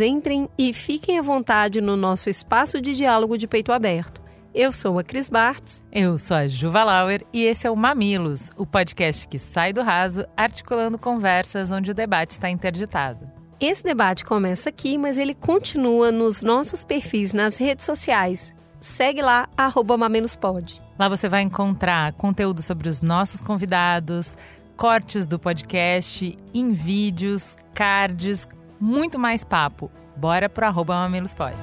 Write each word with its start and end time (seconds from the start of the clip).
entrem 0.00 0.48
e 0.58 0.72
fiquem 0.72 1.18
à 1.18 1.22
vontade 1.22 1.80
no 1.80 1.96
nosso 1.96 2.28
espaço 2.28 2.80
de 2.80 2.94
diálogo 2.94 3.38
de 3.38 3.46
peito 3.46 3.72
aberto. 3.72 4.22
Eu 4.54 4.70
sou 4.70 4.98
a 4.98 5.02
Cris 5.02 5.28
Bartz. 5.28 5.84
Eu 5.90 6.16
sou 6.16 6.36
a 6.36 6.46
Juva 6.46 6.84
Lauer 6.84 7.24
e 7.32 7.42
esse 7.42 7.66
é 7.66 7.70
o 7.70 7.74
Mamilos, 7.74 8.50
o 8.56 8.64
podcast 8.64 9.26
que 9.26 9.38
sai 9.38 9.72
do 9.72 9.82
raso, 9.82 10.24
articulando 10.36 10.96
conversas 10.96 11.72
onde 11.72 11.90
o 11.90 11.94
debate 11.94 12.30
está 12.30 12.48
interditado. 12.48 13.28
Esse 13.60 13.82
debate 13.82 14.24
começa 14.24 14.68
aqui, 14.68 14.96
mas 14.96 15.18
ele 15.18 15.34
continua 15.34 16.12
nos 16.12 16.42
nossos 16.42 16.84
perfis 16.84 17.32
nas 17.32 17.56
redes 17.56 17.84
sociais. 17.84 18.54
Segue 18.80 19.22
lá, 19.22 19.48
arroba 19.56 19.96
Mamilospod. 19.96 20.80
Lá 20.98 21.08
você 21.08 21.28
vai 21.28 21.42
encontrar 21.42 22.12
conteúdo 22.12 22.62
sobre 22.62 22.88
os 22.88 23.02
nossos 23.02 23.40
convidados, 23.40 24.36
cortes 24.76 25.26
do 25.26 25.38
podcast, 25.38 26.36
em 26.52 26.72
vídeos, 26.72 27.56
cards, 27.74 28.46
muito 28.84 29.18
mais 29.18 29.42
papo. 29.42 29.90
Bora 30.14 30.46
pro 30.46 30.66
arroba 30.66 30.94
Mamilospod. 30.94 31.56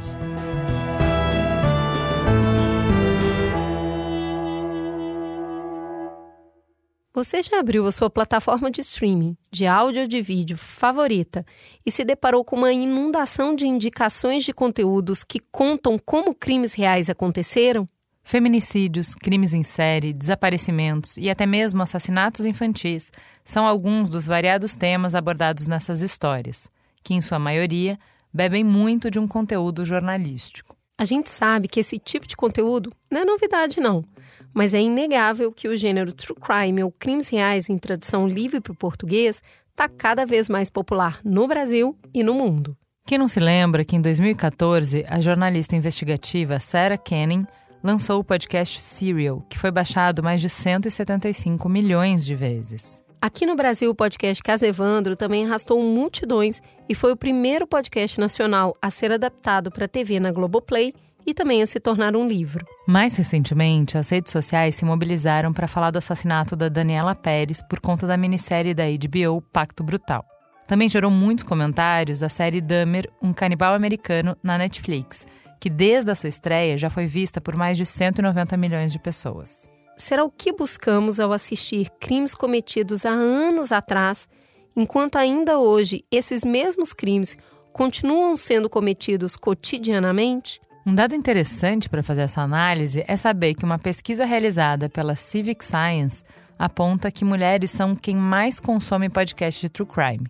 Você 7.13 7.43
já 7.43 7.59
abriu 7.59 7.85
a 7.85 7.91
sua 7.91 8.09
plataforma 8.09 8.71
de 8.71 8.81
streaming, 8.81 9.37
de 9.51 9.67
áudio 9.67 10.01
ou 10.01 10.07
de 10.07 10.21
vídeo 10.21 10.57
favorita 10.57 11.45
e 11.85 11.91
se 11.91 12.03
deparou 12.03 12.43
com 12.43 12.55
uma 12.55 12.73
inundação 12.73 13.53
de 13.53 13.67
indicações 13.67 14.43
de 14.43 14.51
conteúdos 14.51 15.23
que 15.23 15.39
contam 15.51 15.99
como 16.03 16.33
crimes 16.33 16.73
reais 16.73 17.09
aconteceram? 17.09 17.87
Feminicídios, 18.23 19.13
crimes 19.13 19.53
em 19.53 19.61
série, 19.61 20.13
desaparecimentos 20.13 21.17
e 21.17 21.29
até 21.29 21.45
mesmo 21.45 21.83
assassinatos 21.83 22.45
infantis 22.45 23.11
são 23.43 23.67
alguns 23.67 24.09
dos 24.09 24.25
variados 24.25 24.75
temas 24.75 25.13
abordados 25.13 25.67
nessas 25.67 26.01
histórias, 26.01 26.69
que, 27.03 27.13
em 27.13 27.21
sua 27.21 27.39
maioria, 27.39 27.97
bebem 28.33 28.63
muito 28.63 29.09
de 29.09 29.19
um 29.19 29.27
conteúdo 29.27 29.83
jornalístico. 29.83 30.75
A 30.97 31.05
gente 31.05 31.29
sabe 31.29 31.67
que 31.67 31.79
esse 31.79 31.97
tipo 31.97 32.27
de 32.27 32.37
conteúdo 32.37 32.93
não 33.09 33.21
é 33.21 33.25
novidade, 33.25 33.79
não, 33.79 34.05
mas 34.53 34.73
é 34.73 34.79
inegável 34.79 35.51
que 35.51 35.67
o 35.67 35.75
gênero 35.75 36.13
true 36.13 36.37
crime 36.39 36.83
ou 36.83 36.91
crimes 36.91 37.29
reais 37.29 37.69
em 37.69 37.77
tradução 37.77 38.27
livre 38.27 38.61
para 38.61 38.71
o 38.71 38.75
português 38.75 39.41
está 39.69 39.89
cada 39.89 40.25
vez 40.25 40.47
mais 40.47 40.69
popular 40.69 41.19
no 41.23 41.47
Brasil 41.47 41.97
e 42.13 42.23
no 42.23 42.33
mundo. 42.33 42.77
Quem 43.07 43.17
não 43.17 43.27
se 43.27 43.39
lembra 43.39 43.83
que 43.83 43.95
em 43.95 44.01
2014 44.01 45.05
a 45.09 45.19
jornalista 45.19 45.75
investigativa 45.75 46.59
Sarah 46.59 46.97
Canning 46.97 47.47
lançou 47.83 48.19
o 48.19 48.23
podcast 48.23 48.79
Serial, 48.79 49.41
que 49.49 49.57
foi 49.57 49.71
baixado 49.71 50.21
mais 50.21 50.39
de 50.39 50.49
175 50.49 51.67
milhões 51.67 52.23
de 52.23 52.35
vezes. 52.35 53.03
Aqui 53.21 53.45
no 53.45 53.55
Brasil, 53.55 53.91
o 53.91 53.93
podcast 53.93 54.41
Casevandro 54.41 55.15
também 55.15 55.45
arrastou 55.45 55.79
multidões 55.79 56.59
e 56.89 56.95
foi 56.95 57.11
o 57.11 57.15
primeiro 57.15 57.67
podcast 57.67 58.19
nacional 58.19 58.73
a 58.81 58.89
ser 58.89 59.11
adaptado 59.11 59.69
para 59.69 59.87
TV 59.87 60.19
na 60.19 60.31
Globoplay 60.31 60.91
e 61.23 61.31
também 61.31 61.61
a 61.61 61.67
se 61.67 61.79
tornar 61.79 62.15
um 62.15 62.27
livro. 62.27 62.65
Mais 62.87 63.15
recentemente, 63.15 63.95
as 63.95 64.09
redes 64.09 64.31
sociais 64.31 64.73
se 64.73 64.83
mobilizaram 64.83 65.53
para 65.53 65.67
falar 65.67 65.91
do 65.91 65.99
assassinato 65.99 66.55
da 66.55 66.67
Daniela 66.67 67.13
Pérez 67.13 67.61
por 67.69 67.79
conta 67.79 68.07
da 68.07 68.17
minissérie 68.17 68.73
da 68.73 68.85
HBO 68.85 69.39
Pacto 69.53 69.83
Brutal. 69.83 70.25
Também 70.65 70.89
gerou 70.89 71.11
muitos 71.11 71.43
comentários 71.43 72.23
a 72.23 72.29
série 72.29 72.59
Dahmer, 72.59 73.07
um 73.21 73.33
canibal 73.33 73.75
americano, 73.75 74.35
na 74.41 74.57
Netflix, 74.57 75.27
que 75.59 75.69
desde 75.69 76.09
a 76.09 76.15
sua 76.15 76.29
estreia 76.29 76.75
já 76.75 76.89
foi 76.89 77.05
vista 77.05 77.39
por 77.39 77.55
mais 77.55 77.77
de 77.77 77.85
190 77.85 78.57
milhões 78.57 78.91
de 78.91 78.97
pessoas. 78.97 79.69
Será 79.97 80.23
o 80.23 80.31
que 80.31 80.51
buscamos 80.51 81.19
ao 81.19 81.31
assistir 81.31 81.89
crimes 81.99 82.33
cometidos 82.33 83.05
há 83.05 83.11
anos 83.11 83.71
atrás, 83.71 84.27
enquanto 84.75 85.17
ainda 85.17 85.59
hoje 85.59 86.03
esses 86.11 86.43
mesmos 86.43 86.93
crimes 86.93 87.37
continuam 87.71 88.35
sendo 88.35 88.69
cometidos 88.69 89.35
cotidianamente? 89.35 90.59
Um 90.85 90.95
dado 90.95 91.13
interessante 91.13 91.87
para 91.87 92.01
fazer 92.01 92.21
essa 92.21 92.41
análise 92.41 93.03
é 93.07 93.15
saber 93.15 93.53
que 93.53 93.63
uma 93.63 93.77
pesquisa 93.77 94.25
realizada 94.25 94.89
pela 94.89 95.15
Civic 95.15 95.63
Science 95.63 96.23
aponta 96.57 97.11
que 97.11 97.23
mulheres 97.23 97.69
são 97.69 97.95
quem 97.95 98.15
mais 98.15 98.59
consome 98.59 99.09
podcast 99.09 99.61
de 99.61 99.69
true 99.69 99.87
crime. 99.87 100.27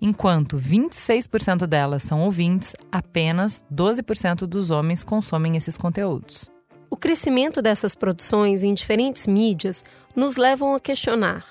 Enquanto 0.00 0.58
26% 0.58 1.66
delas 1.66 2.02
são 2.02 2.20
ouvintes, 2.22 2.74
apenas 2.90 3.64
12% 3.72 4.46
dos 4.46 4.70
homens 4.70 5.02
consomem 5.02 5.56
esses 5.56 5.78
conteúdos. 5.78 6.50
O 6.96 6.98
crescimento 6.98 7.60
dessas 7.60 7.94
produções 7.94 8.64
em 8.64 8.72
diferentes 8.72 9.26
mídias 9.26 9.84
nos 10.16 10.38
levam 10.38 10.74
a 10.74 10.80
questionar: 10.80 11.44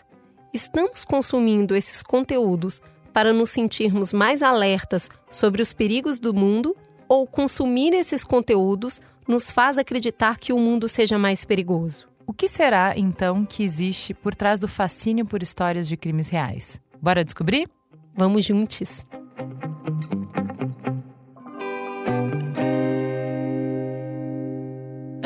estamos 0.52 1.06
consumindo 1.06 1.76
esses 1.76 2.02
conteúdos 2.02 2.82
para 3.14 3.32
nos 3.32 3.52
sentirmos 3.52 4.12
mais 4.12 4.42
alertas 4.42 5.08
sobre 5.30 5.62
os 5.62 5.72
perigos 5.72 6.18
do 6.18 6.34
mundo 6.34 6.76
ou 7.08 7.28
consumir 7.28 7.94
esses 7.94 8.24
conteúdos 8.24 9.04
nos 9.28 9.52
faz 9.52 9.78
acreditar 9.78 10.40
que 10.40 10.52
o 10.52 10.58
mundo 10.58 10.90
seja 10.90 11.16
mais 11.16 11.46
perigoso? 11.46 12.08
O 12.26 12.34
que 12.34 12.48
será 12.48 12.98
então 12.98 13.46
que 13.46 13.62
existe 13.62 14.16
por 14.16 14.34
trás 14.34 14.60
do 14.60 14.68
fascínio 14.68 15.28
por 15.28 15.44
histórias 15.44 15.88
de 15.88 15.96
crimes 15.96 16.28
reais? 16.28 16.82
Bora 17.00 17.24
descobrir? 17.24 17.70
Vamos 18.18 18.46
juntos! 18.46 19.06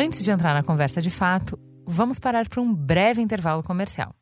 Antes 0.01 0.23
de 0.23 0.31
entrar 0.31 0.53
na 0.53 0.63
conversa 0.63 1.01
de 1.01 1.11
fato, 1.11 1.59
vamos 1.85 2.19
parar 2.19 2.47
para 2.47 2.61
um 2.61 2.73
breve 2.73 3.21
intervalo 3.21 3.61
comercial. 3.61 4.15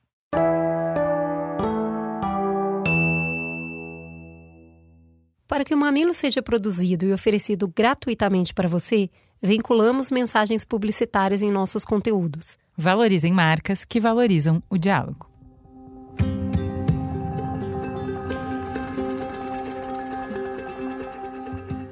Para 5.47 5.63
que 5.63 5.75
o 5.75 5.77
Mamilo 5.77 6.15
seja 6.15 6.41
produzido 6.41 7.05
e 7.05 7.13
oferecido 7.13 7.67
gratuitamente 7.67 8.55
para 8.55 8.67
você, 8.67 9.07
vinculamos 9.39 10.09
mensagens 10.09 10.65
publicitárias 10.65 11.43
em 11.43 11.51
nossos 11.51 11.85
conteúdos. 11.85 12.57
Valorizem 12.75 13.31
marcas 13.31 13.85
que 13.85 13.99
valorizam 13.99 14.59
o 14.71 14.79
diálogo. 14.79 15.36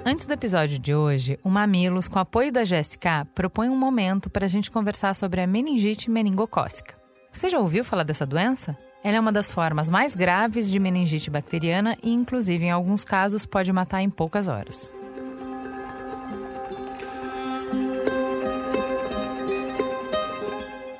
Antes 0.08 0.28
do 0.28 0.34
episódio 0.36 0.78
de 0.78 0.94
hoje, 0.94 1.40
o 1.44 1.50
Mamilos, 1.50 2.08
com 2.08 2.20
apoio 2.20 2.52
da 2.52 2.62
GSK, 2.62 3.26
propõe 3.34 3.70
um 3.70 3.76
momento 3.76 4.30
para 4.30 4.46
a 4.46 4.48
gente 4.48 4.70
conversar 4.70 5.16
sobre 5.16 5.42
a 5.42 5.48
meningite 5.48 6.12
meningocócica. 6.12 6.94
Você 7.32 7.50
já 7.50 7.58
ouviu 7.58 7.84
falar 7.84 8.04
dessa 8.04 8.24
doença? 8.24 8.78
Ela 9.04 9.18
é 9.18 9.20
uma 9.20 9.32
das 9.32 9.52
formas 9.52 9.90
mais 9.90 10.14
graves 10.14 10.70
de 10.70 10.78
meningite 10.78 11.32
bacteriana 11.32 11.98
e, 12.04 12.14
inclusive, 12.14 12.66
em 12.66 12.70
alguns 12.70 13.04
casos, 13.04 13.48
pode 13.48 13.74
matar 13.74 14.04
em 14.04 14.10
poucas 14.12 14.48
horas. 14.48 14.94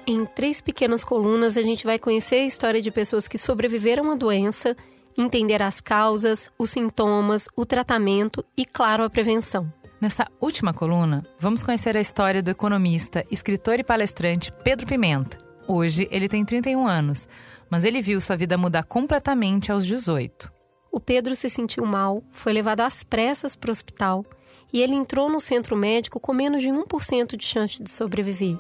Em 0.08 0.26
três 0.26 0.62
pequenas 0.62 1.04
colunas, 1.04 1.58
a 1.58 1.62
gente 1.62 1.86
vai 1.86 2.00
conhecer 2.00 2.38
a 2.38 2.46
história 2.46 2.82
de 2.82 2.90
pessoas 2.90 3.28
que 3.28 3.38
sobreviveram 3.38 4.10
à 4.10 4.16
doença 4.16 4.76
entender 5.18 5.62
as 5.62 5.80
causas, 5.80 6.50
os 6.58 6.70
sintomas, 6.70 7.48
o 7.56 7.66
tratamento 7.66 8.44
e, 8.58 8.66
claro, 8.66 9.04
a 9.04 9.10
prevenção. 9.10 9.72
Nessa 10.02 10.28
última 10.42 10.74
coluna, 10.74 11.26
vamos 11.40 11.64
conhecer 11.64 11.96
a 11.96 12.02
história 12.02 12.44
do 12.44 12.52
economista, 12.52 13.26
escritor 13.32 13.80
e 13.80 13.84
palestrante 13.84 14.52
Pedro 14.64 14.86
Pimenta. 14.86 15.38
Hoje 15.68 16.08
ele 16.12 16.28
tem 16.28 16.44
31 16.44 16.86
anos, 16.86 17.28
mas 17.70 17.86
ele 17.86 18.02
viu 18.02 18.20
sua 18.22 18.36
vida 18.36 18.58
mudar 18.58 18.84
completamente 18.84 19.72
aos 19.72 19.86
18. 19.86 20.52
O 20.92 21.00
Pedro 21.00 21.36
se 21.36 21.50
sentiu 21.50 21.86
mal, 21.86 22.24
foi 22.32 22.54
levado 22.54 22.82
às 22.82 23.04
pressas 23.04 23.56
para 23.56 23.70
o 23.70 23.72
hospital 23.72 24.26
e 24.72 24.82
ele 24.82 24.94
entrou 24.94 25.30
no 25.30 25.40
centro 25.40 25.76
médico 25.76 26.20
com 26.20 26.34
menos 26.34 26.62
de 26.62 26.70
1% 26.70 27.36
de 27.36 27.44
chance 27.44 27.82
de 27.82 27.90
sobreviver. 27.90 28.58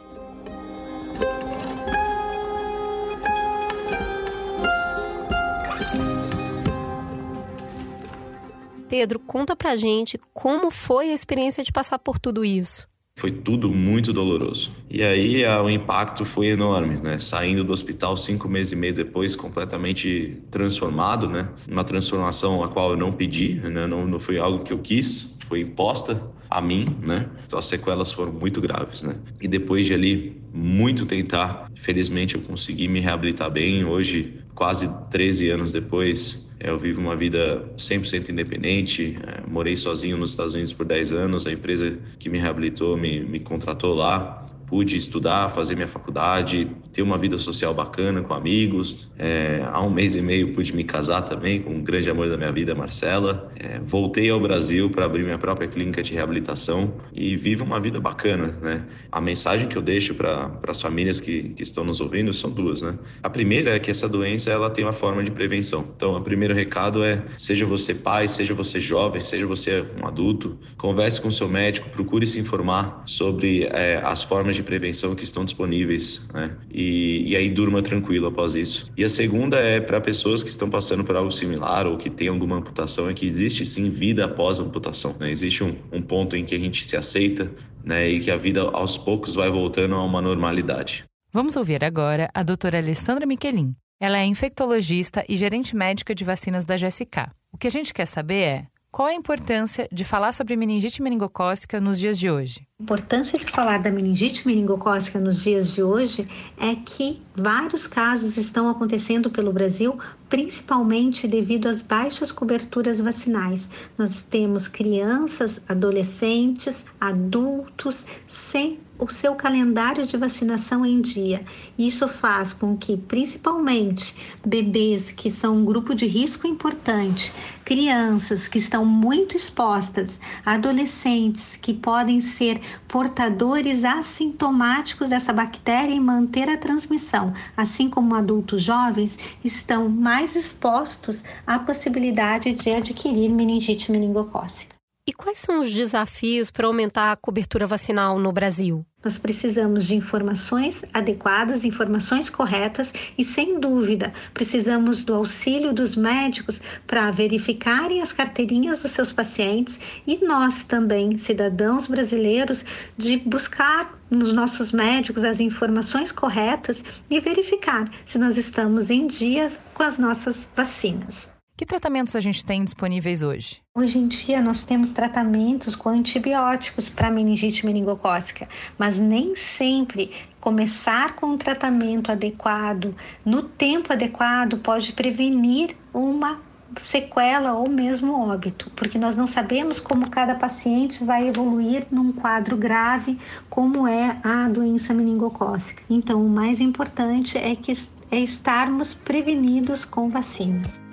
Pedro, 8.87 9.19
conta 9.19 9.55
pra 9.55 9.75
gente 9.75 10.19
como 10.33 10.69
foi 10.69 11.09
a 11.09 11.13
experiência 11.13 11.63
de 11.63 11.71
passar 11.71 11.99
por 11.99 12.19
tudo 12.19 12.45
isso. 12.45 12.87
Foi 13.17 13.31
tudo 13.31 13.69
muito 13.69 14.11
doloroso. 14.11 14.71
E 14.89 15.01
aí 15.01 15.45
o 15.45 15.69
impacto 15.69 16.25
foi 16.25 16.47
enorme, 16.47 16.97
né? 16.97 17.17
Saindo 17.17 17.63
do 17.63 17.71
hospital 17.71 18.17
cinco 18.17 18.49
meses 18.49 18.73
e 18.73 18.75
meio 18.75 18.93
depois, 18.93 19.37
completamente 19.37 20.37
transformado, 20.51 21.29
né? 21.29 21.47
Uma 21.65 21.85
transformação 21.85 22.61
a 22.61 22.67
qual 22.67 22.91
eu 22.91 22.97
não 22.97 23.13
pedi, 23.13 23.55
né? 23.55 23.87
Não, 23.87 24.05
não 24.05 24.19
foi 24.19 24.37
algo 24.37 24.63
que 24.63 24.73
eu 24.73 24.79
quis. 24.79 25.33
foi 25.47 25.61
imposta 25.61 26.21
a 26.49 26.61
mim, 26.61 26.85
né? 27.01 27.29
Então 27.45 27.57
as 27.57 27.65
sequelas 27.67 28.11
foram 28.11 28.33
muito 28.33 28.59
graves, 28.59 29.01
né? 29.01 29.15
E 29.41 29.47
depois 29.47 29.85
de 29.85 29.93
ali 29.93 30.41
muito 30.53 31.05
tentar, 31.05 31.71
felizmente 31.75 32.35
eu 32.35 32.41
consegui 32.41 32.87
me 32.89 32.99
reabilitar 32.99 33.49
bem. 33.49 33.85
Hoje, 33.85 34.41
quase 34.53 34.89
13 35.09 35.49
anos 35.51 35.71
depois, 35.71 36.44
eu 36.59 36.79
vivo 36.79 37.01
uma 37.01 37.15
vida 37.15 37.65
100% 37.77 38.29
independente. 38.29 39.17
É, 39.25 39.49
morei 39.49 39.75
sozinho 39.75 40.17
nos 40.17 40.31
Estados 40.31 40.53
Unidos 40.53 40.73
por 40.73 40.85
10 40.85 41.11
anos. 41.11 41.45
A 41.45 41.51
empresa 41.51 41.97
que 42.17 42.29
me 42.29 42.37
reabilitou 42.37 42.95
me, 42.97 43.19
me 43.19 43.39
contratou 43.39 43.93
lá 43.93 44.44
pude 44.67 44.97
estudar, 44.97 45.49
fazer 45.49 45.75
minha 45.75 45.87
faculdade, 45.87 46.69
ter 46.91 47.01
uma 47.01 47.17
vida 47.17 47.37
social 47.37 47.73
bacana 47.73 48.21
com 48.21 48.33
amigos. 48.33 49.09
É, 49.17 49.63
há 49.71 49.81
um 49.81 49.89
mês 49.89 50.15
e 50.15 50.21
meio 50.21 50.53
pude 50.53 50.75
me 50.75 50.83
casar 50.83 51.21
também 51.21 51.61
com 51.61 51.71
um 51.71 51.83
grande 51.83 52.09
amor 52.09 52.29
da 52.29 52.37
minha 52.37 52.51
vida, 52.51 52.73
Marcela. 52.73 53.51
É, 53.57 53.79
voltei 53.79 54.29
ao 54.29 54.39
Brasil 54.39 54.89
para 54.89 55.05
abrir 55.05 55.23
minha 55.23 55.37
própria 55.37 55.67
clínica 55.67 56.01
de 56.01 56.13
reabilitação 56.13 56.93
e 57.13 57.35
vivo 57.35 57.63
uma 57.63 57.79
vida 57.79 57.99
bacana, 57.99 58.57
né? 58.61 58.85
A 59.11 59.21
mensagem 59.21 59.67
que 59.67 59.77
eu 59.77 59.81
deixo 59.81 60.15
para 60.15 60.59
as 60.67 60.81
famílias 60.81 61.19
que, 61.19 61.49
que 61.49 61.63
estão 61.63 61.83
nos 61.83 62.01
ouvindo 62.01 62.33
são 62.33 62.49
duas, 62.49 62.81
né? 62.81 62.97
A 63.21 63.29
primeira 63.29 63.75
é 63.75 63.79
que 63.79 63.91
essa 63.91 64.07
doença 64.07 64.49
ela 64.49 64.69
tem 64.69 64.83
uma 64.83 64.93
forma 64.93 65.23
de 65.23 65.31
prevenção. 65.31 65.85
Então, 65.95 66.15
o 66.15 66.21
primeiro 66.21 66.53
recado 66.53 67.03
é: 67.03 67.23
seja 67.37 67.65
você 67.65 67.93
pai, 67.93 68.27
seja 68.27 68.53
você 68.53 68.79
jovem, 68.79 69.21
seja 69.21 69.45
você 69.45 69.85
um 70.01 70.07
adulto, 70.07 70.57
converse 70.77 71.21
com 71.21 71.31
seu 71.31 71.47
médico, 71.47 71.89
procure 71.89 72.25
se 72.25 72.39
informar 72.39 73.03
sobre 73.05 73.63
é, 73.65 74.01
as 74.03 74.23
formas 74.23 74.54
de 74.55 74.63
prevenção 74.63 75.15
que 75.15 75.23
estão 75.23 75.45
disponíveis, 75.45 76.27
né? 76.33 76.55
E, 76.71 77.31
e 77.31 77.35
aí 77.35 77.49
durma 77.49 77.81
tranquilo 77.81 78.27
após 78.27 78.55
isso. 78.55 78.91
E 78.97 79.03
a 79.03 79.09
segunda 79.09 79.57
é 79.57 79.79
para 79.79 80.01
pessoas 80.01 80.43
que 80.43 80.49
estão 80.49 80.69
passando 80.69 81.03
por 81.03 81.15
algo 81.15 81.31
similar 81.31 81.85
ou 81.85 81.97
que 81.97 82.09
têm 82.09 82.27
alguma 82.27 82.57
amputação, 82.57 83.09
é 83.09 83.13
que 83.13 83.25
existe 83.25 83.65
sim 83.65 83.89
vida 83.89 84.25
após 84.25 84.59
a 84.59 84.63
amputação, 84.63 85.15
né? 85.19 85.31
Existe 85.31 85.63
um, 85.63 85.75
um 85.91 86.01
ponto 86.01 86.35
em 86.35 86.45
que 86.45 86.55
a 86.55 86.59
gente 86.59 86.85
se 86.85 86.95
aceita, 86.95 87.51
né? 87.83 88.09
E 88.09 88.19
que 88.19 88.31
a 88.31 88.37
vida 88.37 88.61
aos 88.61 88.97
poucos 88.97 89.35
vai 89.35 89.49
voltando 89.49 89.95
a 89.95 90.03
uma 90.03 90.21
normalidade. 90.21 91.05
Vamos 91.31 91.55
ouvir 91.55 91.83
agora 91.83 92.29
a 92.33 92.43
doutora 92.43 92.77
Alessandra 92.77 93.25
Miquelin. 93.25 93.75
Ela 93.99 94.19
é 94.19 94.25
infectologista 94.25 95.23
e 95.27 95.35
gerente 95.35 95.75
médica 95.75 96.13
de 96.13 96.23
vacinas 96.23 96.65
da 96.65 96.75
GSK. 96.75 97.29
O 97.51 97.57
que 97.57 97.67
a 97.67 97.71
gente 97.71 97.93
quer 97.93 98.05
saber 98.05 98.41
é 98.41 98.65
qual 98.95 99.09
a 99.09 99.13
importância 99.13 99.89
de 99.91 100.05
falar 100.05 100.31
sobre 100.31 100.55
meningite 100.55 101.01
meningocócica 101.01 101.81
nos 101.81 101.99
dias 101.99 102.17
de 102.17 102.31
hoje? 102.31 102.65
A 102.79 102.83
importância 102.83 103.37
de 103.37 103.45
falar 103.45 103.81
da 103.81 103.91
meningite 103.91 104.47
meningocócica 104.47 105.19
nos 105.19 105.43
dias 105.43 105.73
de 105.73 105.83
hoje 105.83 106.25
é 106.57 106.77
que 106.77 107.21
vários 107.35 107.87
casos 107.87 108.37
estão 108.37 108.69
acontecendo 108.69 109.29
pelo 109.29 109.51
Brasil, 109.51 109.99
principalmente 110.29 111.27
devido 111.27 111.67
às 111.67 111.81
baixas 111.81 112.31
coberturas 112.31 113.01
vacinais. 113.01 113.67
Nós 113.97 114.21
temos 114.21 114.69
crianças, 114.69 115.59
adolescentes, 115.67 116.85
adultos 116.97 118.05
sem 118.25 118.79
o 118.97 119.07
seu 119.07 119.35
calendário 119.35 120.05
de 120.05 120.17
vacinação 120.17 120.85
em 120.85 121.01
dia. 121.01 121.43
Isso 121.77 122.07
faz 122.07 122.53
com 122.53 122.77
que, 122.77 122.95
principalmente, 122.95 124.15
bebês 124.45 125.11
que 125.11 125.29
são 125.29 125.57
um 125.57 125.65
grupo 125.65 125.93
de 125.93 126.05
risco 126.05 126.47
importante, 126.47 127.33
crianças 127.63 128.47
que 128.47 128.57
estão 128.57 128.85
muito 128.85 129.35
expostas, 129.35 130.19
adolescentes 130.45 131.55
que 131.55 131.73
podem 131.73 132.21
ser 132.21 132.61
portadores 132.87 133.83
assintomáticos 133.83 135.09
dessa 135.09 135.33
bactéria 135.33 135.93
e 135.93 135.99
manter 135.99 136.49
a 136.49 136.57
transmissão, 136.57 137.33
assim 137.57 137.89
como 137.89 138.15
adultos 138.15 138.63
jovens, 138.63 139.17
estão 139.43 139.89
mais 139.89 140.35
expostos 140.35 141.23
à 141.45 141.59
possibilidade 141.59 142.53
de 142.53 142.69
adquirir 142.69 143.29
meningite 143.29 143.91
meningocócica. 143.91 144.74
E 145.07 145.13
quais 145.13 145.37
são 145.37 145.61
os 145.61 145.71
desafios 145.71 146.49
para 146.49 146.65
aumentar 146.65 147.11
a 147.11 147.15
cobertura 147.15 147.67
vacinal 147.67 148.17
no 148.17 148.31
Brasil? 148.31 148.83
Nós 149.03 149.19
precisamos 149.19 149.85
de 149.85 149.93
informações 149.93 150.83
adequadas, 150.91 151.63
informações 151.63 152.27
corretas 152.27 152.91
e, 153.15 153.23
sem 153.23 153.59
dúvida, 153.59 154.11
precisamos 154.33 155.03
do 155.03 155.13
auxílio 155.13 155.71
dos 155.71 155.95
médicos 155.95 156.59
para 156.87 157.11
verificarem 157.11 158.01
as 158.01 158.11
carteirinhas 158.11 158.81
dos 158.81 158.89
seus 158.89 159.11
pacientes 159.11 159.79
e 160.07 160.25
nós 160.25 160.63
também, 160.63 161.19
cidadãos 161.19 161.85
brasileiros, 161.85 162.65
de 162.97 163.17
buscar 163.17 163.95
nos 164.09 164.33
nossos 164.33 164.71
médicos 164.71 165.23
as 165.23 165.39
informações 165.39 166.11
corretas 166.11 166.83
e 167.11 167.19
verificar 167.19 167.87
se 168.03 168.17
nós 168.17 168.37
estamos 168.37 168.89
em 168.89 169.05
dia 169.05 169.51
com 169.75 169.83
as 169.83 169.99
nossas 169.99 170.49
vacinas. 170.55 171.34
Que 171.57 171.65
tratamentos 171.65 172.13
a 172.17 172.19
gente 172.19 172.43
tem 172.43 172.65
disponíveis 172.65 173.21
hoje? 173.21 173.61
Hoje 173.73 173.97
em 173.97 174.09
dia 174.09 174.41
nós 174.41 174.65
temos 174.65 174.91
tratamentos 174.91 175.73
com 175.73 175.87
antibióticos 175.87 176.89
para 176.89 177.09
meningite 177.09 177.65
meningocócica, 177.65 178.49
mas 178.77 178.97
nem 178.97 179.37
sempre 179.37 180.11
começar 180.41 181.15
com 181.15 181.27
um 181.27 181.37
tratamento 181.37 182.11
adequado 182.11 182.93
no 183.23 183.41
tempo 183.41 183.93
adequado 183.93 184.57
pode 184.57 184.91
prevenir 184.91 185.77
uma 185.93 186.41
sequela 186.77 187.53
ou 187.53 187.69
mesmo 187.69 188.29
óbito, 188.29 188.69
porque 188.75 188.97
nós 188.97 189.15
não 189.15 189.25
sabemos 189.25 189.79
como 189.79 190.09
cada 190.09 190.35
paciente 190.35 191.05
vai 191.05 191.29
evoluir 191.29 191.87
num 191.89 192.11
quadro 192.11 192.57
grave, 192.57 193.17
como 193.49 193.87
é 193.87 194.17
a 194.21 194.49
doença 194.49 194.93
meningocócica. 194.93 195.81
Então, 195.89 196.25
o 196.25 196.29
mais 196.29 196.59
importante 196.59 197.37
é 197.37 197.55
que 197.55 197.77
é 198.11 198.19
estarmos 198.19 198.93
prevenidos 198.93 199.85
com 199.85 200.09
vacinas. 200.09 200.84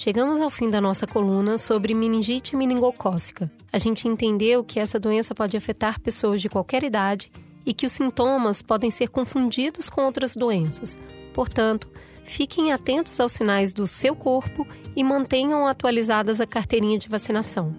Chegamos 0.00 0.40
ao 0.40 0.48
fim 0.48 0.70
da 0.70 0.80
nossa 0.80 1.08
coluna 1.08 1.58
sobre 1.58 1.92
meningite 1.92 2.54
meningocócica. 2.54 3.50
A 3.72 3.78
gente 3.78 4.06
entendeu 4.06 4.62
que 4.62 4.78
essa 4.78 4.96
doença 4.96 5.34
pode 5.34 5.56
afetar 5.56 5.98
pessoas 5.98 6.40
de 6.40 6.48
qualquer 6.48 6.84
idade 6.84 7.32
e 7.66 7.74
que 7.74 7.84
os 7.84 7.90
sintomas 7.90 8.62
podem 8.62 8.92
ser 8.92 9.08
confundidos 9.08 9.90
com 9.90 10.02
outras 10.04 10.36
doenças. 10.36 10.96
Portanto, 11.34 11.90
fiquem 12.22 12.72
atentos 12.72 13.18
aos 13.18 13.32
sinais 13.32 13.72
do 13.72 13.88
seu 13.88 14.14
corpo 14.14 14.64
e 14.94 15.02
mantenham 15.02 15.66
atualizadas 15.66 16.40
a 16.40 16.46
carteirinha 16.46 16.96
de 16.96 17.08
vacinação. 17.08 17.74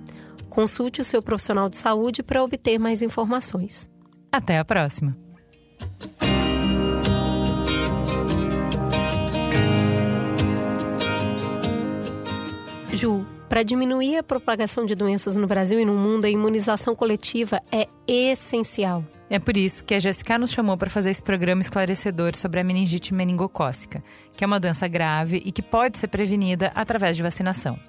Consulte 0.50 1.00
o 1.00 1.06
seu 1.06 1.22
profissional 1.22 1.70
de 1.70 1.78
saúde 1.78 2.22
para 2.22 2.44
obter 2.44 2.78
mais 2.78 3.02
informações. 3.02 3.90
Até 4.30 4.58
a 4.58 4.66
próxima! 4.66 5.18
Ju, 13.00 13.26
para 13.48 13.64
diminuir 13.64 14.18
a 14.18 14.24
propagação 14.24 14.86
de 14.86 14.94
doenças 14.94 15.38
no 15.38 15.48
Brasil 15.48 15.80
e 15.80 15.86
no 15.86 15.94
mundo, 15.94 16.26
a 16.26 16.30
imunização 16.30 16.94
coletiva 16.94 17.62
é 17.72 17.88
essencial. 18.06 19.06
É 19.30 19.40
por 19.40 19.56
isso 19.56 19.86
que 19.86 19.94
a 19.94 20.00
Jéssica 20.00 20.38
nos 20.38 20.52
chamou 20.52 20.76
para 20.76 20.90
fazer 20.90 21.10
esse 21.10 21.24
programa 21.24 21.62
esclarecedor 21.62 22.36
sobre 22.36 22.60
a 22.60 22.64
meningite 22.64 23.14
meningocócica, 23.14 24.04
que 24.36 24.44
é 24.44 24.48
uma 24.48 24.60
doença 24.60 24.86
grave 24.86 25.42
e 25.46 25.50
que 25.50 25.62
pode 25.62 25.98
ser 25.98 26.10
prevenida 26.10 26.74
através 26.76 27.16
de 27.16 27.24
vacinação. 27.24 27.80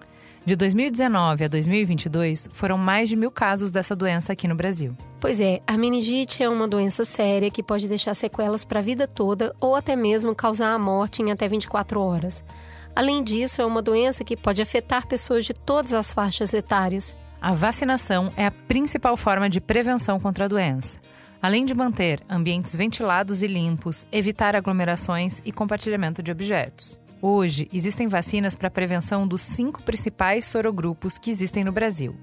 De 0.46 0.54
2019 0.54 1.44
a 1.44 1.48
2022, 1.48 2.48
foram 2.52 2.78
mais 2.78 3.08
de 3.08 3.16
mil 3.16 3.32
casos 3.32 3.72
dessa 3.72 3.96
doença 3.96 4.32
aqui 4.32 4.46
no 4.46 4.54
Brasil. 4.54 4.96
Pois 5.18 5.40
é, 5.40 5.60
a 5.66 5.76
meningite 5.76 6.40
é 6.40 6.48
uma 6.48 6.68
doença 6.68 7.04
séria 7.04 7.50
que 7.50 7.64
pode 7.64 7.88
deixar 7.88 8.14
sequelas 8.14 8.64
para 8.64 8.78
a 8.78 8.82
vida 8.82 9.08
toda 9.08 9.56
ou 9.60 9.74
até 9.74 9.96
mesmo 9.96 10.36
causar 10.36 10.72
a 10.72 10.78
morte 10.78 11.20
em 11.20 11.32
até 11.32 11.48
24 11.48 12.00
horas. 12.00 12.44
Além 12.94 13.22
disso, 13.22 13.62
é 13.62 13.66
uma 13.66 13.80
doença 13.82 14.24
que 14.24 14.36
pode 14.36 14.60
afetar 14.60 15.06
pessoas 15.06 15.44
de 15.44 15.54
todas 15.54 15.92
as 15.92 16.12
faixas 16.12 16.52
etárias. 16.52 17.16
A 17.40 17.52
vacinação 17.52 18.28
é 18.36 18.46
a 18.46 18.50
principal 18.50 19.16
forma 19.16 19.48
de 19.48 19.60
prevenção 19.60 20.20
contra 20.20 20.44
a 20.44 20.48
doença. 20.48 20.98
Além 21.42 21.64
de 21.64 21.74
manter 21.74 22.20
ambientes 22.28 22.76
ventilados 22.76 23.42
e 23.42 23.46
limpos, 23.46 24.04
evitar 24.12 24.54
aglomerações 24.54 25.40
e 25.44 25.50
compartilhamento 25.50 26.22
de 26.22 26.30
objetos. 26.30 27.00
Hoje, 27.22 27.68
existem 27.72 28.08
vacinas 28.08 28.54
para 28.54 28.70
prevenção 28.70 29.26
dos 29.26 29.40
cinco 29.40 29.82
principais 29.82 30.44
sorogrupos 30.44 31.16
que 31.16 31.30
existem 31.30 31.64
no 31.64 31.72
Brasil: 31.72 32.14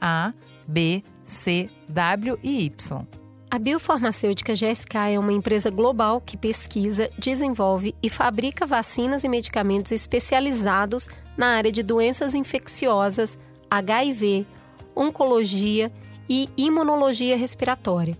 A, 0.00 0.32
B, 0.66 1.02
C, 1.24 1.68
W 1.88 2.38
e 2.42 2.64
Y. 2.66 3.19
A 3.52 3.58
biofarmacêutica 3.58 4.54
GSK 4.54 4.96
é 5.14 5.18
uma 5.18 5.32
empresa 5.32 5.70
global 5.70 6.20
que 6.20 6.36
pesquisa, 6.36 7.10
desenvolve 7.18 7.96
e 8.00 8.08
fabrica 8.08 8.64
vacinas 8.64 9.24
e 9.24 9.28
medicamentos 9.28 9.90
especializados 9.90 11.08
na 11.36 11.48
área 11.56 11.72
de 11.72 11.82
doenças 11.82 12.32
infecciosas, 12.32 13.36
HIV, 13.68 14.46
oncologia 14.94 15.90
e 16.28 16.48
imunologia 16.56 17.36
respiratória. 17.36 18.16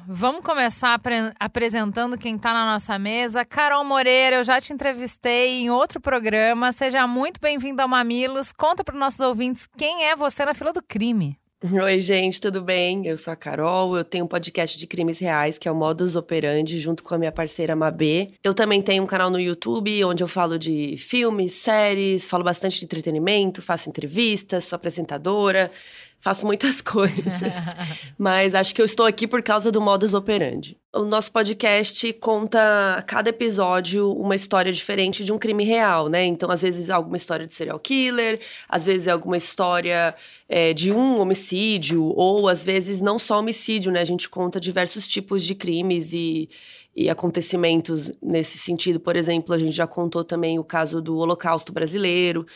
Vamos 0.07 0.43
começar 0.43 0.93
apre 0.93 1.15
apresentando 1.37 2.17
quem 2.17 2.37
está 2.37 2.53
na 2.53 2.71
nossa 2.71 2.97
mesa. 2.97 3.43
Carol 3.43 3.83
Moreira, 3.83 4.37
eu 4.37 4.43
já 4.43 4.61
te 4.61 4.71
entrevistei 4.71 5.61
em 5.61 5.69
outro 5.69 5.99
programa. 5.99 6.71
Seja 6.71 7.05
muito 7.05 7.41
bem-vinda 7.41 7.83
ao 7.83 7.89
Mamilos. 7.89 8.53
Conta 8.53 8.81
para 8.81 8.93
os 8.93 8.99
nossos 8.99 9.19
ouvintes 9.19 9.67
quem 9.77 10.05
é 10.05 10.15
você 10.15 10.45
na 10.45 10.53
fila 10.53 10.71
do 10.71 10.81
crime. 10.81 11.37
Oi, 11.83 11.99
gente, 11.99 12.39
tudo 12.39 12.61
bem? 12.61 13.07
Eu 13.07 13.17
sou 13.17 13.33
a 13.33 13.35
Carol, 13.35 13.97
eu 13.97 14.05
tenho 14.05 14.25
um 14.25 14.27
podcast 14.27 14.77
de 14.77 14.85
crimes 14.85 15.17
reais, 15.17 15.57
que 15.57 15.67
é 15.67 15.71
o 15.71 15.75
Modus 15.75 16.15
Operandi, 16.15 16.79
junto 16.79 17.03
com 17.03 17.15
a 17.15 17.17
minha 17.17 17.31
parceira 17.31 17.75
Mabê. 17.75 18.29
Eu 18.43 18.53
também 18.53 18.79
tenho 18.79 19.03
um 19.03 19.07
canal 19.07 19.31
no 19.31 19.39
YouTube, 19.39 20.05
onde 20.05 20.23
eu 20.23 20.27
falo 20.27 20.59
de 20.59 20.95
filmes, 20.97 21.55
séries, 21.55 22.27
falo 22.27 22.43
bastante 22.43 22.77
de 22.77 22.85
entretenimento, 22.85 23.59
faço 23.59 23.89
entrevistas, 23.89 24.65
sou 24.65 24.75
apresentadora 24.77 25.71
faço 26.19 26.45
muitas 26.45 26.81
coisas. 26.81 27.33
mas 28.17 28.53
acho 28.55 28.73
que 28.73 28.81
eu 28.81 28.85
estou 28.85 29.05
aqui 29.05 29.27
por 29.27 29.41
causa 29.41 29.71
do 29.71 29.81
modus 29.81 30.13
operandi. 30.13 30.77
O 30.93 31.03
nosso 31.03 31.31
podcast 31.31 32.11
conta 32.13 32.95
a 32.97 33.01
cada 33.01 33.29
episódio 33.29 34.11
uma 34.13 34.33
história 34.33 34.71
diferente 34.71 35.23
de 35.23 35.31
um 35.31 35.37
crime 35.37 35.63
real, 35.63 36.07
né? 36.07 36.25
Então, 36.25 36.49
às 36.49 36.61
vezes, 36.61 36.89
é 36.89 36.93
alguma 36.93 37.17
história 37.17 37.45
de 37.45 37.53
serial 37.53 37.79
killer, 37.79 38.39
às 38.67 38.85
vezes 38.85 39.07
é 39.07 39.11
alguma 39.11 39.37
história 39.37 40.15
é, 40.49 40.73
de 40.73 40.91
um 40.91 41.19
homicídio, 41.19 42.03
ou 42.03 42.49
às 42.49 42.65
vezes 42.65 42.99
não 42.99 43.19
só 43.19 43.39
homicídio, 43.39 43.91
né? 43.91 44.01
A 44.01 44.05
gente 44.05 44.27
conta 44.27 44.59
diversos 44.59 45.07
tipos 45.07 45.43
de 45.43 45.53
crimes 45.53 46.13
e, 46.13 46.49
e 46.95 47.09
acontecimentos 47.09 48.11
nesse 48.21 48.57
sentido. 48.57 48.99
Por 48.99 49.15
exemplo, 49.15 49.53
a 49.53 49.57
gente 49.57 49.75
já 49.75 49.85
contou 49.85 50.23
também 50.23 50.57
o 50.57 50.63
caso 50.63 50.99
do 50.99 51.17
Holocausto 51.17 51.71
Brasileiro 51.71 52.47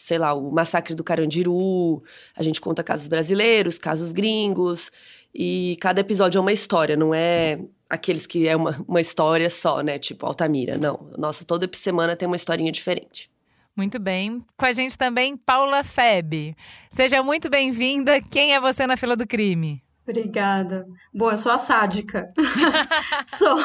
sei 0.00 0.16
lá, 0.16 0.32
o 0.32 0.50
massacre 0.50 0.94
do 0.94 1.04
Carandiru, 1.04 2.02
a 2.34 2.42
gente 2.42 2.58
conta 2.58 2.82
casos 2.82 3.06
brasileiros, 3.06 3.78
casos 3.78 4.12
gringos, 4.12 4.90
e 5.34 5.76
cada 5.78 6.00
episódio 6.00 6.38
é 6.38 6.40
uma 6.40 6.52
história, 6.52 6.96
não 6.96 7.14
é 7.14 7.60
aqueles 7.88 8.26
que 8.26 8.48
é 8.48 8.56
uma, 8.56 8.82
uma 8.88 9.00
história 9.00 9.50
só, 9.50 9.82
né? 9.82 9.98
Tipo 9.98 10.24
Altamira. 10.24 10.78
Não. 10.78 11.10
Nossa, 11.18 11.44
toda 11.44 11.68
semana 11.74 12.16
tem 12.16 12.26
uma 12.26 12.36
historinha 12.36 12.72
diferente. 12.72 13.30
Muito 13.76 13.98
bem. 13.98 14.42
Com 14.56 14.64
a 14.64 14.72
gente 14.72 14.96
também, 14.96 15.36
Paula 15.36 15.84
Feb. 15.84 16.56
Seja 16.90 17.22
muito 17.22 17.50
bem-vinda. 17.50 18.22
Quem 18.22 18.54
é 18.54 18.60
você 18.60 18.86
na 18.86 18.96
fila 18.96 19.14
do 19.14 19.26
crime? 19.26 19.82
Obrigada. 20.10 20.84
Bom, 21.14 21.30
eu 21.30 21.38
sou 21.38 21.52
a 21.52 21.58
sádica. 21.58 22.24
sou, 23.26 23.56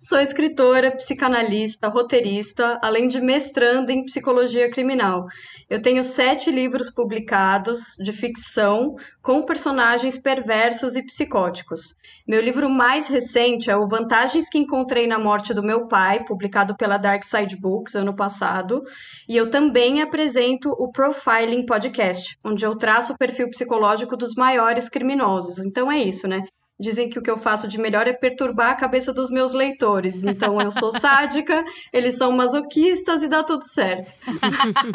sou 0.00 0.18
escritora, 0.18 0.90
psicanalista, 0.90 1.88
roteirista, 1.88 2.80
além 2.82 3.08
de 3.08 3.20
mestrando 3.20 3.90
em 3.90 4.04
psicologia 4.04 4.70
criminal. 4.70 5.26
Eu 5.68 5.82
tenho 5.82 6.02
sete 6.02 6.50
livros 6.50 6.90
publicados 6.90 7.96
de 7.98 8.12
ficção 8.12 8.94
com 9.20 9.42
personagens 9.42 10.18
perversos 10.18 10.94
e 10.96 11.02
psicóticos. 11.04 11.94
Meu 12.26 12.40
livro 12.40 12.70
mais 12.70 13.08
recente 13.08 13.70
é 13.70 13.76
o 13.76 13.86
Vantagens 13.86 14.48
que 14.48 14.58
Encontrei 14.58 15.06
na 15.06 15.18
Morte 15.18 15.52
do 15.52 15.62
Meu 15.62 15.88
Pai, 15.88 16.24
publicado 16.24 16.76
pela 16.76 16.96
Dark 16.96 17.24
Side 17.24 17.56
Books 17.60 17.94
ano 17.96 18.14
passado. 18.14 18.82
E 19.28 19.36
eu 19.36 19.50
também 19.50 20.00
apresento 20.00 20.70
o 20.70 20.90
Profiling 20.90 21.66
Podcast, 21.66 22.38
onde 22.44 22.64
eu 22.64 22.76
traço 22.76 23.12
o 23.12 23.18
perfil 23.18 23.50
psicológico 23.50 24.16
dos 24.16 24.34
maiores 24.34 24.88
criminosos. 24.88 25.58
Então 25.66 25.90
é 25.90 25.98
isso, 25.98 26.28
né? 26.28 26.44
Dizem 26.78 27.08
que 27.08 27.18
o 27.18 27.22
que 27.22 27.30
eu 27.30 27.38
faço 27.38 27.66
de 27.66 27.78
melhor 27.78 28.06
é 28.06 28.12
perturbar 28.12 28.70
a 28.70 28.74
cabeça 28.74 29.12
dos 29.12 29.30
meus 29.30 29.54
leitores. 29.54 30.24
Então 30.24 30.60
eu 30.60 30.70
sou 30.70 30.92
sádica, 30.92 31.64
eles 31.90 32.16
são 32.16 32.32
masoquistas 32.32 33.22
e 33.22 33.28
dá 33.28 33.42
tudo 33.42 33.64
certo. 33.64 34.14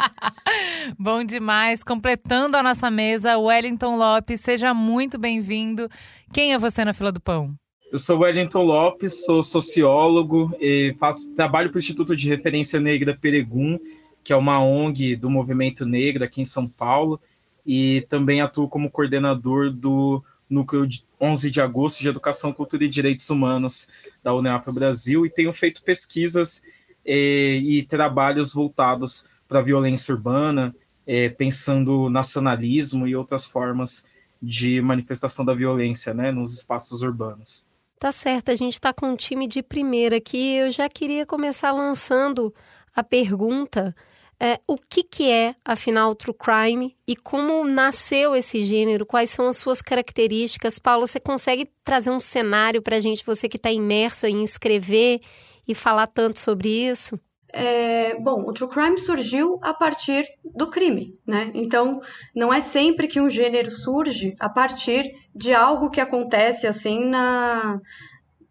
Bom 0.96 1.24
demais. 1.24 1.82
Completando 1.82 2.56
a 2.56 2.62
nossa 2.62 2.88
mesa, 2.88 3.36
Wellington 3.36 3.96
Lopes, 3.96 4.40
seja 4.40 4.72
muito 4.72 5.18
bem-vindo. 5.18 5.88
Quem 6.32 6.52
é 6.52 6.58
você 6.58 6.84
na 6.84 6.92
fila 6.92 7.10
do 7.10 7.20
pão? 7.20 7.52
Eu 7.90 7.98
sou 7.98 8.20
Wellington 8.20 8.62
Lopes, 8.62 9.24
sou 9.24 9.42
sociólogo 9.42 10.56
e 10.60 10.94
faço, 10.98 11.34
trabalho 11.34 11.68
para 11.68 11.76
o 11.76 11.80
Instituto 11.80 12.16
de 12.16 12.28
Referência 12.28 12.80
Negra 12.80 13.18
Peregum, 13.20 13.76
que 14.22 14.32
é 14.32 14.36
uma 14.36 14.64
ONG 14.64 15.16
do 15.16 15.28
movimento 15.28 15.84
negro 15.84 16.24
aqui 16.24 16.40
em 16.40 16.44
São 16.46 16.66
Paulo, 16.66 17.20
e 17.66 18.06
também 18.08 18.40
atuo 18.40 18.68
como 18.68 18.90
coordenador 18.90 19.70
do 19.70 20.22
núcleo 20.52 20.86
de 20.86 21.04
11 21.20 21.50
de 21.50 21.60
agosto 21.60 22.00
de 22.00 22.08
Educação, 22.08 22.52
Cultura 22.52 22.84
e 22.84 22.88
Direitos 22.88 23.28
Humanos 23.30 23.88
da 24.22 24.34
Uneapa 24.34 24.70
Brasil 24.70 25.24
e 25.24 25.30
tenho 25.30 25.52
feito 25.52 25.82
pesquisas 25.82 26.62
eh, 27.04 27.58
e 27.62 27.82
trabalhos 27.82 28.52
voltados 28.52 29.26
para 29.48 29.60
a 29.60 29.62
violência 29.62 30.14
urbana, 30.14 30.74
eh, 31.06 31.28
pensando 31.30 32.08
nacionalismo 32.08 33.06
e 33.06 33.16
outras 33.16 33.44
formas 33.44 34.06
de 34.42 34.80
manifestação 34.80 35.44
da 35.44 35.54
violência 35.54 36.12
né, 36.12 36.32
nos 36.32 36.52
espaços 36.54 37.02
urbanos. 37.02 37.68
Tá 37.98 38.10
certo, 38.10 38.50
a 38.50 38.56
gente 38.56 38.74
está 38.74 38.92
com 38.92 39.06
um 39.06 39.16
time 39.16 39.46
de 39.46 39.62
primeira 39.62 40.16
aqui. 40.16 40.56
Eu 40.56 40.72
já 40.72 40.88
queria 40.88 41.24
começar 41.24 41.70
lançando 41.70 42.52
a 42.94 43.04
pergunta 43.04 43.94
é, 44.42 44.58
o 44.66 44.76
que, 44.76 45.04
que 45.04 45.30
é, 45.30 45.54
afinal, 45.64 46.16
true 46.16 46.34
crime 46.34 46.96
e 47.06 47.14
como 47.14 47.64
nasceu 47.64 48.34
esse 48.34 48.64
gênero, 48.64 49.06
quais 49.06 49.30
são 49.30 49.46
as 49.46 49.56
suas 49.56 49.80
características. 49.80 50.80
Paulo, 50.80 51.06
você 51.06 51.20
consegue 51.20 51.70
trazer 51.84 52.10
um 52.10 52.18
cenário 52.18 52.82
para 52.82 52.96
a 52.96 53.00
gente, 53.00 53.24
você 53.24 53.48
que 53.48 53.56
está 53.56 53.70
imersa 53.70 54.28
em 54.28 54.42
escrever 54.42 55.20
e 55.66 55.76
falar 55.76 56.08
tanto 56.08 56.40
sobre 56.40 56.68
isso? 56.68 57.16
É, 57.52 58.18
bom, 58.18 58.42
o 58.44 58.52
true 58.52 58.68
crime 58.68 58.98
surgiu 58.98 59.60
a 59.62 59.72
partir 59.72 60.26
do 60.44 60.68
crime, 60.68 61.16
né? 61.24 61.52
Então, 61.54 62.00
não 62.34 62.52
é 62.52 62.60
sempre 62.60 63.06
que 63.06 63.20
um 63.20 63.30
gênero 63.30 63.70
surge 63.70 64.34
a 64.40 64.48
partir 64.48 65.08
de 65.32 65.54
algo 65.54 65.88
que 65.88 66.00
acontece 66.00 66.66
assim 66.66 67.04
na, 67.04 67.78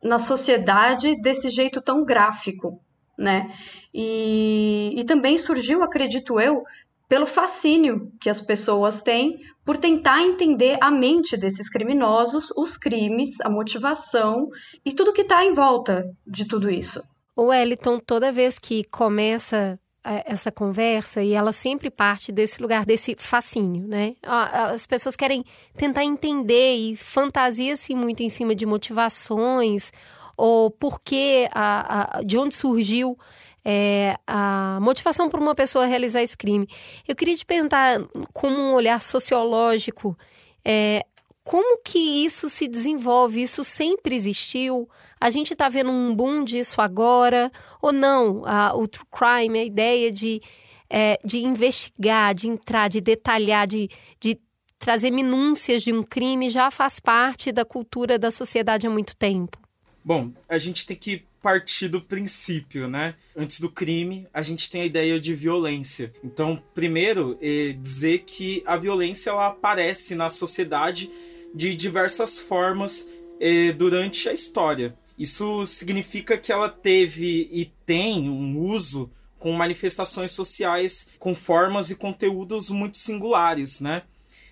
na 0.01 0.19
sociedade 0.19 1.19
desse 1.19 1.50
jeito 1.50 1.81
tão 1.81 2.05
gráfico, 2.05 2.79
né? 3.22 3.54
E, 3.94 4.94
e 4.98 5.04
também 5.06 5.38
surgiu, 5.38 5.84
acredito 5.84 6.40
eu, 6.40 6.63
pelo 7.08 7.25
fascínio 7.25 8.12
que 8.20 8.30
as 8.30 8.42
pessoas 8.42 9.04
têm 9.04 9.40
por 9.66 9.78
tentar 9.78 10.22
entender 10.24 10.78
a 10.82 10.90
mente 10.90 11.38
desses 11.38 11.70
criminosos, 11.70 12.51
os 12.58 12.78
crimes, 12.78 13.40
a 13.42 13.50
motivação 13.50 14.50
e 14.84 14.94
tudo 14.94 15.13
que 15.13 15.22
está 15.22 15.46
em 15.46 15.54
volta 15.54 16.10
de 16.25 16.46
tudo 16.46 16.70
isso. 16.70 17.04
O 17.36 17.48
Wellington, 17.48 18.00
toda 18.00 18.32
vez 18.32 18.58
que 18.58 18.84
começa 18.86 19.80
é, 20.04 20.24
essa 20.25 20.51
conversa 20.51 21.22
e 21.22 21.34
ela 21.34 21.51
sempre 21.51 21.92
parte 21.92 22.32
desse 22.32 22.60
lugar, 22.60 22.86
desse 22.86 23.16
fascínio, 23.20 23.88
né? 23.88 24.16
As 24.24 24.88
pessoas 24.88 25.16
querem 25.16 25.46
tentar 25.78 26.04
entender 26.04 26.75
e 26.75 26.96
fantasia-se 26.96 27.94
muito 27.94 28.24
em 28.24 28.30
cima 28.30 28.56
de 28.56 28.66
motivações 28.66 29.92
ou 30.41 30.71
por 30.71 31.00
que, 31.00 31.48
a, 31.51 32.17
a, 32.17 32.24
de 32.24 32.36
onde 32.36 32.55
surgiu 32.55 33.15
é, 33.63 34.15
a 34.25 34.79
motivação 34.81 35.29
para 35.29 35.39
uma 35.39 35.53
pessoa 35.53 35.86
realizar 35.86 36.24
esse 36.24 36.36
crime. 36.36 36.67
Eu 37.07 37.15
queria 37.15 37.36
te 37.36 37.45
perguntar, 37.45 38.01
como 38.33 38.57
um 38.57 38.74
olhar 38.74 39.00
sociológico, 39.00 40.17
é, 40.65 41.05
como 41.43 41.79
que 41.83 42.25
isso 42.25 42.50
se 42.50 42.67
desenvolve? 42.67 43.43
Isso 43.43 43.63
sempre 43.63 44.15
existiu? 44.15 44.89
A 45.19 45.29
gente 45.29 45.53
está 45.53 45.69
vendo 45.69 45.91
um 45.91 46.15
boom 46.15 46.43
disso 46.43 46.81
agora? 46.81 47.51
Ou 47.79 47.93
não? 47.93 48.43
A, 48.43 48.75
o 48.75 48.88
true 48.88 49.05
crime, 49.12 49.60
a 49.60 49.63
ideia 49.63 50.12
de, 50.12 50.41
é, 50.89 51.19
de 51.24 51.38
investigar, 51.38 52.33
de 52.33 52.48
entrar, 52.48 52.88
de 52.88 53.00
detalhar, 53.00 53.67
de, 53.67 53.88
de 54.19 54.39
trazer 54.79 55.12
minúcias 55.12 55.83
de 55.83 55.93
um 55.93 56.01
crime 56.01 56.50
já 56.50 56.71
faz 56.71 57.00
parte 57.00 57.51
da 57.51 57.63
cultura 57.63 58.17
da 58.17 58.31
sociedade 58.31 58.88
há 58.88 58.89
muito 58.89 59.15
tempo? 59.15 59.61
Bom, 60.03 60.31
a 60.50 60.58
gente 60.58 60.86
tem 60.86 60.98
que 60.98 61.24
partir 61.41 61.88
do 61.88 62.01
princípio, 62.01 62.88
né? 62.88 63.15
Antes 63.36 63.60
do 63.60 63.70
crime, 63.70 64.27
a 64.34 64.41
gente 64.41 64.70
tem 64.70 64.81
a 64.81 64.86
ideia 64.86 65.20
de 65.20 65.34
violência. 65.34 66.13
Então, 66.24 66.62
primeiro, 66.74 67.38
é 67.41 67.74
dizer 67.74 68.20
que 68.20 68.63
a 68.65 68.77
violência 68.77 69.31
ela 69.31 69.48
aparece 69.48 70.15
na 70.15 70.29
sociedade 70.29 71.10
de 71.53 71.75
diversas 71.75 72.39
formas 72.39 73.10
é, 73.39 73.72
durante 73.72 74.29
a 74.29 74.34
história. 74.34 74.96
Isso 75.17 75.65
significa 75.65 76.38
que 76.38 76.51
ela 76.51 76.70
teve 76.70 77.50
e 77.51 77.72
tem 77.86 78.29
um 78.29 78.60
uso 78.60 79.10
com 79.38 79.51
manifestações 79.53 80.31
sociais 80.31 81.10
com 81.17 81.34
formas 81.34 81.89
e 81.89 81.96
conteúdos 81.96 82.70
muito 82.70 82.98
singulares, 82.98 83.81
né? 83.81 84.03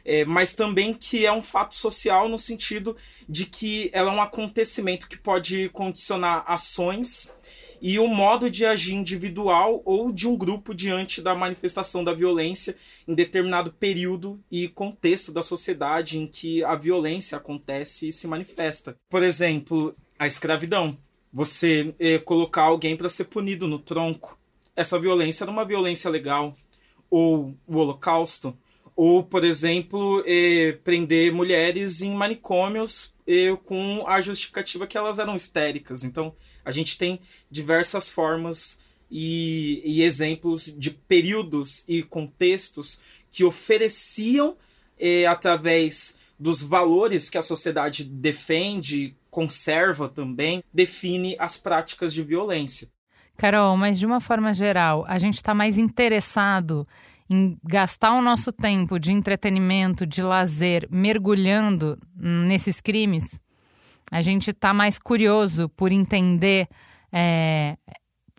É, 0.05 0.25
mas 0.25 0.55
também 0.55 0.93
que 0.93 1.25
é 1.25 1.31
um 1.31 1.41
fato 1.41 1.75
social 1.75 2.27
no 2.27 2.37
sentido 2.37 2.95
de 3.27 3.45
que 3.45 3.89
ela 3.93 4.11
é 4.11 4.15
um 4.15 4.21
acontecimento 4.21 5.07
que 5.07 5.17
pode 5.17 5.69
condicionar 5.69 6.43
ações 6.47 7.35
e 7.81 7.97
o 7.97 8.07
modo 8.07 8.49
de 8.49 8.65
agir 8.65 8.93
individual 8.93 9.81
ou 9.85 10.11
de 10.11 10.27
um 10.27 10.37
grupo 10.37 10.73
diante 10.73 11.21
da 11.21 11.33
manifestação 11.33 12.03
da 12.03 12.13
violência 12.13 12.75
em 13.07 13.15
determinado 13.15 13.71
período 13.71 14.39
e 14.51 14.67
contexto 14.67 15.31
da 15.31 15.41
sociedade 15.41 16.17
em 16.17 16.27
que 16.27 16.63
a 16.63 16.75
violência 16.75 17.37
acontece 17.37 18.09
e 18.09 18.11
se 18.11 18.27
manifesta. 18.27 18.95
Por 19.09 19.23
exemplo, 19.23 19.95
a 20.17 20.27
escravidão. 20.27 20.97
Você 21.31 21.93
eh, 21.99 22.19
colocar 22.19 22.63
alguém 22.63 22.97
para 22.97 23.07
ser 23.07 23.25
punido 23.25 23.67
no 23.67 23.79
tronco. 23.79 24.37
Essa 24.75 24.99
violência 24.99 25.43
era 25.43 25.51
uma 25.51 25.63
violência 25.63 26.09
legal. 26.09 26.53
Ou 27.09 27.55
o 27.67 27.77
Holocausto 27.77 28.57
ou, 29.01 29.23
por 29.23 29.45
exemplo, 29.45 30.21
eh, 30.27 30.77
prender 30.83 31.31
mulheres 31.31 32.01
em 32.01 32.13
manicômios 32.13 33.13
e 33.25 33.57
com 33.63 34.03
a 34.05 34.19
justificativa 34.19 34.85
que 34.85 34.97
elas 34.97 35.19
eram 35.19 35.37
histéricas. 35.37 36.03
Então, 36.03 36.35
a 36.65 36.71
gente 36.71 36.97
tem 36.97 37.17
diversas 37.49 38.09
formas 38.09 38.81
e, 39.09 39.81
e 39.85 40.03
exemplos 40.03 40.65
de 40.77 40.91
períodos 40.91 41.87
e 41.87 42.03
contextos 42.03 43.23
que 43.31 43.45
ofereciam, 43.45 44.57
eh, 44.99 45.25
através 45.25 46.17
dos 46.37 46.61
valores 46.61 47.29
que 47.29 47.37
a 47.37 47.41
sociedade 47.41 48.03
defende, 48.03 49.15
conserva 49.31 50.09
também, 50.09 50.61
define 50.73 51.37
as 51.39 51.55
práticas 51.55 52.13
de 52.13 52.21
violência. 52.21 52.89
Carol, 53.37 53.77
mas 53.77 53.97
de 53.97 54.05
uma 54.05 54.19
forma 54.19 54.53
geral, 54.53 55.05
a 55.07 55.17
gente 55.17 55.35
está 55.35 55.55
mais 55.55 55.77
interessado 55.77 56.85
em 57.29 57.57
gastar 57.63 58.13
o 58.13 58.21
nosso 58.21 58.51
tempo 58.51 58.99
de 58.99 59.11
entretenimento, 59.11 60.05
de 60.05 60.21
lazer, 60.21 60.87
mergulhando 60.89 61.97
nesses 62.15 62.81
crimes? 62.81 63.39
A 64.11 64.21
gente 64.21 64.49
está 64.49 64.73
mais 64.73 64.97
curioso 64.97 65.69
por 65.69 65.91
entender 65.91 66.67
é, 67.11 67.77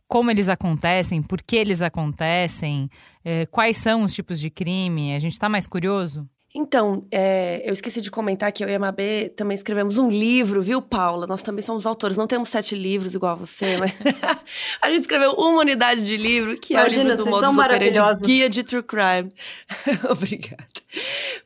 como 0.08 0.30
eles 0.30 0.48
acontecem, 0.48 1.22
por 1.22 1.40
que 1.40 1.54
eles 1.54 1.80
acontecem, 1.80 2.90
é, 3.24 3.46
quais 3.46 3.76
são 3.76 4.02
os 4.02 4.12
tipos 4.12 4.40
de 4.40 4.50
crime? 4.50 5.14
A 5.14 5.18
gente 5.20 5.32
está 5.32 5.48
mais 5.48 5.68
curioso? 5.68 6.28
Então, 6.52 7.06
é, 7.12 7.62
eu 7.64 7.72
esqueci 7.72 8.00
de 8.00 8.10
comentar 8.10 8.50
que 8.50 8.64
eu 8.64 8.68
e 8.68 8.74
a 8.74 8.78
Mabê 8.78 9.28
também 9.28 9.54
escrevemos 9.54 9.98
um 9.98 10.10
livro, 10.10 10.60
viu, 10.60 10.82
Paula? 10.82 11.24
Nós 11.24 11.42
também 11.42 11.62
somos 11.62 11.86
autores. 11.86 12.16
Não 12.16 12.26
temos 12.26 12.48
sete 12.48 12.74
livros 12.74 13.14
igual 13.14 13.32
a 13.32 13.36
você, 13.36 13.76
mas 13.76 13.92
a 14.82 14.90
gente 14.90 15.02
escreveu 15.02 15.30
uma 15.34 15.60
unidade 15.60 16.04
de 16.04 16.16
livro, 16.16 16.58
que 16.58 16.74
Imagina, 16.74 17.02
é 17.02 17.06
o 17.06 17.10
livro 17.10 17.24
do 17.24 17.30
Modus 17.30 17.56
Operandi. 17.56 18.26
Guia 18.26 18.50
de 18.50 18.64
True 18.64 18.82
Crime. 18.82 19.28
Obrigada. 20.10 20.66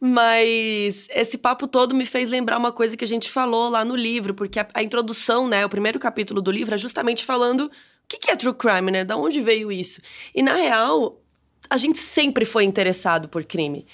Mas 0.00 1.06
esse 1.10 1.36
papo 1.36 1.68
todo 1.68 1.94
me 1.94 2.06
fez 2.06 2.30
lembrar 2.30 2.56
uma 2.56 2.72
coisa 2.72 2.96
que 2.96 3.04
a 3.04 3.08
gente 3.08 3.30
falou 3.30 3.68
lá 3.68 3.84
no 3.84 3.94
livro, 3.94 4.32
porque 4.32 4.58
a, 4.58 4.66
a 4.72 4.82
introdução, 4.82 5.46
né, 5.46 5.66
o 5.66 5.68
primeiro 5.68 5.98
capítulo 5.98 6.40
do 6.40 6.50
livro 6.50 6.74
é 6.74 6.78
justamente 6.78 7.26
falando 7.26 7.66
o 7.66 7.70
que, 8.08 8.16
que 8.16 8.30
é 8.30 8.36
True 8.36 8.54
Crime, 8.54 8.90
né? 8.90 9.04
Da 9.04 9.18
onde 9.18 9.42
veio 9.42 9.70
isso? 9.70 10.00
E, 10.34 10.42
na 10.42 10.54
real, 10.54 11.20
a 11.68 11.76
gente 11.76 11.98
sempre 11.98 12.46
foi 12.46 12.64
interessado 12.64 13.28
por 13.28 13.44
crime 13.44 13.86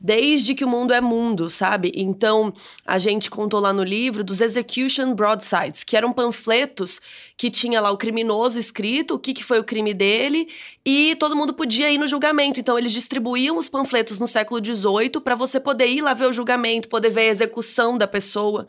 desde 0.00 0.54
que 0.54 0.64
o 0.64 0.68
mundo 0.68 0.92
é 0.92 1.00
mundo, 1.00 1.50
sabe? 1.50 1.92
Então, 1.94 2.52
a 2.86 2.98
gente 2.98 3.30
contou 3.30 3.58
lá 3.58 3.72
no 3.72 3.82
livro 3.82 4.22
dos 4.22 4.40
Execution 4.40 5.14
Broadsides, 5.14 5.82
que 5.82 5.96
eram 5.96 6.12
panfletos 6.12 7.00
que 7.36 7.50
tinha 7.50 7.80
lá 7.80 7.90
o 7.90 7.96
criminoso 7.96 8.58
escrito, 8.58 9.14
o 9.14 9.18
que, 9.18 9.34
que 9.34 9.44
foi 9.44 9.58
o 9.58 9.64
crime 9.64 9.92
dele, 9.92 10.48
e 10.84 11.16
todo 11.16 11.34
mundo 11.36 11.52
podia 11.52 11.90
ir 11.90 11.98
no 11.98 12.06
julgamento. 12.06 12.60
Então, 12.60 12.78
eles 12.78 12.92
distribuíam 12.92 13.56
os 13.56 13.68
panfletos 13.68 14.18
no 14.18 14.28
século 14.28 14.64
XVIII 14.64 15.20
para 15.22 15.34
você 15.34 15.58
poder 15.58 15.86
ir 15.86 16.00
lá 16.00 16.14
ver 16.14 16.26
o 16.26 16.32
julgamento, 16.32 16.88
poder 16.88 17.10
ver 17.10 17.22
a 17.22 17.32
execução 17.32 17.98
da 17.98 18.06
pessoa. 18.06 18.68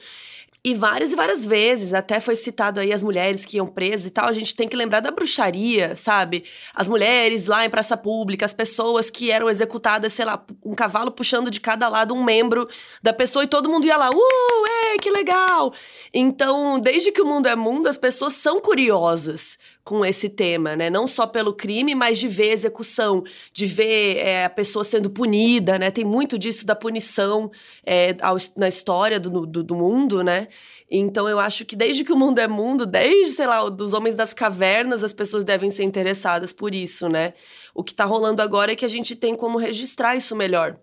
E 0.61 0.73
várias 0.73 1.13
e 1.13 1.15
várias 1.15 1.45
vezes, 1.45 1.93
até 1.93 2.19
foi 2.19 2.35
citado 2.35 2.81
aí 2.81 2.91
as 2.91 3.01
mulheres 3.01 3.45
que 3.45 3.55
iam 3.55 3.65
presas 3.65 4.07
e 4.07 4.09
tal, 4.09 4.27
a 4.27 4.33
gente 4.33 4.53
tem 4.53 4.67
que 4.67 4.75
lembrar 4.75 4.99
da 4.99 5.09
bruxaria, 5.09 5.95
sabe? 5.95 6.43
As 6.73 6.85
mulheres 6.85 7.45
lá 7.47 7.65
em 7.65 7.69
praça 7.69 7.95
pública, 7.95 8.45
as 8.45 8.51
pessoas 8.51 9.09
que 9.09 9.31
eram 9.31 9.49
executadas, 9.49 10.11
sei 10.11 10.25
lá, 10.25 10.45
um 10.65 10.73
cavalo 10.73 11.11
puxando 11.11 11.49
de 11.49 11.61
cada 11.61 11.87
lado 11.87 12.13
um 12.13 12.21
membro 12.21 12.67
da 13.01 13.13
pessoa 13.13 13.45
e 13.45 13.47
todo 13.47 13.69
mundo 13.69 13.87
ia 13.87 13.95
lá, 13.95 14.09
uh, 14.09 14.91
ei, 14.91 14.99
que 14.99 15.09
legal! 15.09 15.73
Então, 16.13 16.77
desde 16.77 17.13
que 17.13 17.21
o 17.21 17.25
mundo 17.25 17.47
é 17.47 17.55
mundo, 17.55 17.87
as 17.87 17.97
pessoas 17.97 18.33
são 18.33 18.59
curiosas 18.59 19.57
com 19.89 20.05
esse 20.05 20.29
tema, 20.29 20.75
né? 20.75 20.87
Não 20.87 21.07
só 21.07 21.25
pelo 21.25 21.51
crime, 21.51 21.95
mas 21.95 22.19
de 22.19 22.27
ver 22.27 22.51
execução, 22.51 23.23
de 23.51 23.65
ver 23.65 24.17
é, 24.17 24.45
a 24.45 24.49
pessoa 24.49 24.83
sendo 24.83 25.09
punida, 25.09 25.79
né? 25.79 25.89
Tem 25.89 26.05
muito 26.05 26.37
disso 26.37 26.63
da 26.63 26.75
punição 26.75 27.49
é, 27.83 28.15
ao, 28.21 28.37
na 28.55 28.67
história 28.67 29.19
do, 29.19 29.47
do, 29.47 29.63
do, 29.63 29.75
mundo, 29.75 30.23
né? 30.23 30.47
Então 30.91 31.27
eu 31.27 31.39
acho 31.39 31.65
que 31.65 31.75
desde 31.75 32.03
que 32.03 32.13
o 32.13 32.15
mundo 32.15 32.37
é 32.37 32.47
mundo, 32.47 32.85
desde, 32.85 33.33
sei 33.33 33.47
lá, 33.47 33.67
dos 33.67 33.91
homens 33.93 34.15
das 34.15 34.31
cavernas, 34.31 35.03
as 35.03 35.11
pessoas 35.11 35.43
devem 35.43 35.71
ser 35.71 35.85
interessadas 35.85 36.53
por 36.53 36.75
isso, 36.75 37.09
né? 37.09 37.33
O 37.73 37.83
que 37.83 37.95
tá 37.95 38.05
rolando 38.05 38.43
agora 38.43 38.73
é 38.73 38.75
que 38.75 38.85
a 38.85 38.89
gente 38.89 39.15
tem 39.15 39.33
como 39.33 39.57
registrar 39.57 40.15
isso 40.15 40.35
melhor. 40.35 40.77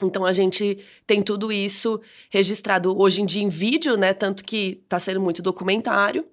Então 0.00 0.24
a 0.24 0.32
gente 0.32 0.78
tem 1.04 1.20
tudo 1.20 1.50
isso 1.50 2.00
registrado 2.30 2.96
hoje 2.96 3.22
em 3.22 3.26
dia 3.26 3.42
em 3.42 3.48
vídeo, 3.48 3.96
né? 3.96 4.14
Tanto 4.14 4.44
que 4.44 4.84
tá 4.88 5.00
sendo 5.00 5.20
muito 5.20 5.42
documentário, 5.42 6.24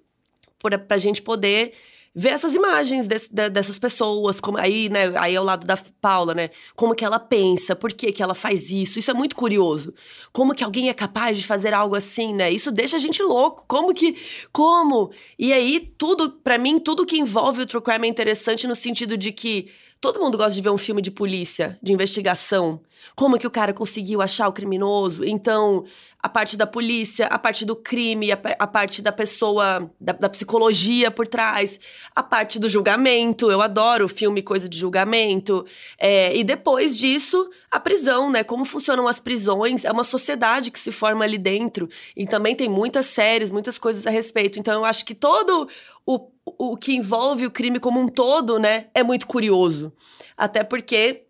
para 0.60 0.78
a 0.90 0.98
gente 0.98 1.20
poder 1.20 1.72
ver 2.14 2.30
essas 2.30 2.54
imagens 2.54 3.06
desse, 3.06 3.32
de, 3.32 3.48
dessas 3.48 3.78
pessoas, 3.78 4.40
como 4.40 4.58
aí, 4.58 4.88
né, 4.88 5.12
aí 5.16 5.36
ao 5.36 5.44
lado 5.44 5.66
da 5.66 5.78
Paula, 6.00 6.34
né, 6.34 6.50
como 6.74 6.94
que 6.94 7.04
ela 7.04 7.18
pensa, 7.18 7.76
por 7.76 7.92
que 7.92 8.12
que 8.12 8.22
ela 8.22 8.34
faz 8.34 8.70
isso, 8.70 8.98
isso 8.98 9.10
é 9.10 9.14
muito 9.14 9.36
curioso. 9.36 9.94
Como 10.32 10.54
que 10.54 10.64
alguém 10.64 10.88
é 10.88 10.94
capaz 10.94 11.38
de 11.38 11.46
fazer 11.46 11.72
algo 11.72 11.94
assim, 11.94 12.34
né? 12.34 12.50
Isso 12.50 12.70
deixa 12.70 12.96
a 12.96 13.00
gente 13.00 13.22
louco. 13.22 13.64
Como 13.66 13.92
que, 13.94 14.16
como? 14.52 15.10
E 15.38 15.52
aí 15.52 15.92
tudo, 15.98 16.30
para 16.30 16.58
mim, 16.58 16.78
tudo 16.78 17.06
que 17.06 17.18
envolve 17.18 17.62
o 17.62 17.66
true 17.66 17.82
crime 17.82 18.06
é 18.06 18.10
interessante 18.10 18.66
no 18.66 18.76
sentido 18.76 19.16
de 19.16 19.32
que 19.32 19.68
Todo 20.00 20.18
mundo 20.18 20.38
gosta 20.38 20.54
de 20.54 20.62
ver 20.62 20.70
um 20.70 20.78
filme 20.78 21.02
de 21.02 21.10
polícia, 21.10 21.78
de 21.82 21.92
investigação. 21.92 22.80
Como 23.14 23.38
que 23.38 23.46
o 23.46 23.50
cara 23.50 23.74
conseguiu 23.74 24.22
achar 24.22 24.48
o 24.48 24.52
criminoso? 24.52 25.24
Então, 25.24 25.84
a 26.22 26.28
parte 26.28 26.56
da 26.56 26.66
polícia, 26.66 27.26
a 27.26 27.38
parte 27.38 27.64
do 27.66 27.76
crime, 27.76 28.32
a, 28.32 28.38
a 28.58 28.66
parte 28.66 29.02
da 29.02 29.12
pessoa, 29.12 29.90
da, 30.00 30.12
da, 30.12 30.28
psicologia 30.28 31.10
por 31.10 31.26
trás, 31.26 31.78
a 32.14 32.22
parte 32.22 32.58
do 32.58 32.68
julgamento. 32.68 33.50
Eu 33.50 33.60
adoro 33.60 34.08
filme 34.08 34.40
coisa 34.40 34.68
de 34.68 34.78
julgamento. 34.78 35.66
É, 35.98 36.34
e 36.34 36.44
depois 36.44 36.96
disso, 36.96 37.50
a 37.70 37.78
prisão, 37.78 38.30
né? 38.30 38.42
Como 38.42 38.64
funcionam 38.64 39.06
as 39.06 39.20
prisões. 39.20 39.84
É 39.84 39.92
uma 39.92 40.04
sociedade 40.04 40.70
que 40.70 40.80
se 40.80 40.90
forma 40.90 41.24
ali 41.24 41.36
dentro. 41.36 41.88
E 42.16 42.26
também 42.26 42.54
tem 42.54 42.70
muitas 42.70 43.04
séries, 43.06 43.50
muitas 43.50 43.78
coisas 43.78 44.06
a 44.06 44.10
respeito. 44.10 44.58
Então, 44.58 44.74
eu 44.74 44.84
acho 44.84 45.04
que 45.04 45.14
todo 45.14 45.68
o, 46.10 46.72
o 46.72 46.76
que 46.76 46.94
envolve 46.94 47.46
o 47.46 47.50
crime 47.50 47.78
como 47.78 48.00
um 48.00 48.08
todo, 48.08 48.58
né, 48.58 48.86
é 48.94 49.02
muito 49.02 49.26
curioso. 49.26 49.92
Até 50.36 50.64
porque 50.64 51.26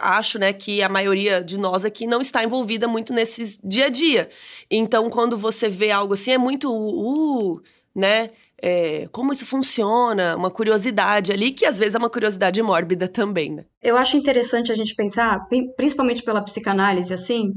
acho, 0.00 0.38
né, 0.38 0.52
que 0.52 0.82
a 0.82 0.88
maioria 0.88 1.42
de 1.42 1.58
nós 1.58 1.84
aqui 1.84 2.06
não 2.06 2.20
está 2.20 2.44
envolvida 2.44 2.86
muito 2.86 3.12
nesse 3.12 3.58
dia 3.64 3.86
a 3.86 3.88
dia. 3.88 4.28
Então, 4.70 5.08
quando 5.08 5.36
você 5.36 5.68
vê 5.68 5.90
algo 5.90 6.14
assim, 6.14 6.32
é 6.32 6.38
muito, 6.38 6.70
uh, 6.70 7.60
né, 7.94 8.28
é, 8.60 9.06
como 9.10 9.32
isso 9.32 9.46
funciona, 9.46 10.36
uma 10.36 10.50
curiosidade 10.50 11.32
ali, 11.32 11.50
que 11.50 11.66
às 11.66 11.78
vezes 11.78 11.94
é 11.94 11.98
uma 11.98 12.10
curiosidade 12.10 12.62
mórbida 12.62 13.08
também, 13.08 13.50
né? 13.52 13.64
Eu 13.82 13.96
acho 13.96 14.16
interessante 14.16 14.70
a 14.70 14.74
gente 14.74 14.94
pensar, 14.94 15.46
principalmente 15.76 16.22
pela 16.22 16.42
psicanálise, 16.42 17.12
assim, 17.12 17.54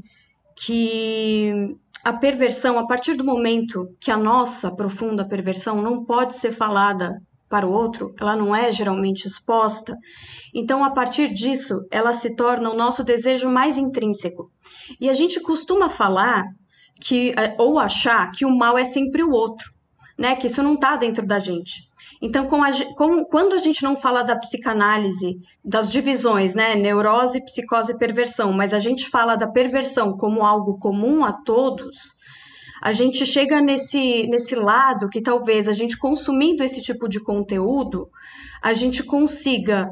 que 0.55 1.75
a 2.03 2.13
perversão, 2.13 2.77
a 2.79 2.87
partir 2.87 3.15
do 3.15 3.23
momento 3.23 3.87
que 3.99 4.11
a 4.11 4.17
nossa 4.17 4.73
profunda 4.75 5.27
perversão 5.27 5.81
não 5.81 6.05
pode 6.05 6.35
ser 6.35 6.51
falada 6.51 7.21
para 7.49 7.65
o 7.65 7.71
outro, 7.71 8.13
ela 8.19 8.35
não 8.35 8.55
é 8.55 8.71
geralmente 8.71 9.25
exposta. 9.25 9.95
Então, 10.53 10.83
a 10.83 10.91
partir 10.91 11.27
disso, 11.33 11.85
ela 11.91 12.13
se 12.13 12.35
torna 12.35 12.69
o 12.69 12.75
nosso 12.75 13.03
desejo 13.03 13.49
mais 13.49 13.77
intrínseco. 13.77 14.51
E 14.99 15.09
a 15.09 15.13
gente 15.13 15.39
costuma 15.41 15.89
falar 15.89 16.43
que 17.01 17.33
ou 17.57 17.79
achar 17.79 18.31
que 18.31 18.45
o 18.45 18.55
mal 18.55 18.77
é 18.77 18.85
sempre 18.85 19.23
o 19.23 19.31
outro, 19.31 19.71
né? 20.17 20.35
Que 20.35 20.47
isso 20.47 20.63
não 20.63 20.73
está 20.73 20.95
dentro 20.95 21.25
da 21.25 21.39
gente. 21.39 21.87
Então, 22.21 22.47
com 22.47 22.63
a, 22.63 22.69
com, 22.95 23.23
quando 23.25 23.53
a 23.53 23.59
gente 23.59 23.83
não 23.83 23.95
fala 23.95 24.23
da 24.23 24.35
psicanálise, 24.35 25.37
das 25.63 25.91
divisões, 25.91 26.55
né, 26.55 26.75
neurose, 26.75 27.43
psicose 27.45 27.91
e 27.91 27.97
perversão, 27.97 28.51
mas 28.51 28.73
a 28.73 28.79
gente 28.79 29.07
fala 29.07 29.35
da 29.35 29.47
perversão 29.47 30.15
como 30.15 30.43
algo 30.43 30.79
comum 30.79 31.23
a 31.23 31.31
todos, 31.31 32.15
a 32.81 32.91
gente 32.91 33.25
chega 33.25 33.61
nesse, 33.61 34.25
nesse 34.27 34.55
lado 34.55 35.07
que 35.07 35.21
talvez 35.21 35.67
a 35.67 35.73
gente 35.73 35.97
consumindo 35.97 36.63
esse 36.63 36.81
tipo 36.81 37.07
de 37.07 37.19
conteúdo, 37.19 38.09
a 38.63 38.73
gente 38.73 39.03
consiga, 39.03 39.89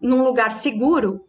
num 0.00 0.22
lugar 0.22 0.50
seguro, 0.50 1.24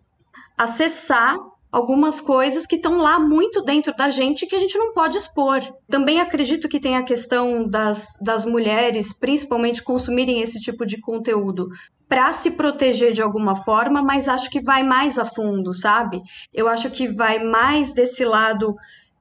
acessar 0.57 1.37
algumas 1.73 2.21
coisas 2.21 2.67
que 2.67 2.75
estão 2.75 2.99
lá 2.99 3.19
muito 3.19 3.63
dentro 3.63 3.95
da 3.95 4.07
gente 4.07 4.45
que 4.45 4.55
a 4.55 4.59
gente 4.59 4.77
não 4.77 4.93
pode 4.93 5.17
expor. 5.17 5.59
Também 5.89 6.21
acredito 6.21 6.69
que 6.69 6.79
tem 6.79 6.95
a 6.95 7.01
questão 7.01 7.67
das, 7.67 8.15
das 8.21 8.45
mulheres, 8.45 9.11
principalmente, 9.11 9.81
consumirem 9.81 10.39
esse 10.39 10.59
tipo 10.59 10.85
de 10.85 11.01
conteúdo 11.01 11.67
para 12.07 12.31
se 12.31 12.51
proteger 12.51 13.11
de 13.11 13.23
alguma 13.23 13.55
forma, 13.55 14.03
mas 14.03 14.27
acho 14.27 14.51
que 14.51 14.61
vai 14.61 14.83
mais 14.83 15.17
a 15.17 15.25
fundo, 15.25 15.73
sabe? 15.73 16.21
Eu 16.53 16.67
acho 16.67 16.91
que 16.91 17.07
vai 17.07 17.43
mais 17.43 17.91
desse 17.91 18.23
lado 18.23 18.75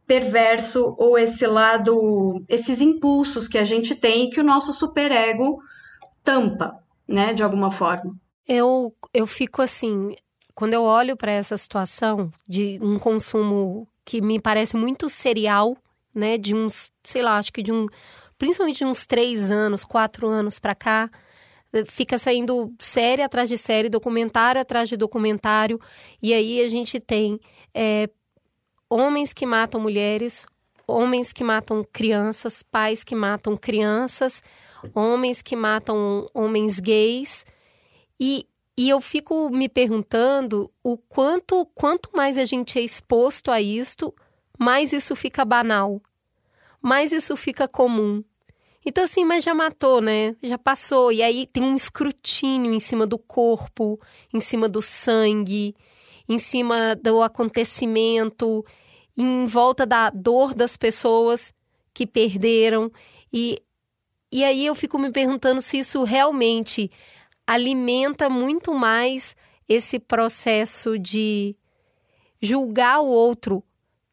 perverso 0.06 0.94
ou 0.98 1.16
esse 1.16 1.46
lado, 1.46 2.44
esses 2.50 2.82
impulsos 2.82 3.48
que 3.48 3.56
a 3.56 3.64
gente 3.64 3.94
tem 3.94 4.28
que 4.28 4.40
o 4.40 4.44
nosso 4.44 4.74
superego 4.74 5.56
tampa, 6.22 6.78
né, 7.08 7.32
de 7.32 7.42
alguma 7.42 7.70
forma. 7.70 8.14
Eu, 8.46 8.94
eu 9.14 9.26
fico 9.26 9.62
assim, 9.62 10.14
quando 10.54 10.74
eu 10.74 10.82
olho 10.82 11.16
para 11.16 11.32
essa 11.32 11.56
situação 11.56 12.30
de 12.48 12.78
um 12.82 12.98
consumo 12.98 13.88
que 14.04 14.20
me 14.20 14.40
parece 14.40 14.76
muito 14.76 15.08
serial, 15.08 15.76
né, 16.14 16.36
de 16.36 16.54
uns, 16.54 16.90
sei 17.02 17.22
lá, 17.22 17.38
acho 17.38 17.52
que 17.52 17.62
de 17.62 17.72
um, 17.72 17.86
principalmente 18.36 18.78
de 18.78 18.84
uns 18.84 19.06
três 19.06 19.50
anos, 19.50 19.84
quatro 19.84 20.28
anos 20.28 20.58
para 20.58 20.74
cá, 20.74 21.10
fica 21.86 22.18
saindo 22.18 22.72
série 22.78 23.22
atrás 23.22 23.48
de 23.48 23.56
série, 23.56 23.88
documentário 23.88 24.60
atrás 24.60 24.88
de 24.88 24.96
documentário, 24.96 25.80
e 26.22 26.34
aí 26.34 26.60
a 26.60 26.68
gente 26.68 27.00
tem 27.00 27.40
é, 27.74 28.10
homens 28.90 29.32
que 29.32 29.46
matam 29.46 29.80
mulheres, 29.80 30.46
homens 30.86 31.32
que 31.32 31.42
matam 31.42 31.84
crianças, 31.92 32.62
pais 32.62 33.02
que 33.02 33.14
matam 33.14 33.56
crianças, 33.56 34.42
homens 34.94 35.40
que 35.40 35.56
matam 35.56 36.26
homens 36.34 36.78
gays. 36.78 37.46
E, 38.20 38.46
e 38.76 38.88
eu 38.88 39.00
fico 39.00 39.50
me 39.50 39.68
perguntando 39.68 40.70
o 40.82 40.96
quanto, 40.96 41.66
quanto 41.74 42.10
mais 42.14 42.38
a 42.38 42.44
gente 42.44 42.78
é 42.78 42.82
exposto 42.82 43.50
a 43.50 43.60
isto, 43.60 44.14
mais 44.58 44.92
isso 44.92 45.14
fica 45.14 45.44
banal, 45.44 46.00
mais 46.80 47.12
isso 47.12 47.36
fica 47.36 47.68
comum. 47.68 48.24
Então, 48.84 49.04
assim, 49.04 49.24
mas 49.24 49.44
já 49.44 49.54
matou, 49.54 50.00
né? 50.00 50.34
Já 50.42 50.58
passou. 50.58 51.12
E 51.12 51.22
aí 51.22 51.46
tem 51.46 51.62
um 51.62 51.76
escrutínio 51.76 52.72
em 52.72 52.80
cima 52.80 53.06
do 53.06 53.16
corpo, 53.16 54.00
em 54.34 54.40
cima 54.40 54.68
do 54.68 54.82
sangue, 54.82 55.74
em 56.28 56.38
cima 56.38 56.96
do 56.96 57.22
acontecimento, 57.22 58.64
em 59.16 59.46
volta 59.46 59.86
da 59.86 60.10
dor 60.10 60.54
das 60.54 60.76
pessoas 60.76 61.54
que 61.94 62.06
perderam. 62.06 62.90
E, 63.32 63.62
e 64.32 64.42
aí 64.42 64.66
eu 64.66 64.74
fico 64.74 64.98
me 64.98 65.12
perguntando 65.12 65.62
se 65.62 65.78
isso 65.78 66.02
realmente 66.02 66.90
alimenta 67.52 68.28
muito 68.28 68.74
mais 68.74 69.36
esse 69.68 69.98
processo 69.98 70.98
de 70.98 71.56
julgar 72.40 73.00
o 73.00 73.06
outro 73.06 73.62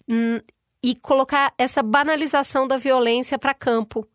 hum, 0.08 0.40
e 0.84 0.96
colocar 0.96 1.54
essa 1.58 1.82
banalização 1.82 2.68
da 2.68 2.78
violência 2.78 3.38
para 3.38 3.54
campo 3.54 4.08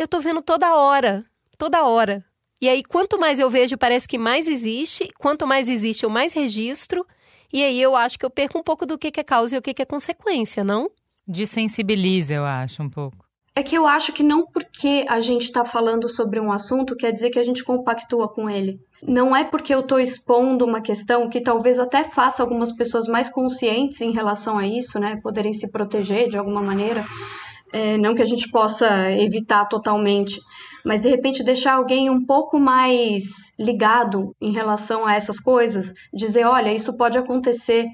eu 0.00 0.08
tô 0.08 0.18
vendo 0.18 0.40
toda 0.40 0.74
hora, 0.74 1.24
toda 1.58 1.84
hora. 1.84 2.24
E 2.58 2.68
aí, 2.68 2.82
quanto 2.82 3.18
mais 3.18 3.38
eu 3.38 3.50
vejo, 3.50 3.76
parece 3.76 4.08
que 4.08 4.16
mais 4.16 4.48
existe. 4.48 5.10
Quanto 5.18 5.46
mais 5.46 5.68
existe, 5.68 6.04
eu 6.04 6.10
mais 6.10 6.32
registro. 6.32 7.06
E 7.52 7.62
aí 7.62 7.80
eu 7.80 7.94
acho 7.94 8.18
que 8.18 8.24
eu 8.24 8.30
perco 8.30 8.58
um 8.58 8.62
pouco 8.62 8.86
do 8.86 8.96
que 8.96 9.12
é 9.20 9.22
causa 9.22 9.56
e 9.56 9.58
o 9.58 9.62
que 9.62 9.82
é 9.82 9.84
consequência, 9.84 10.64
não? 10.64 10.90
Desensibiliza, 11.26 12.32
eu 12.32 12.44
acho, 12.46 12.82
um 12.82 12.88
pouco. 12.88 13.26
É 13.54 13.62
que 13.62 13.76
eu 13.76 13.86
acho 13.86 14.12
que 14.12 14.22
não 14.22 14.46
porque 14.46 15.04
a 15.08 15.20
gente 15.20 15.42
está 15.42 15.64
falando 15.64 16.08
sobre 16.08 16.38
um 16.38 16.52
assunto 16.52 16.96
quer 16.96 17.12
dizer 17.12 17.30
que 17.30 17.38
a 17.38 17.42
gente 17.42 17.64
compactua 17.64 18.28
com 18.28 18.48
ele. 18.48 18.80
Não 19.02 19.34
é 19.34 19.44
porque 19.44 19.74
eu 19.74 19.80
estou 19.80 19.98
expondo 19.98 20.64
uma 20.64 20.80
questão 20.80 21.28
que 21.28 21.40
talvez 21.40 21.78
até 21.78 22.04
faça 22.04 22.42
algumas 22.42 22.70
pessoas 22.72 23.06
mais 23.06 23.28
conscientes 23.28 24.00
em 24.00 24.12
relação 24.12 24.56
a 24.56 24.66
isso, 24.66 25.00
né? 25.00 25.18
Poderem 25.22 25.52
se 25.52 25.70
proteger 25.70 26.28
de 26.28 26.36
alguma 26.36 26.62
maneira. 26.62 27.04
É, 27.72 27.96
não 27.98 28.14
que 28.14 28.22
a 28.22 28.26
gente 28.26 28.50
possa 28.50 29.12
evitar 29.12 29.64
totalmente, 29.66 30.40
mas 30.84 31.02
de 31.02 31.08
repente 31.08 31.44
deixar 31.44 31.74
alguém 31.74 32.10
um 32.10 32.24
pouco 32.26 32.58
mais 32.58 33.52
ligado 33.58 34.34
em 34.40 34.52
relação 34.52 35.06
a 35.06 35.14
essas 35.14 35.38
coisas, 35.38 35.94
dizer, 36.12 36.44
olha, 36.44 36.74
isso 36.74 36.96
pode 36.96 37.16
acontecer, 37.16 37.86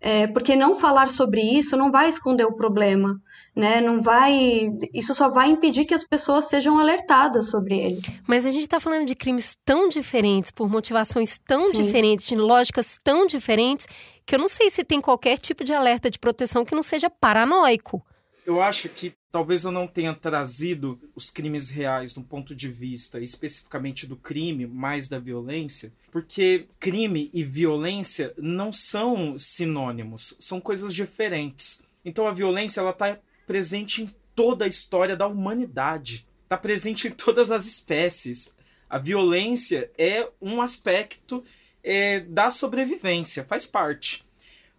é, 0.00 0.26
porque 0.28 0.56
não 0.56 0.74
falar 0.74 1.10
sobre 1.10 1.42
isso 1.42 1.76
não 1.76 1.90
vai 1.90 2.08
esconder 2.08 2.46
o 2.46 2.56
problema, 2.56 3.20
né? 3.58 3.80
Não 3.80 4.00
vai, 4.00 4.70
isso 4.94 5.12
só 5.16 5.28
vai 5.28 5.50
impedir 5.50 5.84
que 5.84 5.92
as 5.92 6.04
pessoas 6.04 6.44
sejam 6.44 6.78
alertadas 6.78 7.50
sobre 7.50 7.76
ele. 7.76 8.00
Mas 8.24 8.46
a 8.46 8.52
gente 8.52 8.62
está 8.62 8.78
falando 8.78 9.04
de 9.04 9.16
crimes 9.16 9.56
tão 9.64 9.88
diferentes, 9.88 10.52
por 10.52 10.70
motivações 10.70 11.40
tão 11.44 11.62
Sim. 11.62 11.82
diferentes, 11.82 12.28
de 12.28 12.36
lógicas 12.36 12.96
tão 13.02 13.26
diferentes, 13.26 13.88
que 14.24 14.36
eu 14.36 14.38
não 14.38 14.46
sei 14.46 14.70
se 14.70 14.84
tem 14.84 15.00
qualquer 15.00 15.38
tipo 15.38 15.64
de 15.64 15.72
alerta 15.72 16.08
de 16.08 16.20
proteção 16.20 16.64
que 16.64 16.74
não 16.74 16.84
seja 16.84 17.10
paranoico. 17.10 18.00
Eu 18.46 18.62
acho 18.62 18.88
que 18.88 19.12
talvez 19.30 19.64
eu 19.64 19.72
não 19.72 19.88
tenha 19.88 20.14
trazido 20.14 20.98
os 21.16 21.28
crimes 21.28 21.68
reais 21.68 22.14
do 22.14 22.22
ponto 22.22 22.54
de 22.54 22.68
vista 22.68 23.20
especificamente 23.20 24.06
do 24.06 24.16
crime, 24.16 24.68
mais 24.68 25.08
da 25.08 25.18
violência, 25.18 25.92
porque 26.12 26.66
crime 26.78 27.28
e 27.34 27.42
violência 27.42 28.32
não 28.38 28.72
são 28.72 29.36
sinônimos, 29.36 30.36
são 30.38 30.60
coisas 30.60 30.94
diferentes. 30.94 31.82
Então 32.04 32.26
a 32.26 32.32
violência 32.32 32.80
ela 32.80 32.92
está 32.92 33.18
presente 33.48 34.02
em 34.02 34.14
toda 34.34 34.66
a 34.66 34.68
história 34.68 35.16
da 35.16 35.26
humanidade, 35.26 36.26
está 36.44 36.56
presente 36.58 37.08
em 37.08 37.10
todas 37.10 37.50
as 37.50 37.64
espécies. 37.64 38.54
A 38.90 38.98
violência 38.98 39.90
é 39.96 40.28
um 40.40 40.60
aspecto 40.60 41.42
é, 41.82 42.20
da 42.20 42.50
sobrevivência, 42.50 43.44
faz 43.44 43.64
parte. 43.64 44.22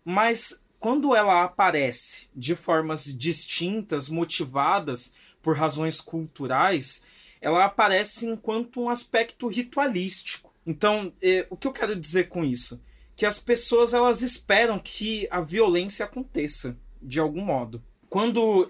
Mas 0.06 0.62
quando 0.78 1.16
ela 1.16 1.44
aparece 1.44 2.28
de 2.36 2.56
formas 2.56 3.06
distintas, 3.18 4.08
motivadas 4.08 5.16
por 5.42 5.58
razões 5.58 6.00
culturais, 6.00 7.04
ela 7.42 7.66
aparece 7.66 8.28
enquanto 8.28 8.82
um 8.82 8.90
aspecto 8.90 9.48
ritualístico. 9.48 10.54
Então, 10.66 11.12
eh, 11.22 11.48
o 11.50 11.58
que 11.58 11.68
eu 11.68 11.74
quero 11.74 11.96
dizer 11.96 12.28
com 12.28 12.44
isso? 12.46 12.82
Que 13.16 13.26
as 13.26 13.40
pessoas 13.40 13.94
elas 13.94 14.22
esperam 14.22 14.78
que 14.78 15.28
a 15.32 15.42
violência 15.42 16.06
aconteça 16.06 16.78
de 17.02 17.20
algum 17.20 17.42
modo. 17.42 17.84
Quando, 18.10 18.68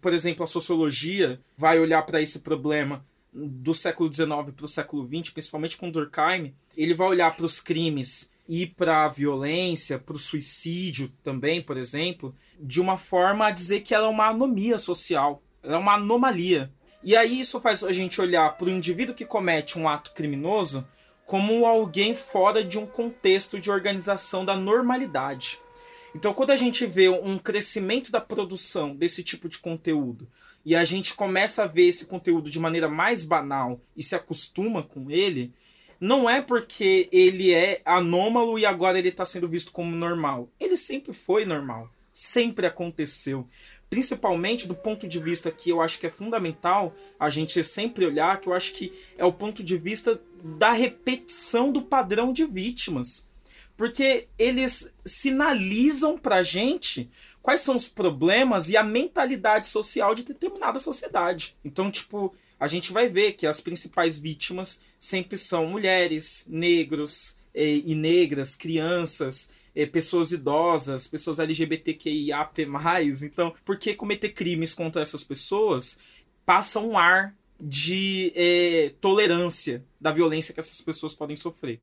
por 0.00 0.14
exemplo, 0.14 0.42
a 0.42 0.46
sociologia 0.46 1.38
vai 1.56 1.78
olhar 1.78 2.02
para 2.02 2.22
esse 2.22 2.38
problema 2.38 3.04
do 3.32 3.74
século 3.74 4.12
XIX 4.12 4.28
para 4.56 4.64
o 4.64 4.68
século 4.68 5.06
XX, 5.06 5.30
principalmente 5.30 5.76
com 5.76 5.90
Durkheim, 5.90 6.54
ele 6.76 6.94
vai 6.94 7.08
olhar 7.08 7.36
para 7.36 7.44
os 7.44 7.60
crimes 7.60 8.32
e 8.48 8.66
para 8.66 9.04
a 9.04 9.08
violência, 9.08 9.98
para 9.98 10.16
o 10.16 10.18
suicídio 10.18 11.12
também, 11.22 11.60
por 11.60 11.76
exemplo, 11.76 12.34
de 12.58 12.80
uma 12.80 12.96
forma 12.96 13.46
a 13.46 13.50
dizer 13.50 13.80
que 13.80 13.94
ela 13.94 14.06
é 14.06 14.10
uma 14.10 14.28
anomia 14.28 14.78
social, 14.78 15.42
ela 15.62 15.74
é 15.74 15.78
uma 15.78 15.94
anomalia. 15.94 16.72
E 17.04 17.14
aí 17.14 17.38
isso 17.38 17.60
faz 17.60 17.84
a 17.84 17.92
gente 17.92 18.20
olhar 18.20 18.56
para 18.56 18.66
o 18.66 18.70
indivíduo 18.70 19.14
que 19.14 19.26
comete 19.26 19.78
um 19.78 19.86
ato 19.86 20.12
criminoso 20.14 20.86
como 21.26 21.66
alguém 21.66 22.14
fora 22.14 22.64
de 22.64 22.78
um 22.78 22.86
contexto 22.86 23.60
de 23.60 23.70
organização 23.70 24.46
da 24.46 24.56
normalidade. 24.56 25.60
Então, 26.18 26.34
quando 26.34 26.50
a 26.50 26.56
gente 26.56 26.84
vê 26.84 27.08
um 27.08 27.38
crescimento 27.38 28.10
da 28.10 28.20
produção 28.20 28.92
desse 28.92 29.22
tipo 29.22 29.48
de 29.48 29.56
conteúdo 29.56 30.26
e 30.64 30.74
a 30.74 30.84
gente 30.84 31.14
começa 31.14 31.62
a 31.62 31.66
ver 31.68 31.86
esse 31.86 32.06
conteúdo 32.06 32.50
de 32.50 32.58
maneira 32.58 32.88
mais 32.88 33.22
banal 33.22 33.80
e 33.96 34.02
se 34.02 34.16
acostuma 34.16 34.82
com 34.82 35.08
ele, 35.12 35.52
não 36.00 36.28
é 36.28 36.42
porque 36.42 37.08
ele 37.12 37.54
é 37.54 37.80
anômalo 37.84 38.58
e 38.58 38.66
agora 38.66 38.98
ele 38.98 39.10
está 39.10 39.24
sendo 39.24 39.48
visto 39.48 39.70
como 39.70 39.94
normal. 39.94 40.48
Ele 40.58 40.76
sempre 40.76 41.12
foi 41.12 41.44
normal. 41.44 41.88
Sempre 42.10 42.66
aconteceu. 42.66 43.46
Principalmente 43.88 44.66
do 44.66 44.74
ponto 44.74 45.06
de 45.06 45.20
vista 45.20 45.52
que 45.52 45.70
eu 45.70 45.80
acho 45.80 46.00
que 46.00 46.08
é 46.08 46.10
fundamental 46.10 46.92
a 47.16 47.30
gente 47.30 47.62
sempre 47.62 48.04
olhar, 48.04 48.40
que 48.40 48.48
eu 48.48 48.54
acho 48.54 48.72
que 48.72 48.92
é 49.16 49.24
o 49.24 49.32
ponto 49.32 49.62
de 49.62 49.78
vista 49.78 50.20
da 50.42 50.72
repetição 50.72 51.70
do 51.70 51.82
padrão 51.82 52.32
de 52.32 52.44
vítimas. 52.44 53.28
Porque 53.78 54.26
eles 54.36 54.94
sinalizam 55.06 56.18
pra 56.18 56.42
gente 56.42 57.08
quais 57.40 57.60
são 57.60 57.76
os 57.76 57.86
problemas 57.86 58.68
e 58.68 58.76
a 58.76 58.82
mentalidade 58.82 59.68
social 59.68 60.16
de 60.16 60.24
determinada 60.24 60.80
sociedade. 60.80 61.54
Então, 61.64 61.90
tipo, 61.90 62.34
a 62.58 62.66
gente 62.66 62.92
vai 62.92 63.08
ver 63.08 63.34
que 63.34 63.46
as 63.46 63.60
principais 63.60 64.18
vítimas 64.18 64.82
sempre 64.98 65.38
são 65.38 65.64
mulheres, 65.66 66.44
negros 66.48 67.38
e 67.54 67.94
negras, 67.94 68.56
crianças, 68.56 69.50
pessoas 69.92 70.32
idosas, 70.32 71.06
pessoas 71.06 71.38
LGBTQIAP+. 71.38 72.66
Então, 73.22 73.54
por 73.64 73.78
que 73.78 73.94
cometer 73.94 74.30
crimes 74.30 74.74
contra 74.74 75.00
essas 75.00 75.22
pessoas 75.22 76.00
passa 76.44 76.80
um 76.80 76.98
ar 76.98 77.32
de 77.60 78.92
tolerância 79.00 79.84
da 80.00 80.10
violência 80.10 80.52
que 80.52 80.58
essas 80.58 80.80
pessoas 80.80 81.14
podem 81.14 81.36
sofrer? 81.36 81.78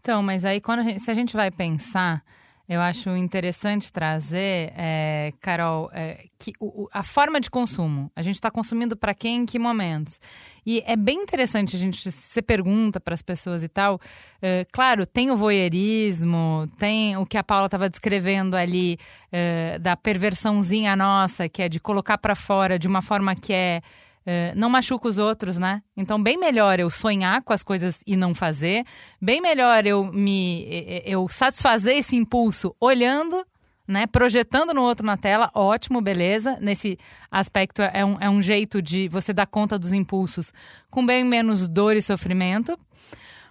Então, 0.00 0.22
mas 0.22 0.44
aí 0.44 0.60
quando 0.60 0.80
a 0.80 0.82
gente, 0.82 1.00
se 1.00 1.10
a 1.10 1.14
gente 1.14 1.36
vai 1.36 1.50
pensar 1.50 2.22
eu 2.70 2.80
acho 2.80 3.10
interessante 3.16 3.92
trazer, 3.92 4.72
é, 4.76 5.32
Carol, 5.40 5.90
é, 5.92 6.26
que 6.38 6.52
o, 6.60 6.88
a 6.92 7.02
forma 7.02 7.40
de 7.40 7.50
consumo. 7.50 8.08
A 8.14 8.22
gente 8.22 8.36
está 8.36 8.48
consumindo 8.48 8.96
para 8.96 9.12
quem, 9.12 9.38
em 9.38 9.44
que 9.44 9.58
momentos? 9.58 10.20
E 10.64 10.80
é 10.86 10.94
bem 10.94 11.20
interessante 11.20 11.74
a 11.74 11.78
gente 11.80 12.08
se 12.12 12.40
pergunta 12.40 13.00
para 13.00 13.12
as 13.12 13.22
pessoas 13.22 13.64
e 13.64 13.68
tal. 13.68 14.00
É, 14.40 14.64
claro, 14.70 15.04
tem 15.04 15.32
o 15.32 15.36
voyeurismo, 15.36 16.70
tem 16.78 17.16
o 17.16 17.26
que 17.26 17.36
a 17.36 17.42
Paula 17.42 17.66
estava 17.66 17.90
descrevendo 17.90 18.56
ali 18.56 18.98
é, 19.32 19.76
da 19.80 19.96
perversãozinha 19.96 20.94
nossa, 20.94 21.48
que 21.48 21.62
é 21.62 21.68
de 21.68 21.80
colocar 21.80 22.18
para 22.18 22.36
fora 22.36 22.78
de 22.78 22.86
uma 22.86 23.02
forma 23.02 23.34
que 23.34 23.52
é 23.52 23.82
é, 24.24 24.54
não 24.54 24.68
machuca 24.68 25.08
os 25.08 25.18
outros, 25.18 25.58
né? 25.58 25.82
Então, 25.96 26.22
bem 26.22 26.36
melhor 26.36 26.78
eu 26.78 26.90
sonhar 26.90 27.42
com 27.42 27.52
as 27.52 27.62
coisas 27.62 28.02
e 28.06 28.16
não 28.16 28.34
fazer, 28.34 28.84
bem 29.20 29.40
melhor 29.40 29.86
eu 29.86 30.04
me 30.04 30.66
eu 31.04 31.28
satisfazer 31.28 31.96
esse 31.96 32.16
impulso 32.16 32.74
olhando, 32.80 33.44
né? 33.88 34.06
Projetando 34.06 34.72
no 34.72 34.82
outro 34.82 35.04
na 35.04 35.16
tela, 35.16 35.50
ótimo, 35.54 36.00
beleza. 36.00 36.56
Nesse 36.60 36.98
aspecto 37.30 37.82
é 37.82 38.04
um, 38.04 38.16
é 38.20 38.30
um 38.30 38.40
jeito 38.40 38.80
de 38.80 39.08
você 39.08 39.32
dar 39.32 39.46
conta 39.46 39.78
dos 39.78 39.92
impulsos 39.92 40.52
com 40.90 41.04
bem 41.04 41.24
menos 41.24 41.66
dor 41.66 41.96
e 41.96 42.02
sofrimento. 42.02 42.78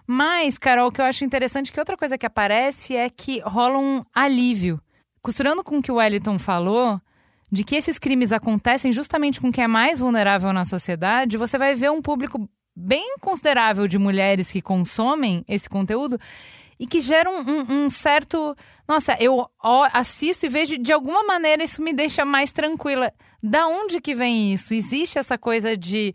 Mas, 0.08 0.58
Carol, 0.58 0.88
o 0.88 0.92
que 0.92 1.02
eu 1.02 1.06
acho 1.06 1.24
interessante 1.24 1.72
que 1.72 1.80
outra 1.80 1.96
coisa 1.96 2.18
que 2.18 2.26
aparece 2.26 2.96
é 2.96 3.10
que 3.10 3.42
rola 3.42 3.78
um 3.78 4.02
alívio. 4.14 4.82
Costurando 5.22 5.64
com 5.64 5.78
o 5.78 5.82
que 5.84 5.92
o 5.92 5.96
Wellington 5.96 6.40
falou, 6.40 7.00
de 7.52 7.64
que 7.64 7.76
esses 7.76 7.98
crimes 7.98 8.32
acontecem 8.32 8.92
justamente 8.92 9.42
com 9.42 9.52
quem 9.52 9.64
é 9.64 9.68
mais 9.68 10.00
vulnerável 10.00 10.54
na 10.54 10.66
sociedade, 10.66 11.38
você 11.38 11.58
vai 11.58 11.74
ver 11.76 11.92
um 11.92 12.02
público 12.02 12.50
bem 12.76 13.16
considerável 13.20 13.88
de 13.88 13.98
mulheres 13.98 14.52
que 14.52 14.62
consomem 14.62 15.44
esse 15.48 15.70
conteúdo 15.70 16.20
e 16.80 16.88
que 16.88 17.02
geram 17.02 17.42
um, 17.42 17.86
um, 17.86 17.90
certo. 17.90 18.56
Nossa, 18.88 19.18
eu 19.20 19.46
assisto 19.92 20.46
e 20.46 20.50
vejo 20.50 20.78
de 20.78 20.94
alguma 20.94 21.24
maneira 21.24 21.64
isso 21.64 21.82
me 21.82 21.94
deixa 21.94 22.24
mais 22.24 22.52
tranquila. 22.52 23.12
Da 23.44 23.68
onde 23.68 24.00
que 24.00 24.16
vem 24.16 24.54
isso? 24.54 24.74
Existe 24.74 25.20
essa 25.20 25.38
coisa 25.38 25.76
de 25.76 26.14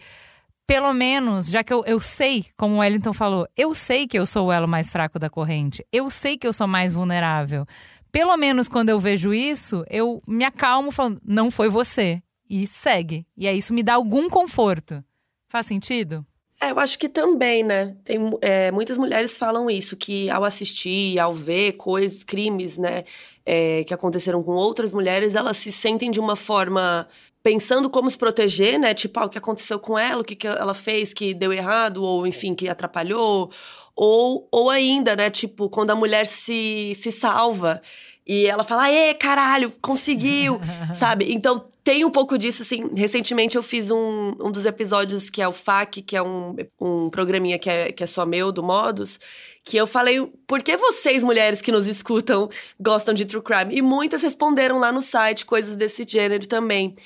pelo 0.67 0.95
menos, 0.95 1.51
já 1.51 1.63
que 1.63 1.73
eu, 1.73 1.85
eu 1.87 2.01
sei, 2.01 2.47
como 2.57 2.77
o 2.77 2.79
Wellington 2.79 3.13
falou, 3.13 3.47
eu 3.55 3.75
sei 3.75 4.07
que 4.07 4.19
eu 4.19 4.25
sou 4.25 4.47
o 4.47 4.53
elo 4.53 4.67
mais 4.67 4.91
fraco 4.91 5.19
da 5.19 5.29
corrente, 5.29 5.85
eu 5.93 6.09
sei 6.09 6.39
que 6.39 6.47
eu 6.47 6.55
sou 6.55 6.67
mais 6.67 6.95
vulnerável. 6.95 7.67
Pelo 8.15 8.37
menos 8.37 8.69
quando 8.69 8.91
eu 8.91 9.01
vejo 9.01 9.35
isso, 9.35 9.85
eu 9.91 10.23
me 10.29 10.45
acalmo 10.45 10.93
falando, 10.93 11.21
não 11.27 11.51
foi 11.51 11.69
você. 11.69 12.23
E 12.49 12.65
segue. 12.65 13.27
E 13.37 13.49
aí 13.49 13.59
isso 13.59 13.75
me 13.75 13.83
dá 13.83 13.95
algum 13.95 14.31
conforto. 14.31 15.03
Faz 15.49 15.67
sentido? 15.67 16.25
É, 16.61 16.71
eu 16.71 16.79
acho 16.79 16.97
que 16.97 17.09
também, 17.09 17.65
né? 17.65 17.97
Tem, 18.05 18.21
é, 18.41 18.71
muitas 18.71 18.97
mulheres 18.97 19.37
falam 19.37 19.69
isso, 19.69 19.97
que 19.97 20.31
ao 20.31 20.45
assistir, 20.45 21.19
ao 21.19 21.35
ver 21.35 21.73
coisas, 21.73 22.23
crimes, 22.23 22.79
né, 22.79 23.05
é, 23.45 23.83
que 23.83 23.93
aconteceram 23.93 24.45
com 24.45 24.53
outras 24.53 24.93
mulheres, 24.93 25.35
elas 25.35 25.57
se 25.57 25.73
sentem 25.73 26.13
de 26.13 26.21
uma 26.21 26.37
forma 26.37 27.09
pensando 27.43 27.91
como 27.91 28.09
se 28.09 28.17
proteger, 28.17 28.79
né? 28.79 28.95
Tipo, 28.95 29.19
ah, 29.19 29.25
o 29.25 29.29
que 29.29 29.39
aconteceu 29.39 29.81
com 29.81 29.99
ela, 29.99 30.23
o 30.23 30.25
que, 30.25 30.37
que 30.37 30.47
ela 30.47 30.73
fez 30.73 31.13
que 31.13 31.35
deu 31.35 31.53
errado, 31.53 32.05
ou 32.05 32.25
enfim, 32.29 32.55
que 32.55 32.69
atrapalhou. 32.69 33.51
Ou, 33.97 34.49
ou 34.51 34.71
ainda, 34.71 35.15
né? 35.15 35.31
Tipo, 35.31 35.69
quando 35.69 35.91
a 35.91 35.95
mulher 35.95 36.27
se, 36.27 36.93
se 36.97 37.13
salva 37.13 37.81
e 38.27 38.47
ela 38.47 38.65
fala, 38.65 38.91
ê, 38.91 39.13
caralho, 39.15 39.71
conseguiu, 39.83 40.61
sabe? 40.95 41.33
Então 41.33 41.67
tem 41.85 42.05
um 42.05 42.11
pouco 42.11 42.39
disso, 42.39 42.63
assim. 42.63 42.95
Recentemente 42.95 43.57
eu 43.57 43.63
fiz 43.63 43.91
um, 43.91 44.35
um 44.41 44.51
dos 44.51 44.65
episódios 44.65 45.29
que 45.29 45.43
é 45.43 45.47
o 45.47 45.53
FAQ, 45.53 46.01
que 46.03 46.17
é 46.17 46.23
um, 46.23 46.57
um 46.81 47.11
programinha 47.11 47.59
que 47.59 47.69
é, 47.69 47.93
que 47.93 48.03
é 48.03 48.07
só 48.07 48.25
meu, 48.25 48.51
do 48.51 48.63
Modus, 48.63 49.21
que 49.63 49.77
eu 49.77 49.87
falei, 49.87 50.27
por 50.47 50.63
que 50.63 50.77
vocês, 50.77 51.23
mulheres 51.23 51.61
que 51.61 51.71
nos 51.71 51.87
escutam, 51.87 52.49
gostam 52.81 53.13
de 53.13 53.27
true 53.27 53.43
crime? 53.43 53.77
E 53.77 53.83
muitas 53.83 54.23
responderam 54.23 54.79
lá 54.79 54.91
no 54.91 55.03
site 55.03 55.45
coisas 55.45 55.77
desse 55.77 56.05
gênero 56.09 56.47
também. 56.47 56.97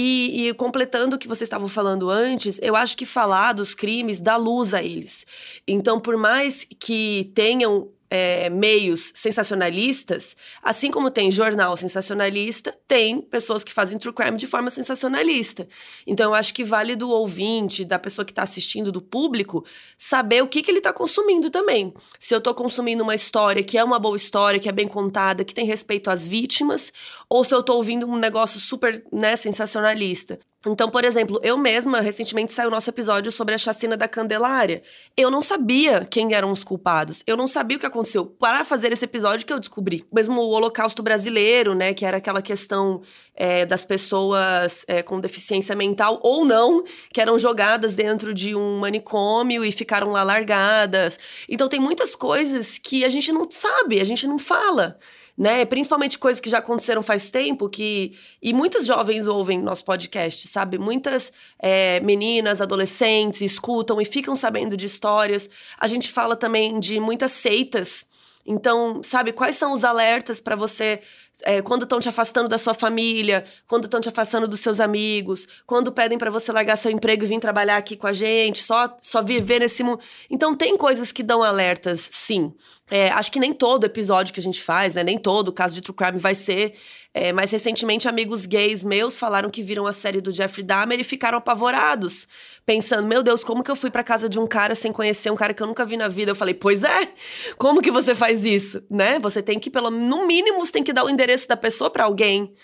E, 0.00 0.46
e, 0.46 0.54
completando 0.54 1.16
o 1.16 1.18
que 1.18 1.26
vocês 1.26 1.48
estavam 1.48 1.66
falando 1.66 2.08
antes, 2.08 2.60
eu 2.62 2.76
acho 2.76 2.96
que 2.96 3.04
falar 3.04 3.52
dos 3.52 3.74
crimes 3.74 4.20
dá 4.20 4.36
luz 4.36 4.72
a 4.72 4.80
eles. 4.80 5.26
Então, 5.66 5.98
por 5.98 6.16
mais 6.16 6.64
que 6.78 7.32
tenham 7.34 7.88
é, 8.10 8.48
meios 8.48 9.12
sensacionalistas, 9.14 10.36
assim 10.62 10.90
como 10.90 11.10
tem 11.10 11.30
jornal 11.30 11.76
sensacionalista, 11.76 12.76
tem 12.86 13.20
pessoas 13.20 13.62
que 13.62 13.72
fazem 13.72 13.98
true 13.98 14.12
crime 14.12 14.36
de 14.36 14.46
forma 14.46 14.70
sensacionalista. 14.70 15.68
Então, 16.06 16.30
eu 16.30 16.34
acho 16.34 16.54
que 16.54 16.64
vale 16.64 16.96
do 16.96 17.10
ouvinte, 17.10 17.84
da 17.84 17.98
pessoa 17.98 18.24
que 18.24 18.32
está 18.32 18.42
assistindo, 18.42 18.90
do 18.90 19.02
público, 19.02 19.64
saber 19.96 20.42
o 20.42 20.48
que, 20.48 20.62
que 20.62 20.70
ele 20.70 20.78
está 20.78 20.92
consumindo 20.92 21.50
também. 21.50 21.92
Se 22.18 22.34
eu 22.34 22.38
estou 22.38 22.54
consumindo 22.54 23.02
uma 23.02 23.14
história 23.14 23.62
que 23.62 23.76
é 23.76 23.84
uma 23.84 23.98
boa 23.98 24.16
história, 24.16 24.60
que 24.60 24.68
é 24.68 24.72
bem 24.72 24.88
contada, 24.88 25.44
que 25.44 25.54
tem 25.54 25.66
respeito 25.66 26.10
às 26.10 26.26
vítimas, 26.26 26.92
ou 27.28 27.44
se 27.44 27.54
eu 27.54 27.60
estou 27.60 27.76
ouvindo 27.76 28.06
um 28.06 28.16
negócio 28.16 28.58
super 28.58 29.02
né, 29.12 29.36
sensacionalista. 29.36 30.38
Então, 30.66 30.90
por 30.90 31.04
exemplo, 31.04 31.38
eu 31.40 31.56
mesma, 31.56 32.00
recentemente 32.00 32.52
saiu 32.52 32.68
nosso 32.68 32.90
episódio 32.90 33.30
sobre 33.30 33.54
a 33.54 33.58
chacina 33.58 33.96
da 33.96 34.08
Candelária. 34.08 34.82
Eu 35.16 35.30
não 35.30 35.40
sabia 35.40 36.04
quem 36.10 36.34
eram 36.34 36.50
os 36.50 36.64
culpados. 36.64 37.22
Eu 37.28 37.36
não 37.36 37.46
sabia 37.46 37.76
o 37.76 37.80
que 37.80 37.86
aconteceu. 37.86 38.26
Para 38.26 38.64
fazer 38.64 38.92
esse 38.92 39.04
episódio 39.04 39.46
que 39.46 39.52
eu 39.52 39.60
descobri. 39.60 40.04
Mesmo 40.12 40.40
o 40.40 40.50
Holocausto 40.50 41.00
Brasileiro, 41.00 41.76
né? 41.76 41.94
Que 41.94 42.04
era 42.04 42.16
aquela 42.16 42.42
questão 42.42 43.02
é, 43.36 43.64
das 43.64 43.84
pessoas 43.84 44.84
é, 44.88 45.00
com 45.00 45.20
deficiência 45.20 45.76
mental 45.76 46.18
ou 46.24 46.44
não, 46.44 46.82
que 47.12 47.20
eram 47.20 47.38
jogadas 47.38 47.94
dentro 47.94 48.34
de 48.34 48.56
um 48.56 48.80
manicômio 48.80 49.64
e 49.64 49.70
ficaram 49.70 50.10
lá 50.10 50.24
largadas. 50.24 51.20
Então, 51.48 51.68
tem 51.68 51.78
muitas 51.78 52.16
coisas 52.16 52.78
que 52.78 53.04
a 53.04 53.08
gente 53.08 53.30
não 53.30 53.48
sabe, 53.48 54.00
a 54.00 54.04
gente 54.04 54.26
não 54.26 54.40
fala 54.40 54.98
né? 55.38 55.64
Principalmente 55.64 56.18
coisas 56.18 56.40
que 56.40 56.50
já 56.50 56.58
aconteceram 56.58 57.00
faz 57.00 57.30
tempo, 57.30 57.68
que. 57.68 58.18
E 58.42 58.52
muitos 58.52 58.84
jovens 58.84 59.28
ouvem 59.28 59.62
nosso 59.62 59.84
podcast, 59.84 60.48
sabe? 60.48 60.78
Muitas 60.78 61.32
é, 61.60 62.00
meninas, 62.00 62.60
adolescentes 62.60 63.40
escutam 63.40 64.00
e 64.00 64.04
ficam 64.04 64.34
sabendo 64.34 64.76
de 64.76 64.86
histórias. 64.86 65.48
A 65.78 65.86
gente 65.86 66.10
fala 66.10 66.34
também 66.34 66.80
de 66.80 66.98
muitas 66.98 67.30
seitas. 67.30 68.04
Então, 68.44 69.00
sabe, 69.04 69.30
quais 69.30 69.54
são 69.54 69.72
os 69.72 69.84
alertas 69.84 70.40
para 70.40 70.56
você 70.56 71.00
é, 71.42 71.62
quando 71.62 71.84
estão 71.84 72.00
te 72.00 72.08
afastando 72.08 72.48
da 72.48 72.58
sua 72.58 72.74
família, 72.74 73.44
quando 73.66 73.84
estão 73.84 74.00
te 74.00 74.08
afastando 74.08 74.48
dos 74.48 74.60
seus 74.60 74.80
amigos, 74.80 75.46
quando 75.66 75.92
pedem 75.92 76.18
para 76.18 76.30
você 76.30 76.50
largar 76.52 76.76
seu 76.76 76.90
emprego 76.90 77.24
e 77.24 77.26
vir 77.26 77.40
trabalhar 77.40 77.76
aqui 77.76 77.96
com 77.96 78.06
a 78.06 78.12
gente, 78.12 78.62
só, 78.62 78.96
só 79.00 79.22
viver 79.22 79.60
nesse 79.60 79.82
mundo. 79.82 80.00
Então, 80.28 80.54
tem 80.54 80.76
coisas 80.76 81.12
que 81.12 81.22
dão 81.22 81.42
alertas, 81.42 82.08
sim. 82.12 82.52
É, 82.90 83.10
acho 83.10 83.30
que 83.30 83.38
nem 83.38 83.52
todo 83.52 83.84
episódio 83.84 84.32
que 84.32 84.40
a 84.40 84.42
gente 84.42 84.62
faz, 84.62 84.94
né, 84.94 85.04
nem 85.04 85.18
todo 85.18 85.52
caso 85.52 85.74
de 85.74 85.82
true 85.82 85.94
crime 85.94 86.18
vai 86.18 86.34
ser. 86.34 86.74
É, 87.12 87.32
mas 87.32 87.50
recentemente, 87.50 88.08
amigos 88.08 88.46
gays 88.46 88.84
meus 88.84 89.18
falaram 89.18 89.50
que 89.50 89.62
viram 89.62 89.86
a 89.86 89.92
série 89.92 90.20
do 90.20 90.30
Jeffrey 90.30 90.64
Dahmer 90.64 91.00
e 91.00 91.04
ficaram 91.04 91.38
apavorados 91.38 92.28
pensando, 92.68 93.08
meu 93.08 93.22
Deus, 93.22 93.42
como 93.42 93.64
que 93.64 93.70
eu 93.70 93.74
fui 93.74 93.90
para 93.90 94.04
casa 94.04 94.28
de 94.28 94.38
um 94.38 94.46
cara 94.46 94.74
sem 94.74 94.92
conhecer 94.92 95.30
um 95.30 95.34
cara 95.34 95.54
que 95.54 95.62
eu 95.62 95.66
nunca 95.66 95.86
vi 95.86 95.96
na 95.96 96.06
vida? 96.06 96.32
Eu 96.32 96.36
falei, 96.36 96.52
pois 96.52 96.84
é, 96.84 97.08
como 97.56 97.80
que 97.80 97.90
você 97.90 98.14
faz 98.14 98.44
isso, 98.44 98.82
né? 98.90 99.18
Você 99.20 99.42
tem 99.42 99.58
que, 99.58 99.70
pelo 99.70 99.90
no 99.90 100.26
mínimo, 100.26 100.58
você 100.58 100.72
tem 100.72 100.82
que 100.84 100.92
dar 100.92 101.02
o 101.02 101.08
endereço 101.08 101.27
da 101.48 101.56
pessoa 101.56 101.90
para 101.90 102.04
alguém. 102.04 102.54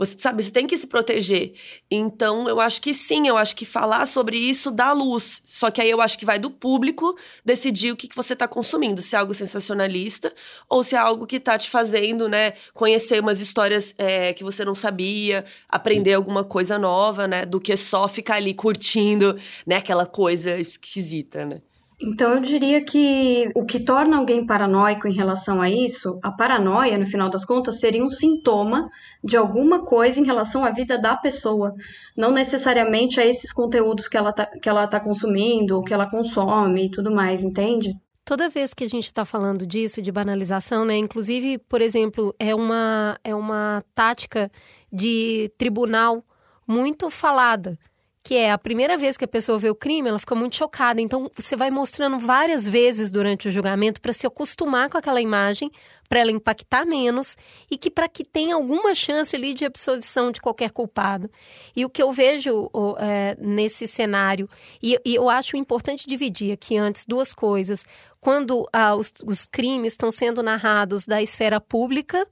Você 0.00 0.18
sabe, 0.18 0.42
você 0.42 0.50
tem 0.50 0.66
que 0.66 0.78
se 0.78 0.86
proteger. 0.86 1.52
Então, 1.90 2.48
eu 2.48 2.58
acho 2.58 2.80
que 2.80 2.94
sim, 2.94 3.28
eu 3.28 3.36
acho 3.36 3.54
que 3.54 3.66
falar 3.66 4.06
sobre 4.06 4.38
isso 4.38 4.70
dá 4.70 4.92
luz. 4.92 5.42
Só 5.44 5.70
que 5.70 5.78
aí 5.78 5.90
eu 5.90 6.00
acho 6.00 6.18
que 6.18 6.24
vai 6.24 6.38
do 6.38 6.50
público 6.50 7.14
decidir 7.44 7.92
o 7.92 7.96
que, 7.96 8.08
que 8.08 8.16
você 8.16 8.32
está 8.32 8.48
consumindo, 8.48 9.02
se 9.02 9.14
é 9.14 9.18
algo 9.18 9.34
sensacionalista 9.34 10.32
ou 10.70 10.82
se 10.82 10.94
é 10.94 10.98
algo 10.98 11.26
que 11.26 11.36
está 11.36 11.58
te 11.58 11.68
fazendo, 11.68 12.30
né, 12.30 12.54
conhecer 12.72 13.20
umas 13.20 13.40
histórias 13.40 13.94
é, 13.98 14.32
que 14.32 14.42
você 14.42 14.64
não 14.64 14.74
sabia, 14.74 15.44
aprender 15.68 16.14
alguma 16.14 16.44
coisa 16.44 16.78
nova, 16.78 17.28
né, 17.28 17.44
do 17.44 17.60
que 17.60 17.76
só 17.76 18.08
ficar 18.08 18.36
ali 18.36 18.54
curtindo, 18.54 19.38
né, 19.66 19.76
aquela 19.76 20.06
coisa 20.06 20.56
esquisita, 20.58 21.44
né. 21.44 21.60
Então, 22.02 22.32
eu 22.32 22.40
diria 22.40 22.82
que 22.82 23.50
o 23.54 23.66
que 23.66 23.78
torna 23.78 24.16
alguém 24.16 24.46
paranoico 24.46 25.06
em 25.06 25.12
relação 25.12 25.60
a 25.60 25.68
isso, 25.68 26.18
a 26.22 26.32
paranoia, 26.32 26.96
no 26.96 27.04
final 27.04 27.28
das 27.28 27.44
contas, 27.44 27.78
seria 27.78 28.02
um 28.02 28.08
sintoma 28.08 28.88
de 29.22 29.36
alguma 29.36 29.84
coisa 29.84 30.18
em 30.18 30.24
relação 30.24 30.64
à 30.64 30.70
vida 30.70 30.96
da 30.96 31.14
pessoa, 31.14 31.74
não 32.16 32.30
necessariamente 32.30 33.20
a 33.20 33.26
esses 33.26 33.52
conteúdos 33.52 34.08
que 34.08 34.16
ela 34.16 34.32
tá, 34.32 34.46
que 34.46 34.66
ela 34.66 34.86
tá 34.86 34.98
consumindo, 34.98 35.76
ou 35.76 35.84
que 35.84 35.92
ela 35.92 36.08
consome 36.08 36.86
e 36.86 36.90
tudo 36.90 37.12
mais, 37.12 37.44
entende? 37.44 37.94
Toda 38.24 38.48
vez 38.48 38.72
que 38.72 38.84
a 38.84 38.88
gente 38.88 39.06
está 39.06 39.26
falando 39.26 39.66
disso, 39.66 40.00
de 40.00 40.10
banalização, 40.10 40.86
né? 40.86 40.96
Inclusive, 40.96 41.58
por 41.58 41.82
exemplo, 41.82 42.34
é 42.38 42.54
uma, 42.54 43.18
é 43.22 43.34
uma 43.34 43.84
tática 43.94 44.50
de 44.90 45.52
tribunal 45.58 46.24
muito 46.66 47.10
falada 47.10 47.78
que 48.22 48.34
é 48.34 48.52
a 48.52 48.58
primeira 48.58 48.98
vez 48.98 49.16
que 49.16 49.24
a 49.24 49.28
pessoa 49.28 49.58
vê 49.58 49.70
o 49.70 49.74
crime, 49.74 50.08
ela 50.08 50.18
fica 50.18 50.34
muito 50.34 50.56
chocada. 50.56 51.00
Então, 51.00 51.30
você 51.34 51.56
vai 51.56 51.70
mostrando 51.70 52.18
várias 52.18 52.68
vezes 52.68 53.10
durante 53.10 53.48
o 53.48 53.50
julgamento 53.50 54.00
para 54.00 54.12
se 54.12 54.26
acostumar 54.26 54.90
com 54.90 54.98
aquela 54.98 55.22
imagem, 55.22 55.70
para 56.06 56.20
ela 56.20 56.30
impactar 56.30 56.84
menos 56.84 57.36
e 57.70 57.78
que 57.78 57.90
para 57.90 58.08
que 58.08 58.22
tenha 58.22 58.56
alguma 58.56 58.94
chance 58.94 59.34
ali 59.34 59.54
de 59.54 59.64
absolvição 59.64 60.30
de 60.30 60.40
qualquer 60.40 60.70
culpado. 60.70 61.30
E 61.74 61.84
o 61.84 61.88
que 61.88 62.02
eu 62.02 62.12
vejo 62.12 62.70
é, 62.98 63.36
nesse 63.40 63.86
cenário, 63.86 64.48
e, 64.82 65.00
e, 65.04 65.14
eu 65.14 65.30
acho 65.30 65.56
importante 65.56 66.06
dividir 66.06 66.52
aqui 66.52 66.76
antes 66.76 67.06
duas 67.06 67.32
coisas. 67.32 67.84
Quando 68.20 68.68
ah, 68.70 68.94
os, 68.96 69.14
os 69.24 69.46
crimes 69.46 69.94
estão 69.94 70.10
sendo 70.10 70.42
narrados 70.42 71.06
da 71.06 71.22
esfera 71.22 71.58
pública, 71.58 72.26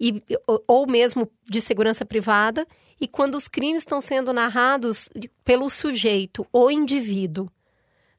e, 0.00 0.22
ou 0.66 0.86
mesmo 0.86 1.30
de 1.44 1.60
segurança 1.60 2.06
privada, 2.06 2.66
e 3.00 3.08
quando 3.08 3.34
os 3.34 3.48
crimes 3.48 3.82
estão 3.82 4.00
sendo 4.00 4.32
narrados 4.32 5.08
pelo 5.44 5.70
sujeito 5.70 6.46
ou 6.52 6.70
indivíduo, 6.70 7.50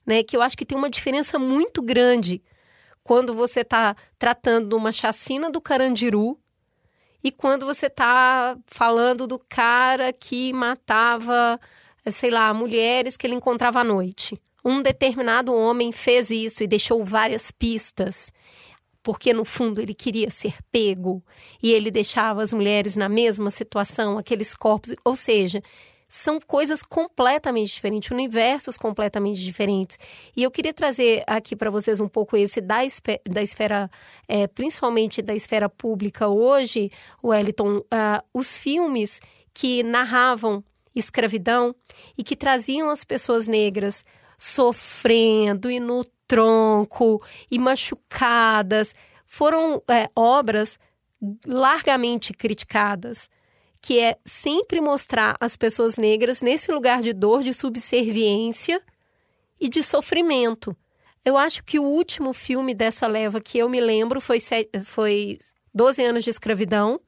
né? 0.06 0.24
Que 0.24 0.36
eu 0.36 0.42
acho 0.42 0.58
que 0.58 0.66
tem 0.66 0.78
uma 0.78 0.90
diferença 0.90 1.38
muito 1.38 1.82
grande 1.82 2.42
quando 3.04 3.34
você 3.34 3.62
está 3.62 3.96
tratando 4.18 4.70
de 4.70 4.76
uma 4.76 4.92
chacina 4.92 5.50
do 5.52 5.62
Carandiru 5.62 6.38
e 7.24 7.32
quando 7.32 7.66
você 7.66 7.86
está 7.86 8.58
falando 8.66 9.28
do 9.28 9.38
cara 9.38 10.12
que 10.12 10.52
matava, 10.54 11.60
sei 12.12 12.32
lá, 12.32 12.52
mulheres 12.54 13.16
que 13.16 13.28
ele 13.28 13.36
encontrava 13.36 13.82
à 13.82 13.84
noite. 13.84 14.42
Um 14.66 14.82
determinado 14.82 15.54
homem 15.54 15.92
fez 15.92 16.30
isso 16.32 16.64
e 16.64 16.68
deixou 16.68 17.04
várias 17.04 17.52
pistas 17.52 18.32
porque 19.04 19.34
no 19.34 19.46
fundo 19.46 19.82
ele 19.82 19.94
queria 19.94 20.30
ser 20.30 20.56
pego 20.72 21.24
e 21.62 21.72
ele 21.72 21.90
deixava 21.92 22.42
as 22.44 22.54
mulheres 22.54 22.96
na 22.96 23.10
mesma 23.10 23.50
situação, 23.50 24.18
aqueles 24.18 24.56
corpos, 24.56 24.94
ou 25.04 25.16
seja, 25.16 25.62
são 26.12 26.42
coisas 26.42 26.84
completamente 26.84 27.74
diferentes, 27.74 28.12
universos 28.12 28.78
completamente 28.78 29.40
diferentes. 29.40 29.98
E 30.36 30.44
eu 30.44 30.52
queria 30.52 30.74
trazer 30.74 31.24
aqui 31.26 31.56
para 31.56 31.70
vocês 31.70 32.02
um 32.02 32.08
pouco 32.08 32.36
esse 32.36 32.60
da, 32.60 32.84
esfera, 32.84 33.22
da 33.26 33.42
esfera 33.42 33.90
é, 34.28 34.46
principalmente 34.46 35.22
da 35.22 35.34
esfera 35.34 35.70
pública 35.70 36.28
hoje, 36.28 36.92
Wellington, 37.24 37.78
uh, 37.78 38.22
os 38.34 38.58
filmes 38.58 39.22
que 39.54 39.84
narravam 39.84 40.62
escravidão 40.94 41.74
e 42.18 42.26
que 42.26 42.36
traziam 42.36 42.90
as 42.90 43.06
pessoas 43.06 43.48
negras 43.48 44.04
sofrendo 44.42 45.70
e 45.70 45.80
no 45.80 46.04
tronco 46.28 47.22
e 47.50 47.60
machucadas. 47.60 48.96
Foram 49.24 49.84
é, 49.88 50.10
obras 50.16 50.80
largamente 51.46 52.34
criticadas 52.34 53.30
que 53.80 54.00
é 54.00 54.18
sempre 54.26 54.82
mostrar 54.82 55.36
as 55.40 55.56
pessoas 55.56 55.98
negras 55.98 56.42
nesse 56.42 56.72
lugar 56.72 57.02
de 57.02 57.14
dor, 57.14 57.44
de 57.44 57.54
subserviência 57.54 58.82
e 59.60 59.70
de 59.70 59.84
sofrimento. 59.84 60.76
Eu 61.24 61.38
acho 61.38 61.64
que 61.64 61.80
o 61.80 61.84
último 61.84 62.34
filme 62.34 62.74
dessa 62.74 63.06
leva 63.08 63.40
que 63.40 63.60
eu 63.60 63.70
me 63.70 63.80
lembro 63.80 64.20
foi, 64.22 64.40
foi 64.86 65.40
12 65.74 66.04
anos 66.04 66.24
de 66.24 66.30
escravidão, 66.32 67.00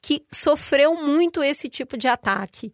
que 0.00 0.24
sofreu 0.30 0.94
muito 0.94 1.42
esse 1.42 1.68
tipo 1.68 1.96
de 1.96 2.06
ataque. 2.08 2.72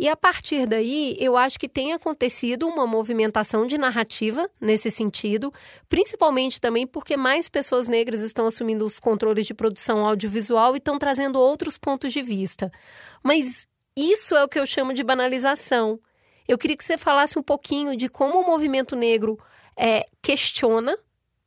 E 0.00 0.08
a 0.08 0.16
partir 0.16 0.66
daí, 0.66 1.14
eu 1.20 1.36
acho 1.36 1.60
que 1.60 1.68
tem 1.68 1.92
acontecido 1.92 2.66
uma 2.66 2.86
movimentação 2.86 3.66
de 3.66 3.76
narrativa 3.76 4.48
nesse 4.58 4.90
sentido, 4.90 5.52
principalmente 5.90 6.58
também 6.58 6.86
porque 6.86 7.18
mais 7.18 7.50
pessoas 7.50 7.86
negras 7.86 8.22
estão 8.22 8.46
assumindo 8.46 8.82
os 8.82 8.98
controles 8.98 9.46
de 9.46 9.52
produção 9.52 10.06
audiovisual 10.06 10.74
e 10.74 10.78
estão 10.78 10.98
trazendo 10.98 11.38
outros 11.38 11.76
pontos 11.76 12.14
de 12.14 12.22
vista. 12.22 12.72
Mas 13.22 13.66
isso 13.94 14.34
é 14.34 14.42
o 14.42 14.48
que 14.48 14.58
eu 14.58 14.64
chamo 14.64 14.94
de 14.94 15.04
banalização. 15.04 16.00
Eu 16.48 16.56
queria 16.56 16.78
que 16.78 16.84
você 16.84 16.96
falasse 16.96 17.38
um 17.38 17.42
pouquinho 17.42 17.94
de 17.94 18.08
como 18.08 18.40
o 18.40 18.46
movimento 18.46 18.96
negro 18.96 19.38
é, 19.76 20.06
questiona 20.22 20.96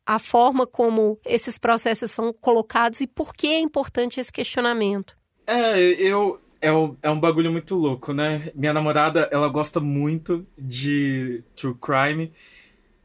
a 0.06 0.20
forma 0.20 0.68
como 0.68 1.20
esses 1.26 1.58
processos 1.58 2.12
são 2.12 2.32
colocados 2.32 3.02
e 3.02 3.08
por 3.08 3.34
que 3.34 3.48
é 3.48 3.58
importante 3.58 4.20
esse 4.20 4.32
questionamento. 4.32 5.18
É, 5.48 5.80
eu, 5.80 6.40
é 6.64 6.72
um, 6.72 6.96
é 7.04 7.10
um 7.12 7.20
bagulho 7.20 7.52
muito 7.52 7.76
louco, 7.76 8.14
né? 8.14 8.50
Minha 8.56 8.72
namorada, 8.72 9.28
ela 9.34 9.50
gosta 9.50 9.82
muito 9.82 10.48
de 10.58 11.44
true 11.58 11.76
crime. 11.76 12.32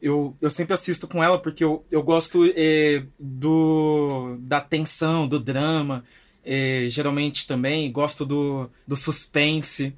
Eu, 0.00 0.32
eu 0.40 0.48
sempre 0.48 0.74
assisto 0.74 1.08
com 1.08 1.22
ela 1.22 1.42
porque 1.42 1.64
eu, 1.64 1.84
eu 1.90 2.00
gosto 2.04 2.44
é, 2.54 3.02
do, 3.18 4.36
da 4.38 4.60
tensão, 4.60 5.26
do 5.26 5.40
drama. 5.40 6.04
É, 6.44 6.86
geralmente 6.88 7.48
também 7.48 7.90
gosto 7.90 8.24
do, 8.24 8.70
do 8.86 8.96
suspense, 8.96 9.92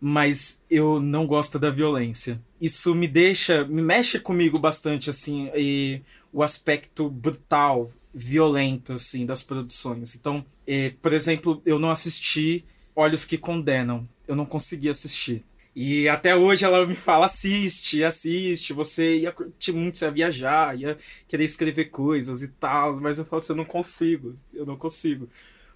mas 0.00 0.62
eu 0.70 1.00
não 1.00 1.26
gosto 1.26 1.58
da 1.58 1.68
violência. 1.68 2.40
Isso 2.60 2.94
me 2.94 3.08
deixa, 3.08 3.64
me 3.64 3.82
mexe 3.82 4.20
comigo 4.20 4.56
bastante, 4.56 5.10
assim, 5.10 5.50
e 5.56 6.00
o 6.32 6.44
aspecto 6.44 7.10
brutal, 7.10 7.90
violento, 8.14 8.92
assim, 8.92 9.26
das 9.26 9.42
produções. 9.42 10.14
Então, 10.14 10.44
é, 10.64 10.92
por 11.02 11.12
exemplo, 11.12 11.60
eu 11.66 11.76
não 11.76 11.90
assisti 11.90 12.64
Olhos 12.94 13.24
que 13.24 13.38
Condenam. 13.38 14.06
Eu 14.26 14.36
não 14.36 14.46
consegui 14.46 14.88
assistir. 14.88 15.44
E 15.74 16.08
até 16.08 16.34
hoje 16.34 16.64
ela 16.64 16.84
me 16.86 16.94
fala: 16.94 17.26
assiste, 17.26 18.02
assiste, 18.02 18.72
você 18.72 19.18
ia 19.18 19.32
curtir 19.32 19.72
muito, 19.72 19.98
você 19.98 20.04
ia 20.06 20.10
viajar, 20.10 20.78
ia 20.78 20.96
querer 21.28 21.44
escrever 21.44 21.86
coisas 21.86 22.42
e 22.42 22.48
tal. 22.48 23.00
Mas 23.00 23.18
eu 23.18 23.24
falo 23.24 23.40
assim: 23.40 23.52
eu 23.52 23.56
não 23.56 23.64
consigo, 23.64 24.34
eu 24.52 24.66
não 24.66 24.76
consigo. 24.76 25.28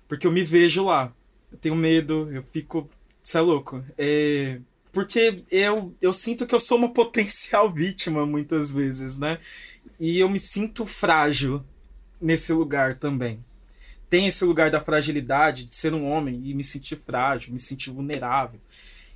Porque 0.09 0.27
eu 0.27 0.33
me 0.33 0.43
vejo 0.43 0.85
lá. 0.85 1.13
Eu 1.53 1.59
tenho 1.59 1.77
medo, 1.77 2.29
eu 2.33 2.43
fico. 2.43 2.89
Você 3.23 3.39
é 3.39 3.41
louco. 3.41 3.85
É. 3.97 4.61
Porque 4.93 5.43
eu, 5.51 5.95
eu 6.01 6.13
sinto 6.13 6.47
que 6.47 6.55
eu 6.55 6.61
sou 6.61 6.79
uma 6.79 6.91
potencial 6.95 7.73
vítima 7.73 8.27
muitas 8.27 8.73
vezes, 8.73 9.19
né? 9.19 9.39
E 9.99 10.19
eu 10.19 10.29
me 10.29 10.39
sinto 10.39 10.87
frágil 10.87 11.65
nesse 12.21 12.53
lugar 12.53 12.97
também 12.99 13.41
tem 14.15 14.29
esse 14.29 14.45
lugar 14.45 14.71
da 14.71 14.81
fragilidade, 14.81 15.65
de 15.65 15.75
ser 15.75 15.93
um 15.93 16.09
homem 16.09 16.41
e 16.45 16.55
me 16.55 16.63
sentir 16.63 16.95
frágil, 16.95 17.53
me 17.53 17.59
sentir 17.59 17.91
vulnerável. 17.91 18.61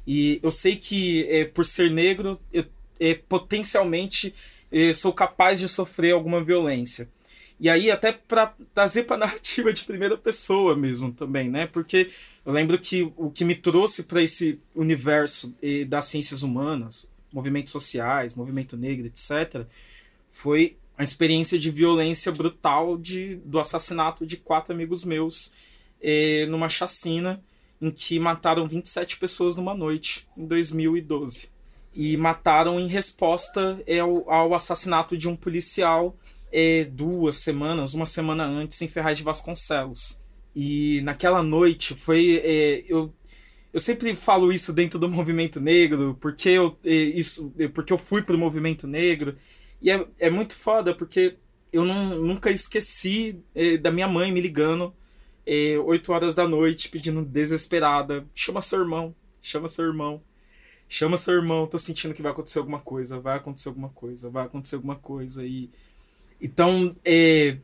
E 0.04 0.40
eu 0.42 0.50
sei 0.50 0.74
que 0.74 1.24
é, 1.30 1.44
por 1.44 1.64
ser 1.64 1.88
negro, 1.88 2.37
eu 2.52 2.64
é, 2.98 3.14
potencialmente 3.14 4.34
é, 4.72 4.92
sou 4.92 5.12
capaz 5.12 5.61
de 5.61 5.68
sofrer 5.68 6.14
alguma 6.14 6.42
violência. 6.42 7.08
E 7.61 7.70
aí, 7.70 7.92
até 7.92 8.11
para 8.11 8.52
trazer 8.74 9.04
para 9.04 9.18
narrativa 9.24 9.72
de 9.72 9.84
primeira 9.84 10.18
pessoa 10.18 10.76
mesmo 10.76 11.12
também, 11.12 11.48
né? 11.48 11.68
Porque 11.68 12.11
eu 12.44 12.52
lembro 12.52 12.76
que 12.76 13.08
o 13.16 13.30
que 13.30 13.44
me 13.44 13.54
trouxe 13.54 14.02
para 14.02 14.20
esse 14.20 14.61
universo 14.74 15.54
das 15.87 16.06
ciências 16.06 16.42
humanas, 16.42 17.08
movimentos 17.32 17.70
sociais, 17.70 18.34
movimento 18.34 18.76
negro, 18.76 19.06
etc., 19.06 19.64
foi 20.28 20.76
a 20.98 21.04
experiência 21.04 21.56
de 21.56 21.70
violência 21.70 22.32
brutal 22.32 22.98
de, 22.98 23.37
do 23.37 23.61
assassinato 23.61 24.26
de 24.26 24.37
quatro 24.37 24.74
amigos 24.74 25.04
meus 25.04 25.52
eh, 26.02 26.44
numa 26.50 26.68
chacina 26.68 27.40
em 27.80 27.92
que 27.92 28.18
mataram 28.18 28.66
27 28.66 29.16
pessoas 29.18 29.56
numa 29.56 29.74
noite, 29.74 30.26
em 30.37 30.44
2012. 30.44 31.50
E 31.94 32.16
mataram 32.16 32.80
em 32.80 32.88
resposta 32.88 33.80
eh, 33.87 34.00
ao, 34.00 34.28
ao 34.28 34.54
assassinato 34.54 35.16
de 35.16 35.28
um 35.28 35.37
policial 35.37 36.16
eh, 36.52 36.88
duas 36.90 37.37
semanas, 37.37 37.94
uma 37.94 38.06
semana 38.06 38.44
antes, 38.44 38.82
em 38.82 38.88
Ferraz 38.88 39.18
de 39.18 39.22
Vasconcelos. 39.22 40.18
E 40.52 41.00
naquela 41.02 41.44
noite 41.44 41.94
foi. 41.94 42.42
Eu, 42.88 43.14
eu 43.72 43.78
sempre 43.78 44.16
falo 44.16 44.52
isso 44.52 44.72
dentro 44.72 44.98
do 44.98 45.08
movimento 45.08 45.61
negro, 45.61 46.16
porque 46.20 46.48
eu, 46.48 46.76
isso, 46.82 47.54
porque 47.72 47.92
eu 47.92 47.98
fui 47.98 48.22
pro 48.22 48.37
movimento 48.37 48.88
negro 48.88 49.37
e 49.80 49.90
é, 49.90 50.06
é 50.18 50.30
muito 50.30 50.56
foda 50.56 50.94
porque 50.94 51.36
eu 51.72 51.84
não, 51.84 52.16
nunca 52.16 52.50
esqueci 52.50 53.42
é, 53.54 53.76
da 53.76 53.90
minha 53.92 54.08
mãe 54.08 54.32
me 54.32 54.40
ligando 54.40 54.94
é, 55.46 55.78
8 55.78 56.12
horas 56.12 56.34
da 56.34 56.46
noite, 56.46 56.90
pedindo 56.90 57.24
desesperada: 57.24 58.26
chama 58.34 58.60
seu 58.60 58.80
irmão, 58.80 59.14
chama 59.40 59.68
seu 59.68 59.86
irmão, 59.86 60.22
chama 60.88 61.16
seu 61.16 61.34
irmão, 61.34 61.66
tô 61.66 61.78
sentindo 61.78 62.14
que 62.14 62.22
vai 62.22 62.32
acontecer 62.32 62.58
alguma 62.58 62.80
coisa, 62.80 63.18
vai 63.18 63.36
acontecer 63.36 63.68
alguma 63.68 63.88
coisa, 63.88 64.28
vai 64.28 64.44
acontecer 64.44 64.74
alguma 64.76 64.96
coisa. 64.96 65.46
E 65.46 65.70
então, 66.40 66.94
é, 67.04 67.56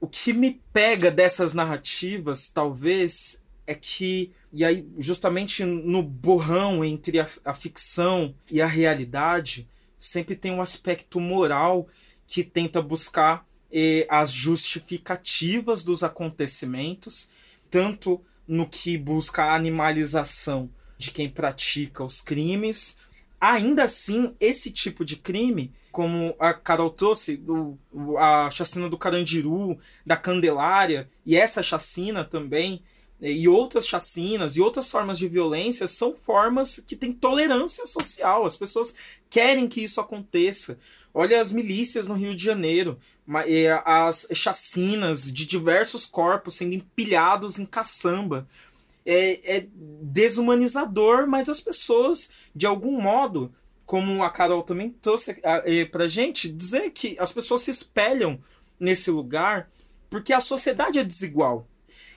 o 0.00 0.06
que 0.06 0.32
me 0.32 0.62
pega 0.72 1.10
dessas 1.10 1.54
narrativas, 1.54 2.48
talvez, 2.48 3.42
é 3.66 3.74
que 3.74 4.32
e 4.52 4.64
aí 4.64 4.88
justamente 4.98 5.64
no 5.64 6.00
borrão 6.00 6.84
entre 6.84 7.18
a, 7.18 7.28
a 7.44 7.52
ficção 7.52 8.32
e 8.48 8.62
a 8.62 8.66
realidade 8.66 9.68
sempre 10.06 10.36
tem 10.36 10.52
um 10.52 10.60
aspecto 10.60 11.20
moral 11.20 11.86
que 12.26 12.42
tenta 12.42 12.82
buscar 12.82 13.46
eh, 13.72 14.06
as 14.08 14.30
justificativas 14.32 15.82
dos 15.82 16.02
acontecimentos, 16.02 17.30
tanto 17.70 18.20
no 18.46 18.68
que 18.68 18.96
busca 18.96 19.44
a 19.44 19.54
animalização 19.54 20.70
de 20.98 21.10
quem 21.10 21.28
pratica 21.28 22.04
os 22.04 22.20
crimes. 22.20 22.98
Ainda 23.40 23.84
assim, 23.84 24.34
esse 24.40 24.70
tipo 24.70 25.04
de 25.04 25.16
crime, 25.16 25.72
como 25.90 26.34
a 26.38 26.54
Carol 26.54 26.90
trouxe, 26.90 27.36
do, 27.36 27.78
a 28.18 28.50
chacina 28.50 28.88
do 28.88 28.98
Carandiru, 28.98 29.76
da 30.04 30.16
Candelária, 30.16 31.08
e 31.26 31.36
essa 31.36 31.62
chacina 31.62 32.24
também, 32.24 32.82
né, 33.20 33.30
e 33.30 33.48
outras 33.48 33.86
chacinas 33.86 34.56
e 34.56 34.60
outras 34.60 34.90
formas 34.90 35.18
de 35.18 35.28
violência 35.28 35.88
são 35.88 36.14
formas 36.14 36.78
que 36.78 36.96
têm 36.96 37.12
tolerância 37.12 37.86
social. 37.86 38.46
As 38.46 38.56
pessoas 38.56 38.94
querem 39.34 39.66
que 39.66 39.82
isso 39.82 40.00
aconteça. 40.00 40.78
Olha 41.12 41.40
as 41.40 41.50
milícias 41.50 42.06
no 42.06 42.14
Rio 42.14 42.36
de 42.36 42.44
Janeiro, 42.44 42.96
as 43.84 44.28
chacinas 44.32 45.32
de 45.32 45.44
diversos 45.44 46.06
corpos 46.06 46.54
sendo 46.54 46.74
empilhados 46.74 47.58
em 47.58 47.66
caçamba. 47.66 48.46
É, 49.04 49.56
é 49.56 49.66
desumanizador, 50.02 51.26
mas 51.26 51.48
as 51.48 51.60
pessoas, 51.60 52.30
de 52.54 52.64
algum 52.64 53.00
modo, 53.00 53.52
como 53.84 54.22
a 54.22 54.30
Carol 54.30 54.62
também 54.62 54.90
trouxe 55.02 55.36
é, 55.42 55.84
pra 55.84 56.06
gente, 56.06 56.48
dizer 56.48 56.90
que 56.90 57.16
as 57.18 57.32
pessoas 57.32 57.62
se 57.62 57.72
espelham 57.72 58.38
nesse 58.78 59.10
lugar 59.10 59.68
porque 60.08 60.32
a 60.32 60.38
sociedade 60.38 61.00
é 61.00 61.04
desigual. 61.04 61.66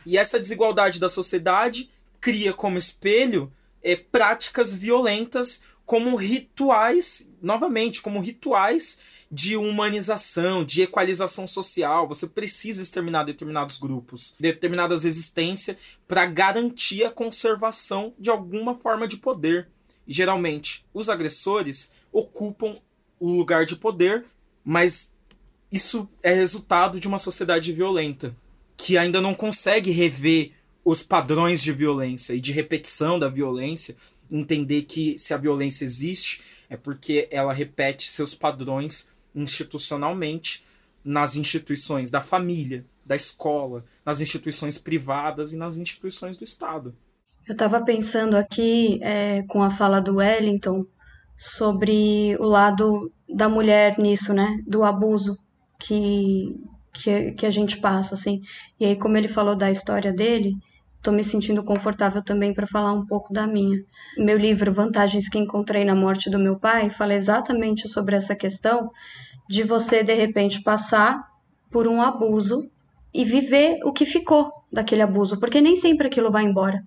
E 0.06 0.20
essa 0.20 0.40
desigualdade 0.40 1.00
da 1.00 1.10
sociedade 1.10 1.90
cria 2.22 2.54
como 2.54 2.78
espelho 2.78 3.52
é, 3.82 3.96
práticas 3.96 4.76
violentas 4.76 5.64
como 5.88 6.18
rituais, 6.18 7.32
novamente, 7.42 8.02
como 8.02 8.20
rituais 8.20 9.00
de 9.32 9.56
humanização, 9.56 10.66
de 10.66 10.82
equalização 10.82 11.48
social. 11.48 12.06
Você 12.10 12.28
precisa 12.28 12.84
exterminar 12.84 13.24
determinados 13.24 13.78
grupos, 13.78 14.36
determinadas 14.38 15.06
existências, 15.06 15.78
para 16.06 16.26
garantir 16.26 17.06
a 17.06 17.10
conservação 17.10 18.14
de 18.20 18.30
alguma 18.30 18.76
forma 18.76 19.08
de 19.08 19.16
poder. 19.16 19.70
E 20.06 20.14
geralmente, 20.14 20.86
os 20.94 21.10
agressores 21.10 21.94
ocupam 22.12 22.78
o 23.18 23.30
lugar 23.30 23.66
de 23.66 23.78
poder, 23.78 24.26
mas 24.66 25.16
isso 25.72 26.06
é 26.22 26.34
resultado 26.34 27.00
de 27.00 27.08
uma 27.08 27.18
sociedade 27.18 27.72
violenta 27.72 28.36
que 28.76 28.98
ainda 28.98 29.22
não 29.22 29.34
consegue 29.34 29.92
rever 29.92 30.52
os 30.84 31.02
padrões 31.02 31.62
de 31.62 31.72
violência 31.72 32.34
e 32.34 32.42
de 32.42 32.52
repetição 32.52 33.18
da 33.18 33.28
violência, 33.28 33.96
entender 34.30 34.84
que 34.84 35.18
se 35.18 35.34
a 35.34 35.38
violência 35.38 35.86
existe 35.86 36.42
é 36.70 36.78
porque 36.78 37.28
ela 37.32 37.54
repete 37.54 38.12
seus 38.12 38.34
padrões 38.34 39.10
institucionalmente 39.34 40.64
nas 41.04 41.36
instituições 41.36 42.12
da 42.12 42.22
família, 42.22 42.86
da 43.06 43.16
escola, 43.16 43.86
nas 44.06 44.20
instituições 44.20 44.78
privadas 44.78 45.54
e 45.54 45.58
nas 45.58 45.78
instituições 45.78 46.38
do 46.38 46.44
Estado. 46.44 46.96
Eu 47.48 47.54
estava 47.54 47.82
pensando 47.84 48.36
aqui 48.36 49.00
é, 49.02 49.44
com 49.44 49.64
a 49.64 49.70
fala 49.70 50.02
do 50.02 50.18
Wellington 50.18 50.86
sobre 51.38 52.36
o 52.40 52.46
lado 52.46 53.12
da 53.34 53.48
mulher 53.48 53.98
nisso, 53.98 54.34
né? 54.34 54.62
Do 54.68 54.84
abuso 54.84 55.38
que 55.80 56.56
que, 56.98 57.32
que 57.34 57.46
a 57.46 57.50
gente 57.50 57.78
passa, 57.78 58.16
assim. 58.16 58.42
E 58.80 58.86
aí, 58.86 58.96
como 58.96 59.18
ele 59.18 59.28
falou 59.28 59.56
da 59.56 59.70
história 59.70 60.12
dele, 60.12 60.56
tô 61.02 61.12
me 61.12 61.24
sentindo 61.24 61.64
confortável 61.64 62.22
também 62.24 62.54
para 62.54 62.68
falar 62.68 62.94
um 62.94 63.06
pouco 63.06 63.34
da 63.34 63.48
minha. 63.48 63.80
Meu 64.18 64.38
livro 64.38 64.74
Vantagens 64.74 65.30
que 65.30 65.38
Encontrei 65.38 65.86
na 65.86 65.96
Morte 65.96 66.30
do 66.30 66.40
Meu 66.40 66.60
Pai 66.60 66.90
fala 66.90 67.14
exatamente 67.14 67.88
sobre 67.88 68.16
essa 68.16 68.36
questão 68.36 68.92
de 69.48 69.64
você 69.64 70.04
de 70.04 70.14
repente 70.14 70.62
passar 70.62 71.26
por 71.72 71.88
um 71.88 72.02
abuso 72.02 72.70
e 73.14 73.24
viver 73.24 73.80
o 73.84 73.94
que 73.94 74.06
ficou 74.06 74.52
daquele 74.72 75.02
abuso, 75.02 75.40
porque 75.40 75.62
nem 75.62 75.76
sempre 75.76 76.08
aquilo 76.08 76.32
vai 76.32 76.44
embora, 76.44 76.84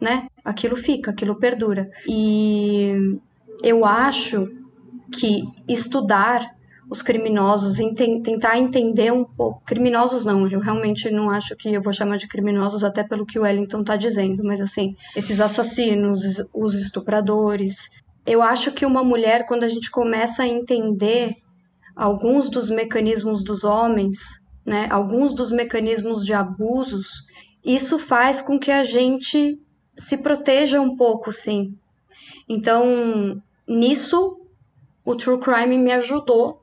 né? 0.00 0.26
Aquilo 0.44 0.76
fica, 0.76 1.12
aquilo 1.12 1.38
perdura. 1.38 1.88
E 2.08 3.20
eu 3.62 3.84
acho 3.84 4.48
que 5.12 5.44
estudar 5.68 6.56
os 6.92 7.00
criminosos, 7.00 7.78
tentar 8.22 8.58
entender 8.58 9.10
um 9.10 9.24
pouco. 9.24 9.62
Criminosos 9.64 10.26
não, 10.26 10.46
eu 10.46 10.60
realmente 10.60 11.10
não 11.10 11.30
acho 11.30 11.56
que 11.56 11.72
eu 11.72 11.80
vou 11.80 11.90
chamar 11.90 12.18
de 12.18 12.28
criminosos, 12.28 12.84
até 12.84 13.02
pelo 13.02 13.24
que 13.24 13.38
o 13.38 13.42
Wellington 13.42 13.80
está 13.80 13.96
dizendo, 13.96 14.44
mas 14.44 14.60
assim, 14.60 14.94
esses 15.16 15.40
assassinos, 15.40 16.20
os 16.52 16.74
estupradores. 16.74 17.88
Eu 18.26 18.42
acho 18.42 18.72
que 18.72 18.84
uma 18.84 19.02
mulher, 19.02 19.46
quando 19.46 19.64
a 19.64 19.68
gente 19.68 19.90
começa 19.90 20.42
a 20.42 20.46
entender 20.46 21.34
alguns 21.96 22.50
dos 22.50 22.68
mecanismos 22.68 23.42
dos 23.42 23.64
homens, 23.64 24.44
né, 24.64 24.86
alguns 24.90 25.32
dos 25.32 25.50
mecanismos 25.50 26.26
de 26.26 26.34
abusos, 26.34 27.24
isso 27.64 27.98
faz 27.98 28.42
com 28.42 28.58
que 28.58 28.70
a 28.70 28.84
gente 28.84 29.58
se 29.96 30.18
proteja 30.18 30.78
um 30.78 30.94
pouco, 30.94 31.32
sim. 31.32 31.74
Então, 32.46 33.42
nisso, 33.66 34.38
o 35.06 35.16
true 35.16 35.40
crime 35.40 35.78
me 35.78 35.92
ajudou 35.92 36.61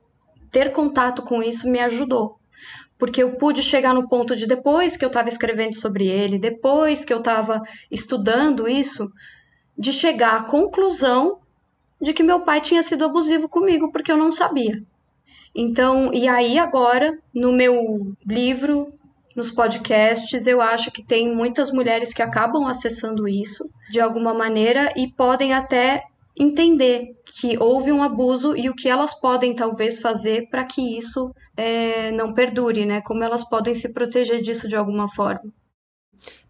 ter 0.50 0.72
contato 0.72 1.22
com 1.22 1.42
isso 1.42 1.68
me 1.68 1.80
ajudou. 1.80 2.38
Porque 2.98 3.22
eu 3.22 3.36
pude 3.36 3.62
chegar 3.62 3.94
no 3.94 4.08
ponto 4.08 4.36
de 4.36 4.46
depois 4.46 4.96
que 4.96 5.04
eu 5.04 5.08
estava 5.08 5.28
escrevendo 5.28 5.74
sobre 5.74 6.06
ele, 6.06 6.38
depois 6.38 7.04
que 7.04 7.12
eu 7.12 7.18
estava 7.18 7.62
estudando 7.90 8.68
isso, 8.68 9.10
de 9.76 9.92
chegar 9.92 10.36
à 10.36 10.42
conclusão 10.42 11.38
de 12.00 12.12
que 12.12 12.22
meu 12.22 12.40
pai 12.40 12.60
tinha 12.60 12.82
sido 12.82 13.04
abusivo 13.04 13.48
comigo 13.48 13.90
porque 13.90 14.12
eu 14.12 14.16
não 14.16 14.30
sabia. 14.30 14.82
Então, 15.54 16.10
e 16.12 16.28
aí 16.28 16.58
agora, 16.58 17.18
no 17.34 17.52
meu 17.52 18.14
livro, 18.26 18.92
nos 19.34 19.50
podcasts, 19.50 20.46
eu 20.46 20.60
acho 20.60 20.90
que 20.90 21.02
tem 21.02 21.34
muitas 21.34 21.70
mulheres 21.70 22.12
que 22.12 22.22
acabam 22.22 22.66
acessando 22.66 23.28
isso 23.28 23.68
de 23.90 24.00
alguma 24.00 24.32
maneira 24.32 24.92
e 24.96 25.08
podem 25.08 25.52
até 25.52 26.04
entender 26.40 27.20
que 27.26 27.58
houve 27.58 27.92
um 27.92 28.02
abuso 28.02 28.56
e 28.56 28.70
o 28.70 28.74
que 28.74 28.88
elas 28.88 29.14
podem 29.14 29.54
talvez 29.54 30.00
fazer 30.00 30.48
para 30.48 30.64
que 30.64 30.96
isso 30.96 31.34
é, 31.54 32.10
não 32.12 32.32
perdure, 32.32 32.86
né? 32.86 33.02
Como 33.02 33.22
elas 33.22 33.46
podem 33.46 33.74
se 33.74 33.92
proteger 33.92 34.40
disso 34.40 34.66
de 34.66 34.74
alguma 34.74 35.06
forma. 35.06 35.52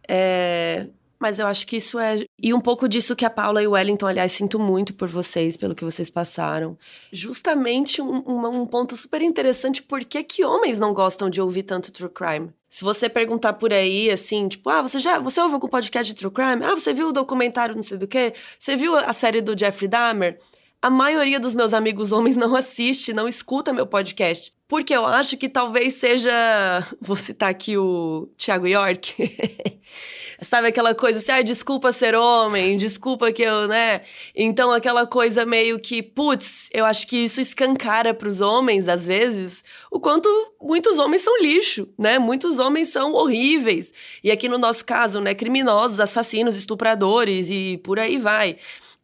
É, 0.08 0.86
mas 1.18 1.38
eu 1.38 1.46
acho 1.46 1.66
que 1.66 1.76
isso 1.76 1.98
é. 1.98 2.24
E 2.40 2.54
um 2.54 2.60
pouco 2.60 2.88
disso 2.88 3.16
que 3.16 3.24
a 3.24 3.30
Paula 3.30 3.62
e 3.62 3.66
o 3.66 3.72
Wellington, 3.72 4.06
aliás, 4.06 4.32
sinto 4.32 4.58
muito 4.58 4.94
por 4.94 5.08
vocês, 5.08 5.56
pelo 5.56 5.74
que 5.74 5.84
vocês 5.84 6.08
passaram. 6.08 6.78
Justamente 7.12 8.00
um, 8.00 8.24
um, 8.26 8.66
ponto 8.66 8.96
super 8.96 9.20
interessante: 9.20 9.82
por 9.82 10.04
que, 10.04 10.22
que 10.22 10.44
homens 10.44 10.78
não 10.78 10.94
gostam 10.94 11.28
de 11.28 11.40
ouvir 11.40 11.64
tanto 11.64 11.92
true 11.92 12.08
crime? 12.08 12.52
Se 12.70 12.84
você 12.84 13.08
perguntar 13.08 13.54
por 13.54 13.72
aí, 13.72 14.08
assim, 14.12 14.46
tipo, 14.46 14.70
ah, 14.70 14.80
você 14.80 15.00
já 15.00 15.18
você 15.18 15.40
ouviu 15.40 15.56
algum 15.56 15.66
podcast 15.66 16.14
de 16.14 16.16
true 16.16 16.32
crime? 16.32 16.64
Ah, 16.64 16.76
você 16.76 16.94
viu 16.94 17.08
o 17.08 17.12
documentário 17.12 17.74
não 17.74 17.82
sei 17.82 17.98
do 17.98 18.06
quê? 18.06 18.32
Você 18.56 18.76
viu 18.76 18.96
a 18.96 19.12
série 19.12 19.40
do 19.40 19.58
Jeffrey 19.58 19.88
Dahmer? 19.88 20.38
A 20.80 20.88
maioria 20.88 21.40
dos 21.40 21.54
meus 21.54 21.74
amigos 21.74 22.12
homens 22.12 22.36
não 22.36 22.54
assiste, 22.54 23.12
não 23.12 23.26
escuta 23.26 23.72
meu 23.72 23.88
podcast. 23.88 24.54
Porque 24.68 24.94
eu 24.94 25.04
acho 25.04 25.36
que 25.36 25.48
talvez 25.48 25.94
seja. 25.94 26.30
Vou 27.02 27.16
citar 27.16 27.50
aqui 27.50 27.76
o 27.76 28.30
Thiago 28.36 28.68
York. 28.68 29.16
Sabe 30.42 30.68
aquela 30.68 30.94
coisa 30.94 31.18
assim, 31.18 31.32
ah, 31.32 31.42
desculpa 31.42 31.92
ser 31.92 32.14
homem, 32.14 32.76
desculpa 32.78 33.30
que 33.30 33.42
eu, 33.42 33.68
né? 33.68 34.00
Então 34.34 34.72
aquela 34.72 35.06
coisa 35.06 35.44
meio 35.44 35.78
que, 35.78 36.02
putz, 36.02 36.68
eu 36.72 36.86
acho 36.86 37.06
que 37.06 37.18
isso 37.18 37.40
escancara 37.42 38.14
para 38.14 38.28
os 38.28 38.40
homens, 38.40 38.88
às 38.88 39.06
vezes, 39.06 39.62
o 39.90 40.00
quanto 40.00 40.28
muitos 40.60 40.98
homens 40.98 41.22
são 41.22 41.38
lixo, 41.42 41.88
né? 41.98 42.18
Muitos 42.18 42.58
homens 42.58 42.88
são 42.88 43.12
horríveis. 43.12 43.92
E 44.24 44.30
aqui 44.30 44.48
no 44.48 44.56
nosso 44.56 44.84
caso, 44.84 45.20
né, 45.20 45.34
criminosos, 45.34 46.00
assassinos, 46.00 46.56
estupradores 46.56 47.50
e 47.50 47.78
por 47.84 47.98
aí 47.98 48.16
vai. 48.16 48.56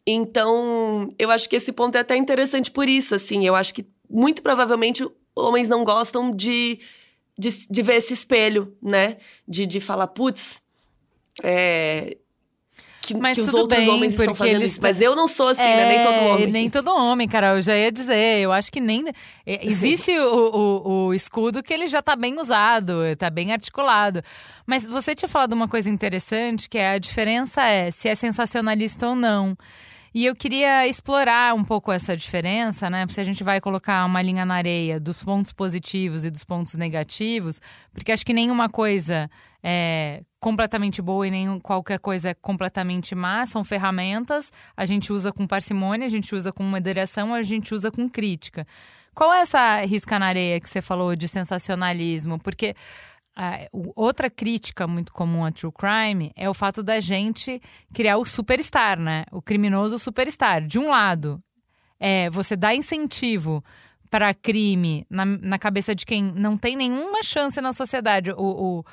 Então, 0.07 1.13
eu 1.19 1.29
acho 1.29 1.47
que 1.47 1.55
esse 1.57 1.71
ponto 1.71 1.97
é 1.97 1.99
até 1.99 2.15
interessante 2.15 2.71
por 2.71 2.89
isso, 2.89 3.13
assim. 3.13 3.45
Eu 3.45 3.53
acho 3.53 3.73
que 3.73 3.85
muito 4.09 4.41
provavelmente 4.41 5.07
homens 5.35 5.69
não 5.69 5.83
gostam 5.83 6.31
de, 6.31 6.79
de, 7.37 7.49
de 7.69 7.81
ver 7.83 7.97
esse 7.97 8.13
espelho, 8.13 8.75
né? 8.81 9.17
De, 9.47 9.65
de 9.65 9.79
falar, 9.79 10.07
putz, 10.07 10.61
é, 11.43 12.17
que, 13.07 13.13
mas 13.15 13.35
que 13.35 13.41
os 13.41 13.53
outros 13.53 13.79
bem, 13.79 13.89
homens 13.89 14.13
estão 14.13 14.35
fazendo 14.35 14.63
isso. 14.63 14.79
Mas 14.81 14.99
eu 14.99 15.15
não 15.15 15.27
sou 15.27 15.47
assim, 15.47 15.61
é, 15.61 15.77
né? 15.77 15.89
Nem 15.89 16.01
todo 16.01 16.13
é, 16.13 16.31
homem. 16.33 16.47
Nem 16.47 16.69
todo 16.69 16.87
homem, 16.93 17.27
cara. 17.27 17.55
Eu 17.55 17.61
já 17.61 17.75
ia 17.77 17.91
dizer. 17.91 18.41
Eu 18.41 18.51
acho 18.51 18.69
que 18.69 18.81
nem. 18.81 19.05
É, 19.45 19.59
existe 19.65 20.11
o, 20.11 20.27
o, 20.27 21.05
o, 21.05 21.13
escudo 21.13 21.63
que 21.63 21.73
ele 21.73 21.87
já 21.87 22.01
tá 22.01 22.15
bem 22.15 22.37
usado, 22.37 22.95
tá 23.17 23.29
bem 23.29 23.53
articulado. 23.53 24.21
Mas 24.65 24.85
você 24.85 25.15
tinha 25.15 25.29
falado 25.29 25.53
uma 25.53 25.69
coisa 25.69 25.89
interessante, 25.89 26.67
que 26.67 26.77
é 26.77 26.91
a 26.91 26.97
diferença 26.97 27.63
é 27.63 27.91
se 27.91 28.09
é 28.09 28.15
sensacionalista 28.15 29.07
ou 29.07 29.15
não. 29.15 29.55
E 30.13 30.25
eu 30.25 30.35
queria 30.35 30.87
explorar 30.87 31.53
um 31.53 31.63
pouco 31.63 31.91
essa 31.91 32.17
diferença, 32.17 32.89
né? 32.89 33.05
Se 33.07 33.21
a 33.21 33.23
gente 33.23 33.43
vai 33.43 33.61
colocar 33.61 34.03
uma 34.05 34.21
linha 34.21 34.45
na 34.45 34.55
areia 34.55 34.99
dos 34.99 35.23
pontos 35.23 35.53
positivos 35.53 36.25
e 36.25 36.31
dos 36.31 36.43
pontos 36.43 36.73
negativos, 36.75 37.61
porque 37.93 38.11
acho 38.11 38.25
que 38.25 38.33
nenhuma 38.33 38.67
coisa 38.67 39.29
é 39.63 40.23
completamente 40.39 41.01
boa 41.01 41.27
e 41.27 41.31
nem 41.31 41.59
qualquer 41.59 41.99
coisa 41.99 42.29
é 42.29 42.33
completamente 42.33 43.15
má, 43.15 43.45
são 43.45 43.63
ferramentas, 43.63 44.51
a 44.75 44.85
gente 44.85 45.11
usa 45.11 45.31
com 45.31 45.47
parcimônia, 45.47 46.05
a 46.05 46.09
gente 46.09 46.35
usa 46.35 46.51
com 46.51 46.63
moderação, 46.63 47.33
a 47.33 47.41
gente 47.41 47.73
usa 47.73 47.91
com 47.91 48.07
crítica. 48.07 48.65
Qual 49.13 49.33
é 49.33 49.41
essa 49.41 49.81
risca 49.81 50.19
na 50.19 50.27
areia 50.27 50.59
que 50.59 50.69
você 50.69 50.81
falou 50.81 51.15
de 51.15 51.27
sensacionalismo? 51.27 52.37
Porque 52.39 52.75
outra 53.95 54.29
crítica 54.29 54.87
muito 54.87 55.11
comum 55.11 55.45
a 55.45 55.51
true 55.51 55.71
crime 55.71 56.31
é 56.35 56.49
o 56.49 56.53
fato 56.53 56.81
da 56.81 56.99
gente 56.99 57.61
criar 57.93 58.17
o 58.17 58.25
superstar, 58.25 58.99
né? 58.99 59.25
O 59.31 59.41
criminoso 59.41 59.99
superstar. 59.99 60.61
De 60.61 60.79
um 60.79 60.89
lado, 60.89 61.41
é 61.99 62.29
você 62.29 62.55
dá 62.55 62.73
incentivo 62.73 63.63
para 64.09 64.33
crime 64.33 65.05
na, 65.09 65.25
na 65.25 65.59
cabeça 65.59 65.93
de 65.93 66.05
quem 66.05 66.23
não 66.23 66.57
tem 66.57 66.75
nenhuma 66.75 67.21
chance 67.21 67.59
na 67.59 67.73
sociedade, 67.73 68.31
o, 68.31 68.35
o, 68.37 68.83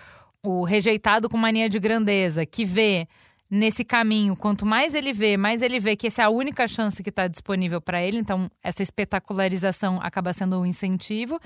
o 0.44 0.64
rejeitado 0.64 1.28
com 1.28 1.36
mania 1.36 1.68
de 1.68 1.80
grandeza, 1.80 2.44
que 2.44 2.64
vê 2.64 3.08
nesse 3.50 3.84
caminho, 3.84 4.36
quanto 4.36 4.66
mais 4.66 4.94
ele 4.94 5.12
vê, 5.12 5.36
mais 5.36 5.62
ele 5.62 5.78
vê 5.78 5.96
que 5.96 6.08
essa 6.08 6.22
é 6.22 6.24
a 6.24 6.30
única 6.30 6.66
chance 6.66 7.02
que 7.02 7.10
está 7.10 7.26
disponível 7.28 7.80
para 7.80 8.02
ele, 8.02 8.18
então 8.18 8.50
essa 8.62 8.82
espetacularização 8.82 10.00
acaba 10.02 10.32
sendo 10.32 10.60
um 10.60 10.66
incentivo. 10.66 11.40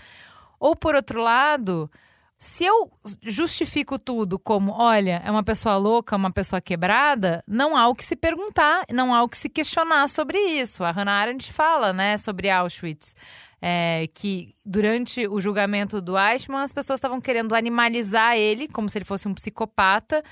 Ou 0.59 0.75
por 0.75 0.95
outro 0.95 1.21
lado, 1.21 1.91
se 2.39 2.65
eu 2.65 2.91
justifico 3.23 3.99
tudo 3.99 4.39
como, 4.39 4.73
olha, 4.73 5.21
é 5.25 5.31
uma 5.31 5.43
pessoa 5.43 5.77
louca, 5.77 6.17
uma 6.17 6.31
pessoa 6.31 6.61
quebrada, 6.61 7.43
não 7.47 7.77
há 7.77 7.89
o 7.89 7.95
que 7.95 8.05
se 8.05 8.17
perguntar, 8.17 8.85
não 8.93 9.15
há 9.15 9.23
o 9.23 9.29
que 9.29 9.37
se 9.37 9.49
questionar 9.49 10.09
sobre 10.09 10.39
isso. 10.39 10.85
A 10.85 10.91
Hannah 10.91 11.21
Arendt 11.21 11.53
fala, 11.53 11.93
né, 11.93 12.17
sobre 12.17 12.49
Auschwitz, 12.49 13.15
é, 13.61 14.09
que 14.15 14.55
durante 14.65 15.27
o 15.27 15.41
julgamento 15.41 16.01
do 16.01 16.17
Eichmann, 16.19 16.63
as 16.63 16.73
pessoas 16.73 16.99
estavam 16.99 17.21
querendo 17.21 17.55
animalizar 17.55 18.37
ele, 18.37 18.69
como 18.69 18.89
se 18.89 18.99
ele 18.99 19.05
fosse 19.05 19.27
um 19.29 19.35
psicopata, 19.35 20.23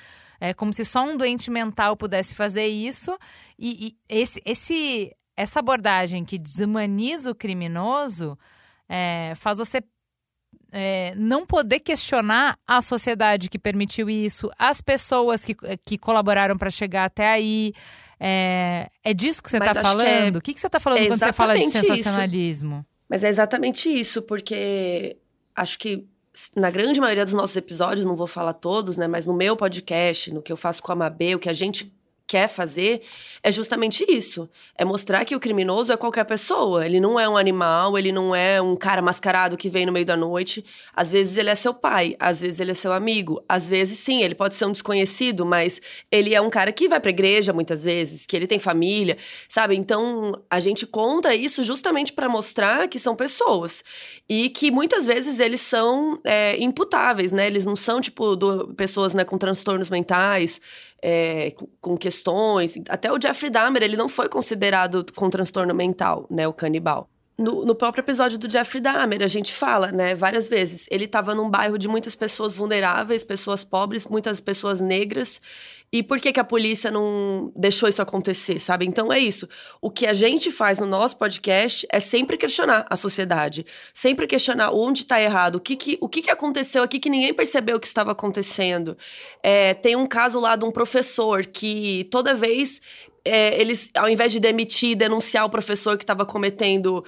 é, 0.40 0.54
como 0.54 0.72
se 0.72 0.84
só 0.84 1.04
um 1.04 1.16
doente 1.16 1.50
mental 1.50 1.96
pudesse 1.96 2.34
fazer 2.34 2.66
isso. 2.66 3.16
E, 3.58 3.88
e 3.88 3.96
esse, 4.08 4.40
esse, 4.44 5.12
essa 5.36 5.60
abordagem 5.60 6.24
que 6.24 6.38
desumaniza 6.38 7.30
o 7.30 7.34
criminoso 7.34 8.38
é, 8.88 9.32
faz 9.34 9.58
você 9.58 9.82
é, 10.72 11.14
não 11.16 11.46
poder 11.46 11.80
questionar 11.80 12.58
a 12.66 12.80
sociedade 12.80 13.48
que 13.48 13.58
permitiu 13.58 14.10
isso, 14.10 14.50
as 14.58 14.80
pessoas 14.80 15.44
que, 15.44 15.56
que 15.84 15.98
colaboraram 15.98 16.56
para 16.56 16.70
chegar 16.70 17.04
até 17.04 17.28
aí. 17.28 17.72
É, 18.18 18.88
é 19.04 19.12
disso 19.12 19.42
que 19.42 19.50
você 19.50 19.58
está 19.58 19.74
falando? 19.74 20.36
É, 20.36 20.38
o 20.38 20.40
que, 20.40 20.54
que 20.54 20.60
você 20.60 20.66
está 20.66 20.80
falando 20.80 21.06
quando 21.06 21.18
você 21.18 21.32
fala 21.32 21.58
de 21.58 21.68
sensacionalismo? 21.70 22.76
Isso. 22.78 22.95
Mas 23.08 23.24
é 23.24 23.28
exatamente 23.28 23.88
isso, 23.88 24.22
porque 24.22 25.16
acho 25.54 25.78
que 25.78 26.06
na 26.54 26.70
grande 26.70 27.00
maioria 27.00 27.24
dos 27.24 27.34
nossos 27.34 27.56
episódios, 27.56 28.04
não 28.04 28.16
vou 28.16 28.26
falar 28.26 28.52
todos, 28.52 28.96
né? 28.96 29.06
Mas 29.06 29.24
no 29.24 29.34
meu 29.34 29.56
podcast, 29.56 30.32
no 30.32 30.42
que 30.42 30.52
eu 30.52 30.56
faço 30.56 30.82
com 30.82 30.92
a 30.92 30.96
Mabê, 30.96 31.34
o 31.34 31.38
que 31.38 31.48
a 31.48 31.52
gente 31.52 31.95
quer 32.26 32.48
fazer 32.48 33.02
é 33.42 33.50
justamente 33.52 34.04
isso. 34.08 34.48
É 34.76 34.84
mostrar 34.84 35.24
que 35.24 35.36
o 35.36 35.40
criminoso 35.40 35.92
é 35.92 35.96
qualquer 35.96 36.24
pessoa. 36.24 36.84
Ele 36.84 36.98
não 36.98 37.18
é 37.18 37.28
um 37.28 37.36
animal, 37.36 37.96
ele 37.96 38.10
não 38.10 38.34
é 38.34 38.60
um 38.60 38.74
cara 38.74 39.00
mascarado 39.00 39.56
que 39.56 39.68
vem 39.68 39.86
no 39.86 39.92
meio 39.92 40.04
da 40.04 40.16
noite. 40.16 40.64
Às 40.92 41.12
vezes 41.12 41.36
ele 41.36 41.50
é 41.50 41.54
seu 41.54 41.72
pai, 41.72 42.16
às 42.18 42.40
vezes 42.40 42.58
ele 42.58 42.72
é 42.72 42.74
seu 42.74 42.92
amigo. 42.92 43.40
Às 43.48 43.70
vezes, 43.70 44.00
sim, 44.00 44.22
ele 44.22 44.34
pode 44.34 44.56
ser 44.56 44.64
um 44.64 44.72
desconhecido, 44.72 45.46
mas 45.46 45.80
ele 46.10 46.34
é 46.34 46.40
um 46.40 46.50
cara 46.50 46.72
que 46.72 46.88
vai 46.88 46.98
pra 46.98 47.10
igreja 47.10 47.52
muitas 47.52 47.84
vezes, 47.84 48.26
que 48.26 48.34
ele 48.34 48.48
tem 48.48 48.58
família, 48.58 49.16
sabe? 49.48 49.76
Então, 49.76 50.42
a 50.50 50.58
gente 50.58 50.84
conta 50.84 51.34
isso 51.34 51.62
justamente 51.62 52.12
para 52.12 52.28
mostrar 52.28 52.88
que 52.88 52.98
são 52.98 53.14
pessoas. 53.14 53.84
E 54.28 54.50
que 54.50 54.72
muitas 54.72 55.06
vezes 55.06 55.38
eles 55.38 55.60
são 55.60 56.18
é, 56.24 56.56
imputáveis, 56.58 57.30
né? 57.30 57.46
Eles 57.46 57.64
não 57.64 57.76
são, 57.76 58.00
tipo, 58.00 58.34
do, 58.34 58.74
pessoas 58.74 59.14
né, 59.14 59.24
com 59.24 59.38
transtornos 59.38 59.88
mentais 59.88 60.60
é, 61.02 61.54
com 61.80 61.96
questões. 61.96 62.74
Até 62.88 63.12
o 63.12 63.20
Jeffrey 63.20 63.50
Dahmer, 63.50 63.82
ele 63.82 63.96
não 63.96 64.08
foi 64.08 64.28
considerado 64.28 65.04
com 65.14 65.30
transtorno 65.30 65.74
mental, 65.74 66.26
né, 66.30 66.46
o 66.46 66.52
canibal. 66.52 67.08
No, 67.38 67.66
no, 67.66 67.74
próprio 67.74 68.00
episódio 68.00 68.38
do 68.38 68.48
Jeffrey 68.48 68.80
Dahmer, 68.80 69.22
a 69.22 69.26
gente 69.26 69.52
fala, 69.52 69.92
né, 69.92 70.14
várias 70.14 70.48
vezes. 70.48 70.86
Ele 70.90 71.04
estava 71.04 71.34
num 71.34 71.50
bairro 71.50 71.76
de 71.76 71.86
muitas 71.86 72.16
pessoas 72.16 72.56
vulneráveis, 72.56 73.22
pessoas 73.22 73.62
pobres, 73.62 74.06
muitas 74.06 74.40
pessoas 74.40 74.80
negras. 74.80 75.38
E 75.92 76.02
por 76.02 76.18
que, 76.20 76.32
que 76.32 76.40
a 76.40 76.44
polícia 76.44 76.90
não 76.90 77.52
deixou 77.54 77.88
isso 77.88 78.02
acontecer, 78.02 78.58
sabe? 78.58 78.84
Então 78.86 79.12
é 79.12 79.18
isso. 79.18 79.48
O 79.80 79.90
que 79.90 80.06
a 80.06 80.12
gente 80.12 80.50
faz 80.50 80.78
no 80.78 80.86
nosso 80.86 81.16
podcast 81.16 81.86
é 81.90 82.00
sempre 82.00 82.36
questionar 82.36 82.86
a 82.90 82.96
sociedade, 82.96 83.64
sempre 83.94 84.26
questionar 84.26 84.72
onde 84.72 85.00
está 85.00 85.20
errado, 85.20 85.56
o 85.56 85.60
que, 85.60 85.76
que, 85.76 85.96
o 86.00 86.08
que, 86.08 86.22
que 86.22 86.30
aconteceu 86.30 86.82
aqui 86.82 86.98
que 86.98 87.08
ninguém 87.08 87.32
percebeu 87.32 87.78
que 87.78 87.86
estava 87.86 88.12
acontecendo. 88.12 88.96
É, 89.42 89.74
tem 89.74 89.94
um 89.94 90.06
caso 90.06 90.40
lá 90.40 90.56
de 90.56 90.64
um 90.64 90.72
professor 90.72 91.46
que 91.46 92.08
toda 92.10 92.34
vez 92.34 92.80
é, 93.24 93.60
eles, 93.60 93.90
ao 93.94 94.08
invés 94.08 94.32
de 94.32 94.40
demitir 94.40 94.96
denunciar 94.96 95.44
o 95.44 95.50
professor 95.50 95.96
que 95.96 96.04
estava 96.04 96.24
cometendo 96.24 97.04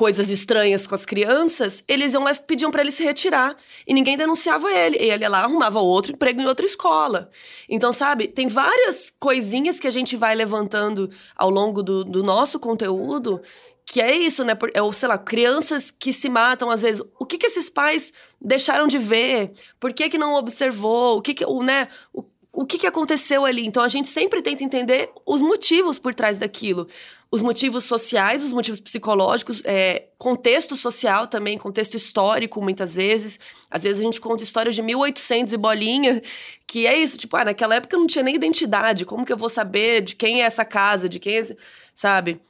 coisas 0.00 0.30
estranhas 0.30 0.86
com 0.86 0.94
as 0.94 1.04
crianças, 1.04 1.84
eles 1.86 2.14
iam 2.14 2.24
lá 2.24 2.32
e 2.32 2.34
pediam 2.34 2.70
para 2.70 2.80
ele 2.80 2.90
se 2.90 3.04
retirar. 3.04 3.54
E 3.86 3.92
ninguém 3.92 4.16
denunciava 4.16 4.72
ele. 4.72 4.96
E 4.96 5.10
ele 5.10 5.28
lá, 5.28 5.40
arrumava 5.40 5.78
outro 5.78 6.14
emprego 6.14 6.40
em 6.40 6.46
outra 6.46 6.64
escola. 6.64 7.30
Então, 7.68 7.92
sabe, 7.92 8.26
tem 8.26 8.48
várias 8.48 9.12
coisinhas 9.20 9.78
que 9.78 9.86
a 9.86 9.90
gente 9.90 10.16
vai 10.16 10.34
levantando 10.34 11.10
ao 11.36 11.50
longo 11.50 11.82
do, 11.82 12.02
do 12.02 12.22
nosso 12.22 12.58
conteúdo 12.58 13.42
que 13.84 14.00
é 14.00 14.16
isso, 14.16 14.42
né? 14.42 14.56
É, 14.72 14.80
ou, 14.80 14.90
sei 14.90 15.08
lá, 15.08 15.18
crianças 15.18 15.90
que 15.90 16.14
se 16.14 16.30
matam 16.30 16.70
às 16.70 16.80
vezes. 16.80 17.02
O 17.18 17.26
que 17.26 17.36
que 17.36 17.46
esses 17.46 17.68
pais 17.68 18.10
deixaram 18.40 18.86
de 18.86 18.98
ver? 18.98 19.52
Por 19.78 19.92
que 19.92 20.08
que 20.08 20.16
não 20.16 20.34
observou? 20.34 21.18
O 21.18 21.20
que 21.20 21.34
que, 21.34 21.44
o, 21.44 21.62
né? 21.62 21.88
O, 22.14 22.24
o 22.52 22.64
que, 22.64 22.78
que 22.78 22.86
aconteceu 22.86 23.44
ali. 23.44 23.66
Então 23.66 23.82
a 23.82 23.88
gente 23.88 24.08
sempre 24.08 24.40
tenta 24.40 24.64
entender 24.64 25.10
os 25.26 25.42
motivos 25.42 25.98
por 25.98 26.14
trás 26.14 26.38
daquilo. 26.38 26.88
Os 27.32 27.40
motivos 27.40 27.84
sociais, 27.84 28.42
os 28.42 28.52
motivos 28.52 28.80
psicológicos, 28.80 29.62
é, 29.64 30.08
contexto 30.18 30.76
social 30.76 31.28
também, 31.28 31.56
contexto 31.56 31.96
histórico, 31.96 32.60
muitas 32.60 32.96
vezes. 32.96 33.38
Às 33.70 33.84
vezes 33.84 34.00
a 34.00 34.04
gente 34.04 34.20
conta 34.20 34.42
histórias 34.42 34.74
de 34.74 34.82
1800 34.82 35.52
e 35.52 35.56
bolinha, 35.56 36.22
que 36.66 36.88
é 36.88 36.96
isso, 36.96 37.16
tipo, 37.16 37.36
ah, 37.36 37.44
naquela 37.44 37.76
época 37.76 37.94
eu 37.94 38.00
não 38.00 38.08
tinha 38.08 38.24
nem 38.24 38.34
identidade, 38.34 39.04
como 39.04 39.24
que 39.24 39.32
eu 39.32 39.36
vou 39.36 39.48
saber 39.48 40.00
de 40.00 40.16
quem 40.16 40.42
é 40.42 40.44
essa 40.44 40.64
casa, 40.64 41.08
de 41.08 41.20
quem 41.20 41.36
é, 41.36 41.38
esse... 41.38 41.56
sabe? 41.94 42.40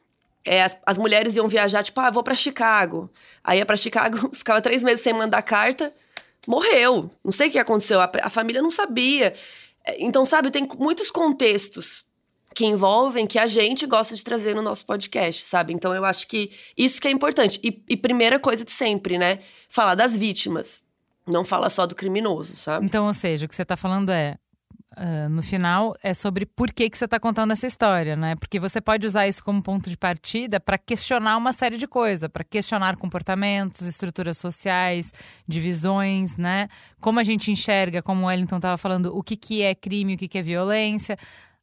É, 0.42 0.62
as, 0.62 0.78
as 0.86 0.96
mulheres 0.96 1.36
iam 1.36 1.46
viajar, 1.46 1.82
tipo, 1.82 2.00
ah, 2.00 2.10
vou 2.10 2.22
para 2.22 2.34
Chicago. 2.34 3.10
Aí 3.44 3.58
ia 3.58 3.66
pra 3.66 3.76
Chicago, 3.76 4.30
ficava 4.34 4.62
três 4.62 4.82
meses 4.82 5.02
sem 5.02 5.12
mandar 5.12 5.42
carta, 5.42 5.92
morreu. 6.48 7.10
Não 7.22 7.32
sei 7.32 7.48
o 7.48 7.50
que 7.50 7.58
aconteceu, 7.58 8.00
a, 8.00 8.10
a 8.22 8.30
família 8.30 8.62
não 8.62 8.70
sabia. 8.70 9.34
Então, 9.98 10.24
sabe, 10.24 10.50
tem 10.50 10.66
muitos 10.78 11.10
contextos 11.10 12.08
que 12.54 12.66
envolvem 12.66 13.26
que 13.26 13.38
a 13.38 13.46
gente 13.46 13.86
gosta 13.86 14.14
de 14.14 14.24
trazer 14.24 14.54
no 14.54 14.62
nosso 14.62 14.84
podcast, 14.84 15.44
sabe? 15.44 15.72
Então 15.72 15.94
eu 15.94 16.04
acho 16.04 16.26
que 16.26 16.50
isso 16.76 17.00
que 17.00 17.08
é 17.08 17.10
importante. 17.10 17.60
E, 17.62 17.82
e 17.88 17.96
primeira 17.96 18.38
coisa 18.38 18.64
de 18.64 18.72
sempre, 18.72 19.18
né? 19.18 19.40
Falar 19.68 19.94
das 19.94 20.16
vítimas. 20.16 20.82
Não 21.26 21.44
fala 21.44 21.68
só 21.68 21.86
do 21.86 21.94
criminoso, 21.94 22.56
sabe? 22.56 22.84
Então, 22.86 23.06
ou 23.06 23.14
seja, 23.14 23.46
o 23.46 23.48
que 23.48 23.54
você 23.54 23.62
está 23.62 23.76
falando 23.76 24.10
é 24.10 24.36
Uh, 24.96 25.28
no 25.28 25.40
final 25.40 25.94
é 26.02 26.12
sobre 26.12 26.44
por 26.44 26.72
que, 26.72 26.90
que 26.90 26.98
você 26.98 27.04
está 27.04 27.18
contando 27.20 27.52
essa 27.52 27.64
história, 27.64 28.16
né? 28.16 28.34
Porque 28.34 28.58
você 28.58 28.80
pode 28.80 29.06
usar 29.06 29.28
isso 29.28 29.42
como 29.42 29.62
ponto 29.62 29.88
de 29.88 29.96
partida 29.96 30.58
para 30.58 30.76
questionar 30.76 31.36
uma 31.36 31.52
série 31.52 31.78
de 31.78 31.86
coisas, 31.86 32.28
para 32.28 32.42
questionar 32.42 32.96
comportamentos, 32.96 33.82
estruturas 33.82 34.36
sociais, 34.36 35.12
divisões, 35.46 36.36
né? 36.36 36.68
Como 37.00 37.20
a 37.20 37.22
gente 37.22 37.52
enxerga, 37.52 38.02
como 38.02 38.24
o 38.24 38.26
Wellington 38.26 38.56
estava 38.56 38.76
falando, 38.76 39.16
o 39.16 39.22
que, 39.22 39.36
que 39.36 39.62
é 39.62 39.76
crime, 39.76 40.16
o 40.16 40.18
que, 40.18 40.26
que 40.26 40.38
é 40.38 40.42
violência. 40.42 41.16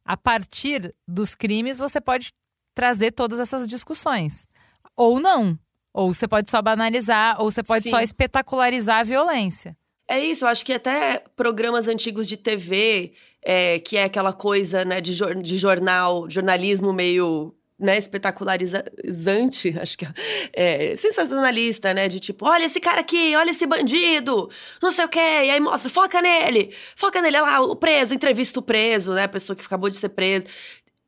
A 0.08 0.16
partir 0.16 0.94
dos 1.06 1.34
crimes, 1.34 1.78
você 1.78 2.00
pode 2.00 2.32
trazer 2.74 3.12
todas 3.12 3.38
essas 3.38 3.68
discussões. 3.68 4.48
Ou 4.96 5.20
não. 5.20 5.58
Ou 5.92 6.14
você 6.14 6.26
pode 6.26 6.50
só 6.50 6.62
banalizar, 6.62 7.38
ou 7.38 7.50
você 7.50 7.62
pode 7.62 7.84
Sim. 7.84 7.90
só 7.90 8.00
espetacularizar 8.00 9.00
a 9.00 9.02
violência. 9.02 9.76
É 10.08 10.18
isso, 10.18 10.46
eu 10.46 10.48
acho 10.48 10.64
que 10.64 10.72
até 10.72 11.22
programas 11.36 11.88
antigos 11.88 12.26
de 12.26 12.38
TV, 12.38 13.12
é, 13.42 13.80
que 13.80 13.98
é 13.98 14.04
aquela 14.04 14.32
coisa, 14.32 14.82
né, 14.82 15.02
de, 15.02 15.14
de 15.42 15.58
jornal, 15.58 16.30
jornalismo 16.30 16.90
meio 16.90 17.54
né, 17.78 17.96
espetacularizante, 17.96 19.74
acho 19.80 19.96
que 19.96 20.04
é, 20.04 20.92
é, 20.92 20.96
sensacionalista, 20.96 21.94
né, 21.94 22.08
de 22.08 22.18
tipo, 22.18 22.46
olha 22.46 22.64
esse 22.64 22.80
cara 22.80 23.00
aqui, 23.00 23.36
olha 23.36 23.50
esse 23.50 23.66
bandido, 23.66 24.50
não 24.82 24.90
sei 24.90 25.04
o 25.04 25.08
quê, 25.08 25.18
e 25.18 25.50
aí 25.50 25.60
mostra, 25.60 25.88
foca 25.88 26.20
nele, 26.20 26.74
foca 26.96 27.22
nele, 27.22 27.36
olha 27.36 27.46
lá, 27.46 27.60
o 27.60 27.76
preso, 27.76 28.14
entrevista 28.14 28.58
o 28.58 28.62
preso, 28.62 29.12
né, 29.12 29.24
a 29.24 29.28
pessoa 29.28 29.54
que 29.54 29.64
acabou 29.64 29.88
de 29.88 29.96
ser 29.96 30.08
presa. 30.08 30.46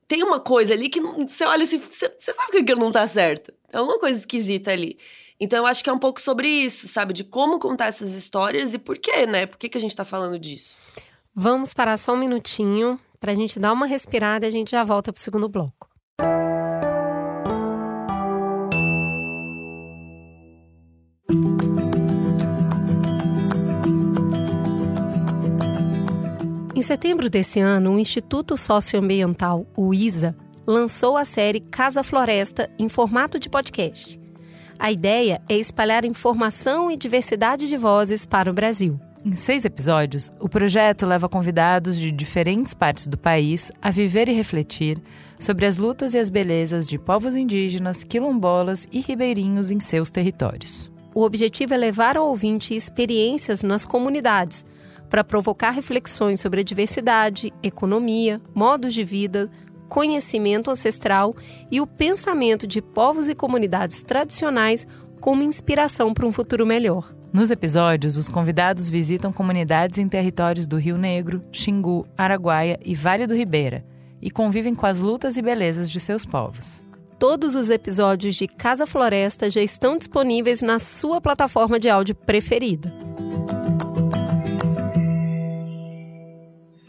Tem 0.06 0.22
uma 0.22 0.40
coisa 0.40 0.72
ali 0.74 0.88
que 0.88 1.00
você 1.00 1.44
olha 1.44 1.64
assim, 1.64 1.78
você, 1.78 2.12
você 2.16 2.32
sabe 2.32 2.52
que 2.52 2.58
aquilo 2.58 2.80
não 2.80 2.90
tá 2.90 3.06
certo. 3.06 3.52
É 3.72 3.80
uma 3.80 3.98
coisa 3.98 4.18
esquisita 4.18 4.72
ali. 4.72 4.98
Então 5.38 5.60
eu 5.60 5.66
acho 5.66 5.84
que 5.84 5.88
é 5.88 5.92
um 5.92 5.98
pouco 5.98 6.20
sobre 6.20 6.48
isso, 6.48 6.88
sabe? 6.88 7.14
De 7.14 7.22
como 7.22 7.60
contar 7.60 7.86
essas 7.86 8.12
histórias 8.12 8.74
e 8.74 8.78
por 8.78 8.98
quê, 8.98 9.24
né? 9.24 9.46
Por 9.46 9.56
que, 9.56 9.68
que 9.68 9.78
a 9.78 9.80
gente 9.80 9.94
tá 9.94 10.04
falando 10.04 10.36
disso? 10.36 10.76
Vamos 11.32 11.72
parar 11.72 11.96
só 11.96 12.12
um 12.12 12.18
minutinho 12.18 12.98
pra 13.20 13.34
gente 13.34 13.60
dar 13.60 13.72
uma 13.72 13.86
respirada 13.86 14.44
e 14.44 14.48
a 14.48 14.52
gente 14.52 14.72
já 14.72 14.82
volta 14.82 15.12
pro 15.12 15.22
segundo 15.22 15.48
bloco. 15.48 15.88
Em 26.80 26.82
setembro 26.82 27.28
desse 27.28 27.60
ano, 27.60 27.92
o 27.92 27.98
Instituto 27.98 28.56
Socioambiental, 28.56 29.66
o 29.76 29.92
ISA, 29.92 30.34
lançou 30.66 31.14
a 31.14 31.26
série 31.26 31.60
Casa 31.60 32.02
Floresta 32.02 32.70
em 32.78 32.88
formato 32.88 33.38
de 33.38 33.50
podcast. 33.50 34.18
A 34.78 34.90
ideia 34.90 35.42
é 35.46 35.58
espalhar 35.58 36.06
informação 36.06 36.90
e 36.90 36.96
diversidade 36.96 37.68
de 37.68 37.76
vozes 37.76 38.24
para 38.24 38.50
o 38.50 38.54
Brasil. 38.54 38.98
Em 39.22 39.32
seis 39.32 39.66
episódios, 39.66 40.32
o 40.40 40.48
projeto 40.48 41.04
leva 41.04 41.28
convidados 41.28 41.98
de 41.98 42.10
diferentes 42.10 42.72
partes 42.72 43.06
do 43.06 43.18
país 43.18 43.70
a 43.82 43.90
viver 43.90 44.30
e 44.30 44.32
refletir 44.32 44.96
sobre 45.38 45.66
as 45.66 45.76
lutas 45.76 46.14
e 46.14 46.18
as 46.18 46.30
belezas 46.30 46.88
de 46.88 46.98
povos 46.98 47.36
indígenas, 47.36 48.02
quilombolas 48.02 48.88
e 48.90 49.02
ribeirinhos 49.02 49.70
em 49.70 49.80
seus 49.80 50.10
territórios. 50.10 50.90
O 51.14 51.24
objetivo 51.24 51.74
é 51.74 51.76
levar 51.76 52.16
ao 52.16 52.28
ouvinte 52.28 52.74
experiências 52.74 53.62
nas 53.62 53.84
comunidades, 53.84 54.64
para 55.10 55.24
provocar 55.24 55.72
reflexões 55.72 56.40
sobre 56.40 56.60
a 56.60 56.64
diversidade, 56.64 57.52
economia, 57.62 58.40
modos 58.54 58.94
de 58.94 59.04
vida, 59.04 59.50
conhecimento 59.88 60.70
ancestral 60.70 61.34
e 61.70 61.80
o 61.80 61.86
pensamento 61.86 62.66
de 62.66 62.80
povos 62.80 63.28
e 63.28 63.34
comunidades 63.34 64.02
tradicionais 64.02 64.86
como 65.20 65.42
inspiração 65.42 66.14
para 66.14 66.24
um 66.24 66.32
futuro 66.32 66.64
melhor. 66.64 67.12
Nos 67.32 67.50
episódios, 67.50 68.16
os 68.16 68.28
convidados 68.28 68.88
visitam 68.88 69.32
comunidades 69.32 69.98
em 69.98 70.08
territórios 70.08 70.66
do 70.66 70.76
Rio 70.76 70.96
Negro, 70.96 71.44
Xingu, 71.52 72.06
Araguaia 72.16 72.78
e 72.84 72.94
Vale 72.94 73.26
do 73.26 73.34
Ribeira 73.34 73.84
e 74.22 74.30
convivem 74.30 74.74
com 74.74 74.86
as 74.86 75.00
lutas 75.00 75.36
e 75.36 75.42
belezas 75.42 75.90
de 75.90 75.98
seus 76.00 76.24
povos. 76.24 76.84
Todos 77.18 77.54
os 77.54 77.68
episódios 77.68 78.34
de 78.34 78.48
Casa 78.48 78.86
Floresta 78.86 79.50
já 79.50 79.60
estão 79.60 79.98
disponíveis 79.98 80.62
na 80.62 80.78
sua 80.78 81.20
plataforma 81.20 81.78
de 81.78 81.88
áudio 81.88 82.14
preferida. 82.14 82.92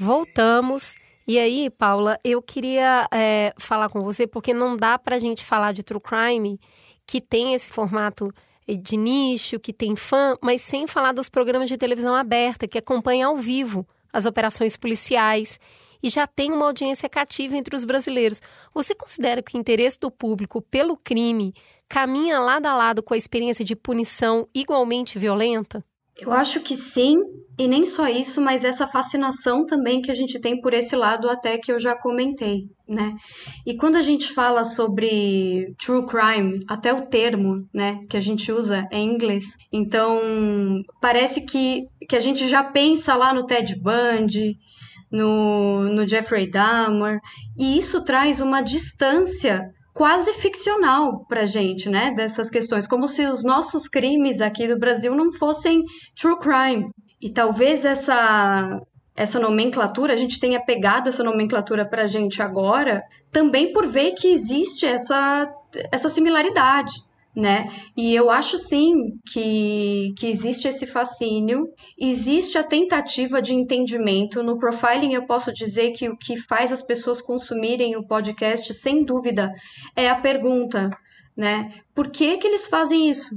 Voltamos 0.02 0.96
e 1.28 1.38
aí, 1.38 1.70
Paula, 1.70 2.18
eu 2.24 2.42
queria 2.42 3.08
é, 3.14 3.54
falar 3.56 3.88
com 3.88 4.02
você, 4.02 4.26
porque 4.26 4.52
não 4.52 4.76
dá 4.76 4.98
para 4.98 5.16
a 5.16 5.20
gente 5.20 5.46
falar 5.46 5.74
de 5.74 5.84
true 5.84 6.02
crime 6.02 6.60
que 7.06 7.22
tem 7.22 7.54
esse 7.54 7.70
formato 7.70 8.34
de 8.68 8.98
nicho, 8.98 9.60
que 9.60 9.72
tem 9.72 9.96
fã, 9.96 10.36
mas 10.42 10.64
sem 10.64 10.88
falar 10.88 11.12
dos 11.12 11.30
programas 11.30 11.70
de 11.70 11.78
televisão 11.78 12.16
aberta, 12.16 12.68
que 12.68 12.80
acompanham 12.80 13.30
ao 13.30 13.38
vivo 13.38 13.88
as 14.12 14.26
operações 14.26 14.76
policiais 14.76 15.60
e 16.02 16.10
já 16.10 16.26
tem 16.26 16.52
uma 16.52 16.66
audiência 16.66 17.08
cativa 17.08 17.56
entre 17.56 17.76
os 17.76 17.86
brasileiros. 17.86 18.42
Você 18.74 18.96
considera 18.96 19.44
que 19.44 19.56
o 19.56 19.60
interesse 19.60 20.00
do 20.00 20.10
público 20.10 20.64
pelo 20.64 20.98
crime 20.98 21.54
caminha 21.88 22.40
lado 22.40 22.66
a 22.66 22.76
lado 22.76 23.04
com 23.04 23.14
a 23.14 23.18
experiência 23.18 23.64
de 23.64 23.76
punição 23.76 24.48
igualmente 24.52 25.20
violenta? 25.20 25.86
Eu 26.22 26.32
acho 26.32 26.60
que 26.60 26.76
sim, 26.76 27.20
e 27.58 27.68
nem 27.68 27.84
só 27.84 28.08
isso, 28.08 28.40
mas 28.40 28.64
essa 28.64 28.88
fascinação 28.88 29.66
também 29.66 30.02
que 30.02 30.12
a 30.12 30.14
gente 30.14 30.40
tem 30.40 30.62
por 30.62 30.72
esse 30.72 30.96
lado 30.96 31.28
até 31.28 31.58
que 31.58 31.72
eu 31.72 31.80
já 31.80 31.96
comentei, 31.96 32.70
né? 32.88 33.16
E 33.66 33.76
quando 33.76 33.96
a 33.96 34.04
gente 34.04 34.32
fala 34.32 34.64
sobre 34.64 35.74
true 35.80 36.06
crime, 36.06 36.64
até 36.70 36.94
o 36.94 37.08
termo, 37.08 37.68
né, 37.74 38.00
que 38.08 38.16
a 38.16 38.22
gente 38.22 38.52
usa 38.52 38.88
é 38.92 39.00
em 39.00 39.14
inglês. 39.14 39.58
Então, 39.74 40.20
parece 41.02 41.42
que, 41.42 41.88
que 42.08 42.16
a 42.16 42.20
gente 42.20 42.48
já 42.48 42.64
pensa 42.64 43.16
lá 43.16 43.34
no 43.34 43.46
Ted 43.46 43.76
Bundy, 43.82 44.58
no, 45.12 45.90
no 45.90 46.08
Jeffrey 46.08 46.50
Dahmer, 46.50 47.20
e 47.58 47.78
isso 47.80 48.06
traz 48.06 48.42
uma 48.42 48.62
distância 48.62 49.74
quase 49.94 50.34
ficcional 50.34 51.26
para 51.26 51.46
gente, 51.46 51.90
né? 51.90 52.12
Dessas 52.12 52.50
questões, 52.50 52.88
como 52.88 53.08
se 53.08 53.26
os 53.26 53.44
nossos 53.44 53.88
crimes 53.88 54.42
aqui 54.42 54.68
do 54.68 54.78
Brasil 54.78 55.16
não 55.16 55.32
fossem 55.32 55.84
true 56.20 56.38
crime. 56.40 56.90
E 57.22 57.30
talvez 57.30 57.86
essa 57.86 58.82
essa 59.14 59.40
nomenclatura, 59.40 60.14
a 60.14 60.16
gente 60.16 60.40
tenha 60.40 60.64
pegado 60.64 61.10
essa 61.10 61.24
nomenclatura 61.24 61.86
para 61.86 62.04
a 62.04 62.08
gente 62.08 62.42
agora, 62.42 63.04
também 63.30 63.74
por 63.74 63.86
ver 63.86 64.14
que 64.14 64.28
existe 64.28 64.86
essa, 64.86 65.52
essa 65.92 66.10
similaridade 66.10 66.94
né? 67.36 67.70
E 67.96 68.14
eu 68.14 68.30
acho 68.30 68.58
sim 68.58 68.94
que, 69.32 70.14
que 70.18 70.28
existe 70.28 70.68
esse 70.68 70.86
fascínio, 70.86 71.68
existe 71.98 72.58
a 72.58 72.64
tentativa 72.64 73.42
de 73.42 73.54
entendimento. 73.54 74.44
No 74.44 74.58
profiling, 74.58 75.14
eu 75.14 75.26
posso 75.26 75.54
dizer 75.54 75.92
que 75.92 76.10
o 76.10 76.18
que 76.18 76.36
faz 76.36 76.72
as 76.72 76.82
pessoas 76.82 77.22
consumirem 77.22 77.96
o 77.96 78.06
podcast, 78.06 78.74
sem 78.74 79.04
dúvida, 79.04 79.52
é 79.96 80.10
a 80.10 80.16
pergunta, 80.16 80.90
né? 81.36 81.74
Por 81.96 82.10
que, 82.10 82.38
que 82.38 82.48
eles 82.48 82.68
fazem 82.68 83.10
isso? 83.10 83.36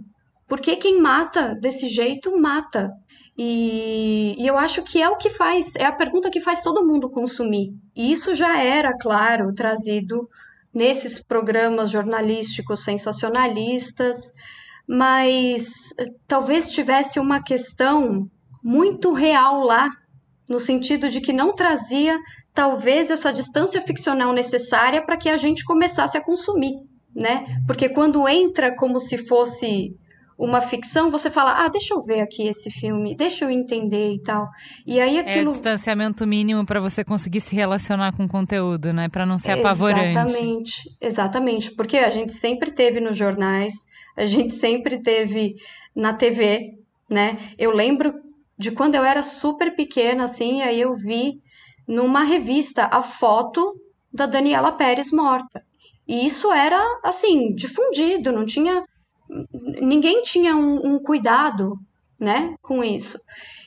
Por 0.48 0.60
que 0.60 0.76
quem 0.76 1.00
mata 1.00 1.54
desse 1.54 1.88
jeito 1.88 2.36
mata? 2.38 2.90
E, 3.36 4.36
e, 4.38 4.46
eu 4.46 4.56
acho 4.56 4.82
que 4.82 5.02
é 5.02 5.08
o 5.08 5.16
que 5.16 5.28
faz, 5.28 5.74
é 5.76 5.84
a 5.84 5.92
pergunta 5.92 6.30
que 6.30 6.40
faz 6.40 6.62
todo 6.62 6.86
mundo 6.86 7.10
consumir. 7.10 7.72
E 7.96 8.12
isso 8.12 8.34
já 8.34 8.60
era, 8.62 8.96
claro, 8.96 9.52
trazido 9.52 10.28
nesses 10.74 11.22
programas 11.22 11.90
jornalísticos 11.90 12.82
sensacionalistas, 12.82 14.32
mas 14.86 15.94
eh, 15.98 16.06
talvez 16.26 16.70
tivesse 16.70 17.20
uma 17.20 17.42
questão 17.42 18.28
muito 18.62 19.12
real 19.12 19.64
lá, 19.64 19.90
no 20.48 20.58
sentido 20.58 21.08
de 21.08 21.20
que 21.20 21.32
não 21.32 21.54
trazia 21.54 22.18
talvez 22.52 23.10
essa 23.10 23.32
distância 23.32 23.80
ficcional 23.80 24.32
necessária 24.32 25.04
para 25.04 25.16
que 25.16 25.28
a 25.28 25.36
gente 25.36 25.64
começasse 25.64 26.18
a 26.18 26.24
consumir, 26.24 26.74
né? 27.14 27.44
Porque 27.66 27.88
quando 27.88 28.28
entra 28.28 28.74
como 28.74 29.00
se 29.00 29.16
fosse 29.16 29.96
uma 30.36 30.60
ficção, 30.60 31.10
você 31.10 31.30
fala, 31.30 31.64
ah, 31.64 31.68
deixa 31.68 31.94
eu 31.94 32.00
ver 32.00 32.20
aqui 32.20 32.48
esse 32.48 32.70
filme, 32.70 33.14
deixa 33.14 33.44
eu 33.44 33.50
entender 33.50 34.14
e 34.14 34.20
tal. 34.20 34.48
E 34.86 35.00
aí 35.00 35.18
aquilo... 35.18 35.50
É 35.50 35.52
distanciamento 35.52 36.26
mínimo 36.26 36.66
para 36.66 36.80
você 36.80 37.04
conseguir 37.04 37.40
se 37.40 37.54
relacionar 37.54 38.16
com 38.16 38.24
o 38.24 38.28
conteúdo, 38.28 38.92
né? 38.92 39.08
Para 39.08 39.24
não 39.24 39.38
ser 39.38 39.52
apavorante. 39.52 40.10
Exatamente, 40.10 40.96
exatamente. 41.00 41.70
Porque 41.72 41.98
a 41.98 42.10
gente 42.10 42.32
sempre 42.32 42.72
teve 42.72 43.00
nos 43.00 43.16
jornais, 43.16 43.74
a 44.16 44.26
gente 44.26 44.52
sempre 44.52 45.00
teve 45.00 45.54
na 45.94 46.12
TV, 46.12 46.72
né? 47.08 47.38
Eu 47.56 47.70
lembro 47.70 48.14
de 48.58 48.72
quando 48.72 48.96
eu 48.96 49.04
era 49.04 49.22
super 49.22 49.74
pequena, 49.76 50.24
assim, 50.24 50.62
aí 50.62 50.80
eu 50.80 50.94
vi 50.94 51.40
numa 51.86 52.22
revista 52.24 52.88
a 52.90 53.02
foto 53.02 53.74
da 54.12 54.26
Daniela 54.26 54.72
Pérez 54.72 55.12
morta. 55.12 55.62
E 56.06 56.26
isso 56.26 56.52
era, 56.52 56.80
assim, 57.02 57.54
difundido, 57.54 58.32
não 58.32 58.44
tinha 58.44 58.84
ninguém 59.80 60.22
tinha 60.22 60.56
um, 60.56 60.94
um 60.94 60.98
cuidado, 60.98 61.78
né, 62.18 62.54
com 62.62 62.82
isso. 62.82 63.18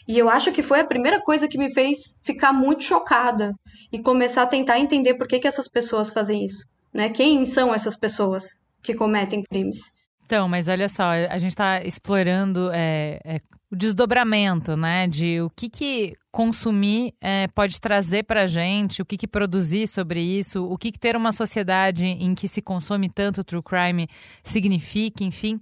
E 0.08 0.18
eu 0.18 0.30
acho 0.30 0.52
que 0.52 0.64
foi 0.64 0.80
a 0.80 0.88
primeira 0.88 1.22
coisa 1.22 1.48
que 1.48 1.58
me 1.58 1.74
fez 1.74 2.20
ficar 2.24 2.54
muito 2.54 2.84
chocada 2.84 3.54
e 3.92 4.02
começar 4.02 4.44
a 4.44 4.48
tentar 4.48 4.80
entender 4.80 5.16
por 5.16 5.28
que, 5.28 5.40
que 5.40 5.48
essas 5.48 5.68
pessoas 5.68 6.14
fazem 6.14 6.46
isso, 6.46 6.66
né? 6.94 7.10
Quem 7.10 7.46
são 7.46 7.74
essas 7.74 7.98
pessoas 7.98 8.62
que 8.82 8.94
cometem 8.94 9.44
crimes? 9.44 9.97
Então, 10.28 10.50
mas 10.50 10.68
olha 10.68 10.90
só, 10.90 11.12
a 11.30 11.38
gente 11.38 11.52
está 11.52 11.82
explorando 11.82 12.70
é, 12.74 13.18
é, 13.24 13.40
o 13.72 13.78
desdobramento, 13.78 14.76
né? 14.76 15.08
De 15.08 15.40
o 15.40 15.50
que, 15.50 15.70
que 15.70 16.16
consumir 16.30 17.14
é, 17.22 17.48
pode 17.48 17.80
trazer 17.80 18.24
para 18.24 18.42
a 18.44 18.46
gente, 18.46 19.02
o 19.02 19.06
que, 19.06 19.16
que 19.16 19.26
produzir 19.26 19.88
sobre 19.88 20.20
isso, 20.20 20.66
o 20.66 20.78
que, 20.78 20.92
que 20.92 21.00
ter 21.00 21.16
uma 21.16 21.32
sociedade 21.32 22.06
em 22.06 22.36
que 22.36 22.46
se 22.46 22.62
consome 22.62 23.08
tanto 23.08 23.42
true 23.42 23.64
crime 23.64 24.10
significa, 24.44 25.24
enfim. 25.24 25.62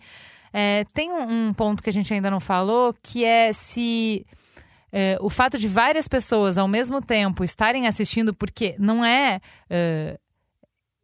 É, 0.52 0.84
tem 0.96 1.12
um, 1.12 1.54
ponto 1.54 1.84
que 1.84 1.90
a 1.92 1.94
gente 1.94 2.12
ainda 2.12 2.32
não 2.32 2.40
falou, 2.40 2.92
que 3.04 3.24
é 3.24 3.54
se 3.54 4.26
é, 4.92 5.16
o 5.22 5.30
fato 5.30 5.60
de 5.60 5.68
várias 5.68 6.08
pessoas 6.08 6.58
ao 6.58 6.68
mesmo 6.68 7.00
tempo 7.04 7.44
estarem 7.44 7.86
assistindo, 7.86 8.34
porque 8.34 8.76
não 8.80 9.06
é 9.06 9.40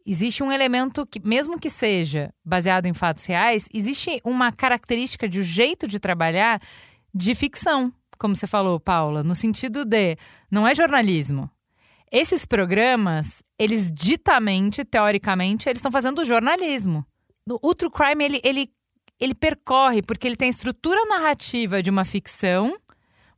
existe 0.06 0.44
um 0.44 0.52
elemento 0.52 1.06
que, 1.06 1.20
mesmo 1.20 1.60
que 1.60 1.70
seja 1.70 2.34
baseado 2.44 2.86
em 2.86 2.94
fatos 2.94 3.26
reais, 3.26 3.68
existe 3.74 4.22
uma 4.24 4.52
característica 4.52 5.28
de 5.28 5.40
um 5.40 5.44
jeito 5.44 5.88
de 5.88 6.00
trabalhar 6.00 6.62
de 7.14 7.36
ficção, 7.36 7.94
como 8.18 8.36
você 8.36 8.48
falou, 8.48 8.80
Paula, 8.80 9.24
no 9.24 9.36
sentido 9.36 9.84
de 9.84 10.16
não 10.50 10.68
é 10.68 10.76
jornalismo. 10.76 11.50
Esses 12.12 12.46
programas, 12.46 13.42
eles 13.58 13.92
ditamente, 13.92 14.84
teoricamente, 14.84 15.68
eles 15.68 15.80
estão 15.80 15.92
fazendo 15.92 16.26
jornalismo. 16.26 17.06
O 17.50 17.74
true 17.74 17.90
crime, 17.90 18.24
ele, 18.24 18.42
ele, 18.44 18.70
ele 19.20 19.34
percorre, 19.34 20.02
porque 20.02 20.28
ele 20.28 20.36
tem 20.36 20.48
a 20.48 20.50
estrutura 20.50 21.04
narrativa 21.06 21.82
de 21.82 21.90
uma 21.90 22.06
ficção, 22.06 22.78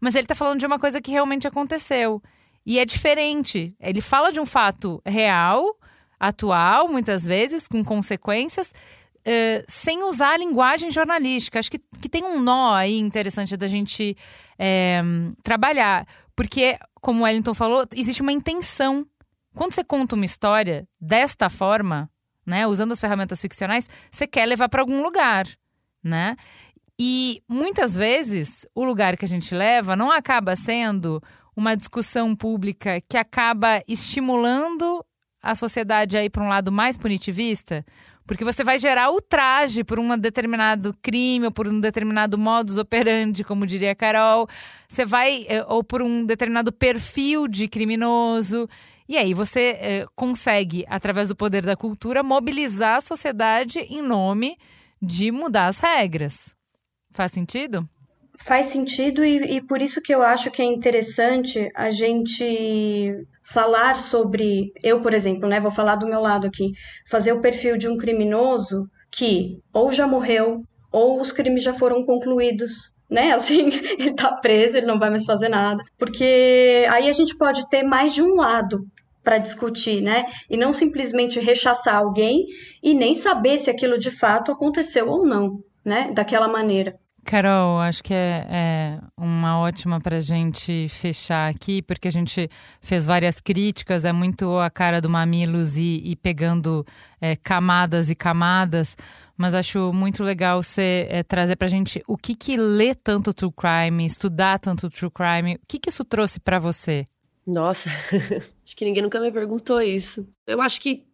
mas 0.01 0.15
ele 0.15 0.25
está 0.25 0.35
falando 0.35 0.59
de 0.59 0.65
uma 0.65 0.79
coisa 0.79 1.01
que 1.01 1.11
realmente 1.11 1.47
aconteceu. 1.47 2.21
E 2.65 2.79
é 2.79 2.85
diferente. 2.85 3.75
Ele 3.79 4.01
fala 4.01 4.31
de 4.31 4.39
um 4.39 4.45
fato 4.45 5.01
real, 5.05 5.77
atual, 6.23 6.87
muitas 6.87 7.25
vezes, 7.25 7.67
com 7.67 7.83
consequências, 7.83 8.73
uh, 9.19 9.63
sem 9.67 10.03
usar 10.03 10.33
a 10.33 10.37
linguagem 10.37 10.89
jornalística. 10.89 11.59
Acho 11.59 11.69
que, 11.69 11.79
que 12.01 12.07
tem 12.07 12.23
um 12.23 12.39
nó 12.39 12.73
aí 12.73 12.97
interessante 12.97 13.57
da 13.57 13.67
gente 13.67 14.15
é, 14.57 15.01
trabalhar. 15.43 16.07
Porque, 16.33 16.77
como 17.01 17.19
o 17.19 17.23
Wellington 17.23 17.53
falou, 17.53 17.85
existe 17.93 18.21
uma 18.21 18.31
intenção. 18.31 19.05
Quando 19.53 19.73
você 19.73 19.83
conta 19.83 20.15
uma 20.15 20.25
história 20.25 20.87
desta 20.99 21.49
forma, 21.49 22.09
né, 22.45 22.65
usando 22.65 22.93
as 22.93 23.01
ferramentas 23.01 23.41
ficcionais, 23.41 23.89
você 24.09 24.25
quer 24.25 24.45
levar 24.45 24.69
para 24.69 24.81
algum 24.81 25.03
lugar, 25.03 25.45
né? 26.01 26.35
E 26.97 27.41
muitas 27.49 27.95
vezes 27.95 28.65
o 28.73 28.83
lugar 28.83 29.17
que 29.17 29.25
a 29.25 29.27
gente 29.27 29.53
leva 29.53 29.95
não 29.95 30.11
acaba 30.11 30.55
sendo 30.55 31.21
uma 31.55 31.75
discussão 31.75 32.35
pública 32.35 33.01
que 33.07 33.17
acaba 33.17 33.83
estimulando 33.87 35.03
a 35.43 35.53
sociedade 35.53 36.17
aí 36.17 36.29
para 36.29 36.41
um 36.41 36.47
lado 36.47 36.71
mais 36.71 36.97
punitivista? 36.97 37.85
Porque 38.25 38.45
você 38.45 38.63
vai 38.63 38.79
gerar 38.79 39.11
ultraje 39.11 39.83
por 39.83 39.99
um 39.99 40.17
determinado 40.17 40.95
crime 41.01 41.45
ou 41.45 41.51
por 41.51 41.67
um 41.67 41.79
determinado 41.79 42.37
modus 42.37 42.77
operandi, 42.77 43.43
como 43.43 43.67
diria 43.67 43.93
Carol. 43.93 44.47
Você 44.87 45.05
vai. 45.05 45.45
Eh, 45.49 45.65
ou 45.67 45.83
por 45.83 46.01
um 46.01 46.25
determinado 46.25 46.71
perfil 46.71 47.49
de 47.49 47.67
criminoso. 47.67 48.67
E 49.09 49.17
aí 49.17 49.33
você 49.33 49.77
é, 49.81 50.05
consegue, 50.15 50.85
através 50.87 51.27
do 51.27 51.35
poder 51.35 51.63
da 51.63 51.75
cultura, 51.75 52.23
mobilizar 52.23 52.95
a 52.97 53.01
sociedade 53.01 53.79
em 53.79 54.01
nome 54.01 54.57
de 55.01 55.29
mudar 55.29 55.65
as 55.65 55.79
regras. 55.79 56.55
Faz 57.11 57.33
sentido? 57.33 57.87
Faz 58.45 58.65
sentido 58.67 59.23
e, 59.23 59.55
e 59.55 59.61
por 59.61 59.81
isso 59.81 60.01
que 60.01 60.13
eu 60.13 60.21
acho 60.21 60.51
que 60.51 60.61
é 60.61 60.65
interessante 60.65 61.71
a 61.73 61.89
gente 61.89 63.25
falar 63.41 63.95
sobre, 63.95 64.73
eu, 64.83 65.01
por 65.01 65.13
exemplo, 65.13 65.47
né, 65.47 65.61
vou 65.61 65.71
falar 65.71 65.95
do 65.95 66.07
meu 66.07 66.19
lado 66.19 66.47
aqui, 66.47 66.73
fazer 67.09 67.31
o 67.31 67.39
perfil 67.39 67.77
de 67.77 67.87
um 67.87 67.97
criminoso 67.97 68.85
que 69.09 69.59
ou 69.71 69.93
já 69.93 70.05
morreu 70.05 70.61
ou 70.91 71.21
os 71.21 71.31
crimes 71.31 71.63
já 71.63 71.73
foram 71.73 72.03
concluídos, 72.03 72.93
né? 73.09 73.31
Assim, 73.33 73.71
ele 73.97 74.13
tá 74.13 74.33
preso, 74.33 74.75
ele 74.75 74.87
não 74.87 74.99
vai 74.99 75.09
mais 75.09 75.23
fazer 75.23 75.47
nada. 75.47 75.81
Porque 75.97 76.85
aí 76.89 77.07
a 77.07 77.13
gente 77.13 77.37
pode 77.37 77.69
ter 77.69 77.83
mais 77.83 78.13
de 78.13 78.21
um 78.21 78.35
lado 78.35 78.85
para 79.23 79.37
discutir, 79.37 80.01
né? 80.01 80.25
E 80.49 80.57
não 80.57 80.73
simplesmente 80.73 81.39
rechaçar 81.39 81.95
alguém 81.95 82.43
e 82.83 82.93
nem 82.93 83.13
saber 83.13 83.57
se 83.57 83.69
aquilo 83.69 83.97
de 83.97 84.11
fato 84.11 84.51
aconteceu 84.51 85.07
ou 85.07 85.25
não, 85.25 85.63
né? 85.85 86.11
Daquela 86.13 86.49
maneira. 86.49 86.99
Carol, 87.23 87.79
acho 87.79 88.03
que 88.03 88.13
é, 88.13 88.45
é 88.49 88.99
uma 89.17 89.59
ótima 89.59 89.99
para 89.99 90.19
gente 90.19 90.87
fechar 90.89 91.49
aqui, 91.49 91.81
porque 91.81 92.07
a 92.07 92.11
gente 92.11 92.49
fez 92.81 93.05
várias 93.05 93.39
críticas, 93.39 94.05
é 94.05 94.11
muito 94.11 94.57
a 94.59 94.69
cara 94.69 95.01
do 95.01 95.09
Mamilos 95.09 95.77
e, 95.77 96.01
e 96.03 96.15
pegando 96.15 96.85
é, 97.19 97.35
camadas 97.35 98.09
e 98.09 98.15
camadas, 98.15 98.97
mas 99.37 99.55
acho 99.55 99.91
muito 99.93 100.23
legal 100.23 100.61
você 100.61 101.07
é, 101.09 101.23
trazer 101.23 101.55
para 101.55 101.67
gente 101.67 102.03
o 102.07 102.17
que 102.17 102.35
que 102.35 102.57
lê 102.57 102.93
tanto 102.93 103.33
true 103.33 103.51
crime, 103.51 104.05
estudar 104.05 104.59
tanto 104.59 104.89
true 104.89 105.09
crime, 105.09 105.55
o 105.55 105.59
que 105.67 105.79
que 105.79 105.89
isso 105.89 106.03
trouxe 106.03 106.39
para 106.39 106.59
você? 106.59 107.07
Nossa, 107.45 107.89
acho 108.63 108.75
que 108.75 108.85
ninguém 108.85 109.03
nunca 109.03 109.19
me 109.19 109.31
perguntou 109.31 109.81
isso. 109.81 110.27
Eu 110.45 110.61
acho 110.61 110.79
que 110.79 111.05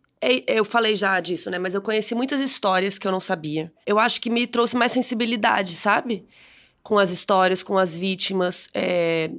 eu 0.47 0.65
falei 0.65 0.95
já 0.95 1.19
disso, 1.19 1.49
né? 1.49 1.57
Mas 1.57 1.73
eu 1.73 1.81
conheci 1.81 2.13
muitas 2.13 2.41
histórias 2.41 2.97
que 2.97 3.07
eu 3.07 3.11
não 3.11 3.21
sabia. 3.21 3.71
Eu 3.85 3.97
acho 3.97 4.19
que 4.19 4.29
me 4.29 4.45
trouxe 4.45 4.75
mais 4.75 4.91
sensibilidade, 4.91 5.75
sabe? 5.75 6.25
com 6.83 6.97
as 6.97 7.11
histórias, 7.11 7.61
com 7.63 7.77
as 7.77 7.95
vítimas, 7.95 8.67
é, 8.73 9.29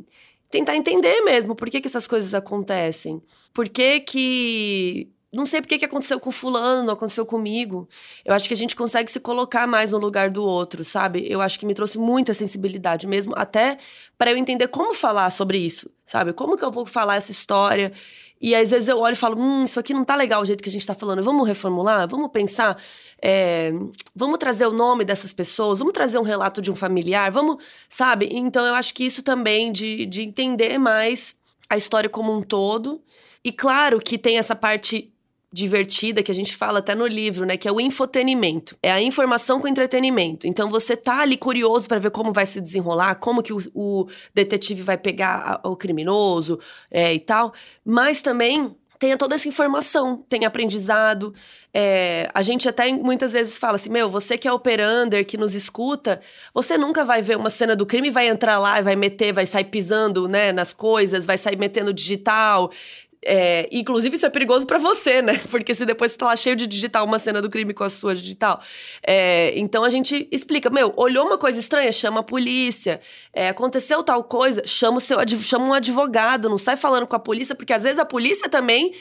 tentar 0.49 0.77
entender 0.77 1.21
mesmo 1.23 1.55
por 1.55 1.69
que, 1.71 1.81
que 1.81 1.89
essas 1.89 2.07
coisas 2.07 2.35
acontecem. 2.35 3.23
Por 3.53 3.69
que 3.69 4.01
que 4.01 5.09
não 5.33 5.47
sei 5.47 5.61
por 5.61 5.69
que 5.69 5.85
aconteceu 5.85 6.19
com 6.19 6.33
fulano, 6.33 6.91
aconteceu 6.91 7.25
comigo. 7.25 7.89
Eu 8.25 8.35
acho 8.35 8.49
que 8.49 8.55
a 8.55 8.57
gente 8.57 8.75
consegue 8.75 9.11
se 9.11 9.21
colocar 9.21 9.65
mais 9.67 9.93
no 9.93 9.99
lugar 9.99 10.29
do 10.29 10.45
outro, 10.45 10.85
sabe? 10.85 11.25
Eu 11.31 11.41
acho 11.41 11.59
que 11.59 11.65
me 11.65 11.75
trouxe 11.75 11.99
muita 11.99 12.35
sensibilidade 12.35 13.07
mesmo, 13.07 13.33
até 13.37 13.79
para 14.19 14.33
eu 14.33 14.37
entender 14.37 14.67
como 14.69 14.93
falar 14.93 15.31
sobre 15.31 15.59
isso, 15.59 15.89
sabe? 16.05 16.33
Como 16.33 16.57
que 16.57 16.65
eu 16.65 16.73
vou 16.73 16.85
falar 16.85 17.17
essa 17.17 17.31
história? 17.31 17.93
E 18.41 18.55
às 18.55 18.71
vezes 18.71 18.89
eu 18.89 18.99
olho 18.99 19.13
e 19.13 19.17
falo, 19.17 19.39
hum, 19.39 19.65
isso 19.65 19.79
aqui 19.79 19.93
não 19.93 20.05
tá 20.05 20.17
legal 20.17 20.41
o 20.41 20.45
jeito 20.45 20.63
que 20.63 20.69
a 20.69 20.73
gente 20.73 20.87
tá 20.87 20.95
falando. 20.95 21.23
Vamos 21.23 21.47
reformular? 21.47 22.09
Vamos 22.09 22.31
pensar? 22.31 22.81
É, 23.21 23.71
vamos 24.17 24.39
trazer 24.39 24.67
o 24.67 24.73
nome 24.73 25.05
dessas 25.05 25.33
pessoas? 25.33 25.79
Vamos 25.79 25.93
trazer 25.93 26.19
um 26.19 26.23
relato 26.23 26.63
de 26.63 26.71
um 26.71 26.75
familiar? 26.75 27.31
Vamos, 27.31 27.63
sabe? 27.89 28.31
Então 28.33 28.65
eu 28.65 28.75
acho 28.75 28.95
que 28.95 29.05
isso 29.05 29.23
também 29.23 29.71
de, 29.71 30.07
de 30.07 30.23
entender 30.23 30.79
mais 30.79 31.37
a 31.69 31.77
história 31.77 32.09
como 32.09 32.35
um 32.35 32.41
todo. 32.41 33.03
E 33.45 33.53
claro 33.53 34.01
que 34.01 34.17
tem 34.17 34.39
essa 34.39 34.57
parte 34.57 35.13
divertida 35.53 36.23
que 36.23 36.31
a 36.31 36.35
gente 36.35 36.57
fala 36.57 36.79
até 36.79 36.95
no 36.95 37.07
livro, 37.07 37.45
né, 37.45 37.57
que 37.57 37.67
é 37.67 37.73
o 37.73 37.81
infotenimento. 37.81 38.77
É 38.83 38.93
a 38.93 39.03
informação 39.03 39.61
com 39.61 39.67
entretenimento. 39.67 40.47
Então 40.47 40.71
você 40.71 40.97
tá 40.97 41.21
ali 41.21 41.37
curioso 41.37 41.89
para 41.89 41.99
ver 41.99 42.11
como 42.11 42.33
vai 42.33 42.47
se 42.47 42.61
desenrolar, 42.61 43.17
como 43.17 43.43
que 43.43 43.53
o, 43.53 43.59
o 43.75 44.07
detetive 44.33 44.83
vai 44.83 44.97
pegar 44.97 45.61
a, 45.63 45.69
o 45.69 45.77
criminoso 45.77 46.61
é, 46.91 47.13
e 47.13 47.19
tal, 47.19 47.53
mas 47.85 48.23
também 48.23 48.77
tenha 49.01 49.17
toda 49.17 49.35
essa 49.35 49.49
informação, 49.49 50.23
tem 50.29 50.45
aprendizado. 50.45 51.35
É, 51.73 52.29
a 52.35 52.43
gente 52.43 52.69
até 52.69 52.93
muitas 52.93 53.33
vezes 53.33 53.57
fala 53.57 53.77
assim: 53.77 53.89
meu, 53.89 54.11
você 54.11 54.37
que 54.37 54.47
é 54.47 54.53
operander, 54.53 55.25
que 55.25 55.39
nos 55.39 55.55
escuta, 55.55 56.21
você 56.53 56.77
nunca 56.77 57.03
vai 57.03 57.23
ver 57.23 57.39
uma 57.39 57.49
cena 57.49 57.75
do 57.75 57.87
crime, 57.87 58.11
vai 58.11 58.29
entrar 58.29 58.59
lá 58.59 58.81
vai 58.83 58.95
meter, 58.95 59.33
vai 59.33 59.47
sair 59.47 59.65
pisando 59.65 60.29
né, 60.29 60.53
nas 60.53 60.73
coisas, 60.75 61.25
vai 61.25 61.39
sair 61.39 61.57
metendo 61.57 61.95
digital. 61.95 62.71
É, 63.23 63.69
inclusive, 63.71 64.17
isso 64.17 64.25
é 64.25 64.31
perigoso 64.31 64.67
para 64.67 64.79
você, 64.79 65.21
né? 65.21 65.39
Porque 65.51 65.75
se 65.75 65.85
depois 65.85 66.13
você 66.13 66.19
tá 66.19 66.27
lá 66.27 66.37
cheio 66.37 66.57
de 66.57 66.67
digital 66.67 67.05
uma 67.05 67.19
cena 67.19 67.43
do 67.43 67.51
crime 67.51 67.75
com 67.75 67.85
a 67.85 67.91
sua 67.91 68.15
digital. 68.15 68.61
É, 69.07 69.53
então 69.59 69.85
a 69.85 69.91
gente 69.91 70.27
explica: 70.33 70.71
meu, 70.71 70.93
olhou 70.97 71.27
uma 71.27 71.37
coisa 71.37 71.59
estranha, 71.59 71.93
chama 71.93 72.21
a 72.21 72.23
polícia. 72.23 73.01
É, 73.33 73.49
aconteceu 73.49 74.03
tal 74.03 74.25
coisa, 74.25 74.63
chama, 74.67 74.99
o 74.99 75.01
seu, 75.01 75.19
chama 75.41 75.67
um 75.67 75.75
advogado, 75.75 76.49
não 76.49 76.59
sai 76.59 76.77
falando 76.77 77.07
com 77.07 77.17
a 77.17 77.21
polícia, 77.21 77.55
porque 77.55 77.73
às 77.73 77.83
vezes 77.83 77.99
a 77.99 78.05
polícia 78.05 78.49
também 78.49 78.95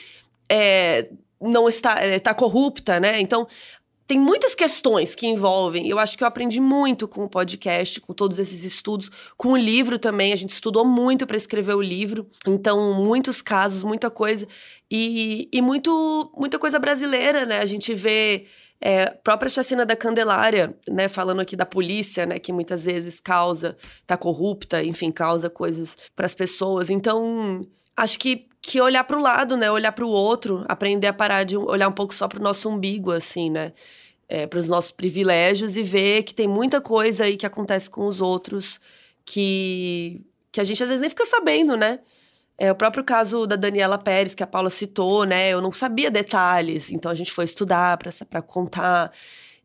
é, 0.48 1.08
não 1.40 1.68
está, 1.68 2.04
está 2.06 2.32
é, 2.32 2.34
corrupta, 2.34 3.00
né? 3.00 3.20
Então 3.20 3.46
tem 4.10 4.18
muitas 4.18 4.56
questões 4.56 5.14
que 5.14 5.24
envolvem. 5.24 5.88
Eu 5.88 5.96
acho 5.96 6.18
que 6.18 6.24
eu 6.24 6.26
aprendi 6.26 6.58
muito 6.58 7.06
com 7.06 7.22
o 7.22 7.28
podcast, 7.28 8.00
com 8.00 8.12
todos 8.12 8.40
esses 8.40 8.64
estudos, 8.64 9.08
com 9.36 9.52
o 9.52 9.56
livro 9.56 10.00
também. 10.00 10.32
A 10.32 10.36
gente 10.36 10.50
estudou 10.50 10.84
muito 10.84 11.28
para 11.28 11.36
escrever 11.36 11.76
o 11.76 11.80
livro. 11.80 12.28
Então, 12.44 12.94
muitos 12.94 13.40
casos, 13.40 13.84
muita 13.84 14.10
coisa. 14.10 14.48
E, 14.90 15.48
e 15.52 15.62
muito, 15.62 16.28
muita 16.36 16.58
coisa 16.58 16.76
brasileira, 16.80 17.46
né? 17.46 17.60
A 17.60 17.66
gente 17.66 17.94
vê 17.94 18.46
é, 18.80 19.06
própria 19.06 19.48
chacina 19.48 19.86
da 19.86 19.94
Candelária, 19.94 20.76
né, 20.88 21.06
falando 21.06 21.38
aqui 21.38 21.54
da 21.54 21.64
polícia, 21.64 22.26
né, 22.26 22.40
que 22.40 22.52
muitas 22.52 22.82
vezes 22.82 23.20
causa, 23.20 23.76
tá 24.08 24.16
corrupta, 24.16 24.82
enfim, 24.82 25.12
causa 25.12 25.48
coisas 25.48 25.96
para 26.16 26.26
as 26.26 26.34
pessoas. 26.34 26.90
Então, 26.90 27.64
acho 27.96 28.18
que 28.18 28.49
que 28.62 28.80
olhar 28.80 29.04
para 29.04 29.16
o 29.16 29.22
lado, 29.22 29.56
né, 29.56 29.70
olhar 29.70 29.92
para 29.92 30.04
o 30.04 30.08
outro, 30.08 30.64
aprender 30.68 31.06
a 31.06 31.12
parar 31.12 31.44
de 31.44 31.56
olhar 31.56 31.88
um 31.88 31.92
pouco 31.92 32.14
só 32.14 32.28
para 32.28 32.38
o 32.38 32.42
nosso 32.42 32.68
umbigo, 32.68 33.10
assim, 33.12 33.50
né, 33.50 33.72
é, 34.28 34.46
para 34.46 34.58
os 34.58 34.68
nossos 34.68 34.90
privilégios 34.90 35.76
e 35.76 35.82
ver 35.82 36.22
que 36.22 36.34
tem 36.34 36.46
muita 36.46 36.80
coisa 36.80 37.24
aí 37.24 37.36
que 37.36 37.46
acontece 37.46 37.88
com 37.90 38.06
os 38.06 38.20
outros 38.20 38.80
que, 39.24 40.22
que 40.52 40.60
a 40.60 40.64
gente 40.64 40.82
às 40.82 40.88
vezes 40.88 41.00
nem 41.00 41.10
fica 41.10 41.26
sabendo, 41.26 41.76
né? 41.76 42.00
É, 42.58 42.70
o 42.70 42.74
próprio 42.74 43.02
caso 43.02 43.46
da 43.46 43.56
Daniela 43.56 43.96
Pérez, 43.98 44.34
que 44.34 44.42
a 44.42 44.46
Paula 44.46 44.68
citou, 44.68 45.24
né? 45.24 45.48
Eu 45.48 45.62
não 45.62 45.72
sabia 45.72 46.10
detalhes, 46.10 46.92
então 46.92 47.10
a 47.10 47.14
gente 47.14 47.32
foi 47.32 47.44
estudar 47.44 47.98
para 48.28 48.42
contar. 48.42 49.10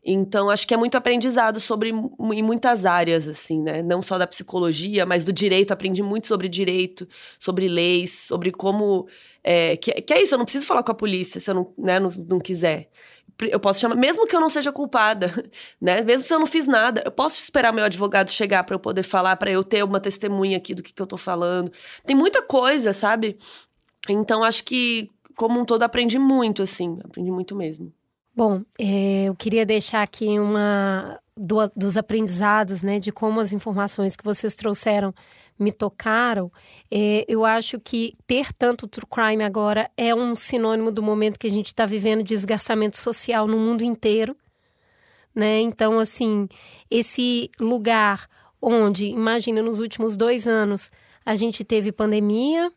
Então, 0.06 0.48
acho 0.48 0.66
que 0.68 0.72
é 0.72 0.76
muito 0.76 0.96
aprendizado 0.96 1.58
sobre 1.58 1.90
em 1.90 2.42
muitas 2.42 2.86
áreas, 2.86 3.26
assim, 3.26 3.60
né? 3.60 3.82
Não 3.82 4.00
só 4.00 4.16
da 4.16 4.26
psicologia, 4.26 5.04
mas 5.04 5.24
do 5.24 5.32
direito. 5.32 5.72
Aprendi 5.72 6.02
muito 6.02 6.28
sobre 6.28 6.48
direito, 6.48 7.08
sobre 7.38 7.68
leis, 7.68 8.12
sobre 8.12 8.52
como. 8.52 9.08
É, 9.42 9.76
que, 9.76 9.92
que 9.92 10.12
é 10.14 10.22
isso, 10.22 10.34
eu 10.34 10.38
não 10.38 10.44
preciso 10.44 10.66
falar 10.66 10.82
com 10.82 10.92
a 10.92 10.94
polícia 10.94 11.40
se 11.40 11.50
eu 11.50 11.54
não, 11.54 11.72
né, 11.78 12.00
não, 12.00 12.10
não 12.28 12.38
quiser 12.40 12.88
eu 13.42 13.60
posso 13.60 13.80
chamar, 13.80 13.96
mesmo 13.96 14.26
que 14.26 14.34
eu 14.34 14.40
não 14.40 14.48
seja 14.48 14.72
culpada, 14.72 15.30
né? 15.80 16.02
Mesmo 16.02 16.24
se 16.24 16.32
eu 16.32 16.38
não 16.38 16.46
fiz 16.46 16.66
nada, 16.66 17.02
eu 17.04 17.10
posso 17.10 17.36
esperar 17.36 17.72
meu 17.72 17.84
advogado 17.84 18.30
chegar 18.30 18.64
para 18.64 18.74
eu 18.74 18.80
poder 18.80 19.02
falar, 19.02 19.36
para 19.36 19.50
eu 19.50 19.62
ter 19.62 19.84
uma 19.84 20.00
testemunha 20.00 20.56
aqui 20.56 20.74
do 20.74 20.82
que, 20.82 20.92
que 20.92 21.02
eu 21.02 21.06
tô 21.06 21.16
falando. 21.16 21.70
Tem 22.04 22.16
muita 22.16 22.42
coisa, 22.42 22.92
sabe? 22.92 23.38
Então 24.08 24.42
acho 24.42 24.64
que 24.64 25.10
como 25.36 25.60
um 25.60 25.64
todo 25.64 25.82
aprendi 25.82 26.18
muito, 26.18 26.62
assim, 26.62 26.98
aprendi 27.04 27.30
muito 27.30 27.54
mesmo. 27.54 27.92
Bom, 28.36 28.62
é, 28.78 29.24
eu 29.24 29.34
queria 29.34 29.64
deixar 29.64 30.02
aqui 30.02 30.38
uma 30.38 31.18
do, 31.34 31.56
dos 31.74 31.96
aprendizados, 31.96 32.82
né, 32.82 33.00
de 33.00 33.10
como 33.10 33.40
as 33.40 33.50
informações 33.50 34.14
que 34.14 34.22
vocês 34.22 34.54
trouxeram 34.54 35.14
me 35.58 35.72
tocaram, 35.72 36.52
é, 36.90 37.24
eu 37.26 37.46
acho 37.46 37.80
que 37.80 38.14
ter 38.26 38.52
tanto 38.52 38.86
true 38.86 39.06
crime 39.10 39.42
agora 39.42 39.90
é 39.96 40.14
um 40.14 40.36
sinônimo 40.36 40.90
do 40.90 41.02
momento 41.02 41.38
que 41.38 41.46
a 41.46 41.50
gente 41.50 41.68
está 41.68 41.86
vivendo 41.86 42.22
de 42.22 42.34
esgarçamento 42.34 42.98
social 42.98 43.46
no 43.48 43.58
mundo 43.58 43.82
inteiro. 43.82 44.36
Né? 45.34 45.60
Então, 45.60 45.98
assim, 45.98 46.46
esse 46.90 47.50
lugar 47.58 48.28
onde, 48.60 49.06
imagina, 49.06 49.62
nos 49.62 49.80
últimos 49.80 50.14
dois 50.14 50.46
anos, 50.46 50.90
a 51.24 51.36
gente 51.36 51.64
teve 51.64 51.90
pandemia, 51.90 52.70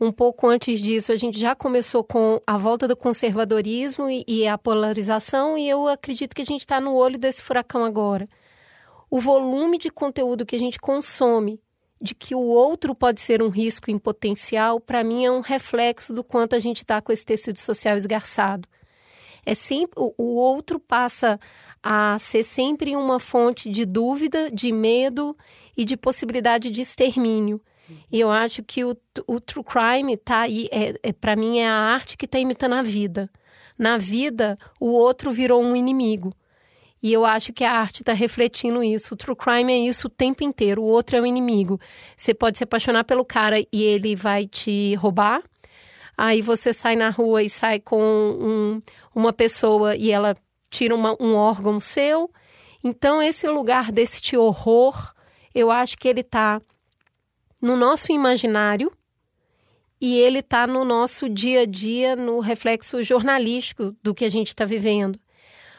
um 0.00 0.10
pouco 0.10 0.48
antes 0.48 0.80
disso, 0.80 1.12
a 1.12 1.16
gente 1.16 1.38
já 1.38 1.54
começou 1.54 2.02
com 2.02 2.40
a 2.46 2.56
volta 2.56 2.88
do 2.88 2.96
conservadorismo 2.96 4.08
e, 4.08 4.24
e 4.26 4.48
a 4.48 4.56
polarização, 4.56 5.58
e 5.58 5.68
eu 5.68 5.86
acredito 5.86 6.34
que 6.34 6.40
a 6.40 6.46
gente 6.46 6.62
está 6.62 6.80
no 6.80 6.94
olho 6.94 7.18
desse 7.18 7.42
furacão 7.42 7.84
agora. 7.84 8.26
O 9.10 9.20
volume 9.20 9.76
de 9.76 9.90
conteúdo 9.90 10.46
que 10.46 10.56
a 10.56 10.58
gente 10.58 10.78
consome 10.78 11.60
de 12.00 12.14
que 12.14 12.34
o 12.34 12.40
outro 12.40 12.94
pode 12.94 13.20
ser 13.20 13.42
um 13.42 13.50
risco 13.50 13.90
em 13.90 13.98
potencial, 13.98 14.80
para 14.80 15.04
mim 15.04 15.26
é 15.26 15.30
um 15.30 15.40
reflexo 15.40 16.14
do 16.14 16.24
quanto 16.24 16.56
a 16.56 16.58
gente 16.58 16.78
está 16.78 17.02
com 17.02 17.12
esse 17.12 17.26
tecido 17.26 17.58
social 17.58 17.94
esgarçado. 17.94 18.66
É 19.44 19.54
sempre 19.54 20.00
o, 20.00 20.14
o 20.16 20.36
outro 20.36 20.80
passa 20.80 21.38
a 21.82 22.18
ser 22.18 22.42
sempre 22.42 22.96
uma 22.96 23.18
fonte 23.18 23.68
de 23.68 23.84
dúvida, 23.84 24.50
de 24.50 24.72
medo 24.72 25.36
e 25.76 25.84
de 25.84 25.96
possibilidade 25.96 26.70
de 26.70 26.80
extermínio. 26.80 27.60
E 28.10 28.20
eu 28.20 28.30
acho 28.30 28.62
que 28.62 28.84
o, 28.84 28.96
o 29.26 29.40
true 29.40 29.64
crime 29.64 30.16
tá 30.16 30.40
aí, 30.40 30.68
é, 30.70 30.94
é 31.02 31.12
para 31.12 31.36
mim 31.36 31.58
é 31.58 31.68
a 31.68 31.74
arte 31.74 32.16
que 32.16 32.24
está 32.24 32.38
imitando 32.38 32.74
a 32.74 32.82
vida. 32.82 33.30
Na 33.78 33.96
vida, 33.96 34.58
o 34.78 34.88
outro 34.88 35.32
virou 35.32 35.62
um 35.62 35.74
inimigo. 35.74 36.34
E 37.02 37.12
eu 37.12 37.24
acho 37.24 37.52
que 37.52 37.64
a 37.64 37.72
arte 37.72 38.02
está 38.02 38.12
refletindo 38.12 38.84
isso. 38.84 39.14
O 39.14 39.16
true 39.16 39.34
crime 39.34 39.72
é 39.72 39.78
isso 39.78 40.06
o 40.06 40.10
tempo 40.10 40.44
inteiro. 40.44 40.82
O 40.82 40.86
outro 40.86 41.16
é 41.16 41.20
o 41.20 41.26
inimigo. 41.26 41.80
Você 42.16 42.34
pode 42.34 42.58
se 42.58 42.64
apaixonar 42.64 43.04
pelo 43.04 43.24
cara 43.24 43.58
e 43.58 43.82
ele 43.82 44.14
vai 44.14 44.46
te 44.46 44.94
roubar. 44.96 45.42
Aí 46.16 46.42
você 46.42 46.74
sai 46.74 46.96
na 46.96 47.08
rua 47.08 47.42
e 47.42 47.48
sai 47.48 47.80
com 47.80 48.02
um, 48.02 48.82
uma 49.14 49.32
pessoa 49.32 49.96
e 49.96 50.10
ela 50.10 50.36
tira 50.68 50.94
uma, 50.94 51.16
um 51.18 51.34
órgão 51.34 51.80
seu. 51.80 52.30
Então, 52.84 53.22
esse 53.22 53.46
lugar 53.48 53.90
desse 53.90 54.36
horror, 54.36 55.14
eu 55.54 55.70
acho 55.70 55.96
que 55.96 56.06
ele 56.06 56.20
está 56.20 56.60
no 57.60 57.76
nosso 57.76 58.12
imaginário 58.12 58.92
e 60.00 60.16
ele 60.18 60.38
está 60.38 60.66
no 60.66 60.84
nosso 60.84 61.28
dia 61.28 61.62
a 61.62 61.66
dia, 61.66 62.16
no 62.16 62.40
reflexo 62.40 63.02
jornalístico 63.02 63.94
do 64.02 64.14
que 64.14 64.24
a 64.24 64.30
gente 64.30 64.48
está 64.48 64.64
vivendo. 64.64 65.18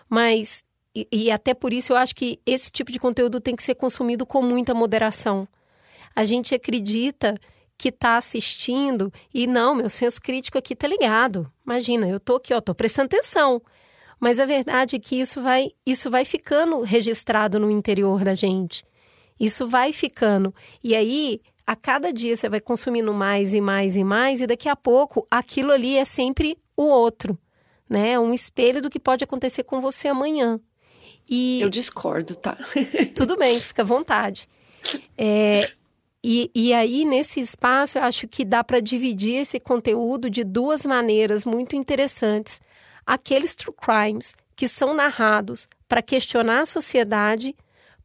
Mas 0.07 0.63
e, 0.95 1.07
e 1.11 1.31
até 1.31 1.53
por 1.53 1.73
isso 1.73 1.93
eu 1.93 1.97
acho 1.97 2.15
que 2.15 2.39
esse 2.45 2.71
tipo 2.71 2.91
de 2.91 2.99
conteúdo 2.99 3.39
tem 3.39 3.55
que 3.55 3.63
ser 3.63 3.75
consumido 3.75 4.25
com 4.25 4.41
muita 4.41 4.73
moderação. 4.73 5.47
A 6.15 6.25
gente 6.25 6.53
acredita 6.53 7.35
que 7.77 7.89
está 7.89 8.17
assistindo 8.17 9.11
e 9.33 9.47
não, 9.47 9.73
meu 9.73 9.89
senso 9.89 10.21
crítico 10.21 10.57
aqui 10.57 10.75
tá 10.75 10.87
ligado. 10.87 11.51
Imagina, 11.65 12.07
eu 12.07 12.19
tô 12.19 12.35
aqui, 12.35 12.53
ó, 12.53 12.61
tô 12.61 12.75
prestando 12.75 13.07
atenção. 13.07 13.61
Mas 14.19 14.39
a 14.39 14.45
verdade 14.45 14.97
é 14.97 14.99
que 14.99 15.19
isso 15.19 15.41
vai, 15.41 15.71
isso 15.83 16.11
vai 16.11 16.23
ficando 16.23 16.81
registrado 16.81 17.59
no 17.59 17.71
interior 17.71 18.23
da 18.23 18.35
gente. 18.35 18.83
Isso 19.39 19.67
vai 19.67 19.91
ficando. 19.91 20.53
E 20.83 20.95
aí, 20.95 21.41
a 21.65 21.75
cada 21.75 22.11
dia 22.11 22.35
você 22.35 22.49
vai 22.49 22.59
consumindo 22.59 23.13
mais 23.13 23.53
e 23.53 23.61
mais 23.61 23.95
e 23.95 24.03
mais, 24.03 24.41
e 24.41 24.47
daqui 24.47 24.67
a 24.67 24.75
pouco 24.75 25.25
aquilo 25.29 25.71
ali 25.71 25.97
é 25.97 26.05
sempre 26.05 26.57
o 26.75 26.83
outro, 26.83 27.37
né? 27.89 28.19
Um 28.19 28.33
espelho 28.33 28.81
do 28.81 28.89
que 28.89 28.99
pode 28.99 29.23
acontecer 29.23 29.63
com 29.63 29.81
você 29.81 30.07
amanhã. 30.07 30.59
E... 31.29 31.61
Eu 31.61 31.69
discordo, 31.69 32.35
tá? 32.35 32.57
Tudo 33.15 33.37
bem, 33.37 33.59
fica 33.59 33.83
à 33.83 33.85
vontade. 33.85 34.49
É, 35.17 35.71
e, 36.23 36.51
e 36.53 36.73
aí, 36.73 37.05
nesse 37.05 37.39
espaço, 37.39 37.97
eu 37.97 38.03
acho 38.03 38.27
que 38.27 38.45
dá 38.45 38.63
para 38.63 38.79
dividir 38.79 39.35
esse 39.37 39.59
conteúdo 39.59 40.29
de 40.29 40.43
duas 40.43 40.85
maneiras 40.85 41.45
muito 41.45 41.75
interessantes. 41.75 42.59
Aqueles 43.05 43.55
true 43.55 43.75
crimes 43.75 44.35
que 44.55 44.67
são 44.67 44.93
narrados 44.93 45.67
para 45.87 46.01
questionar 46.01 46.61
a 46.61 46.65
sociedade, 46.65 47.55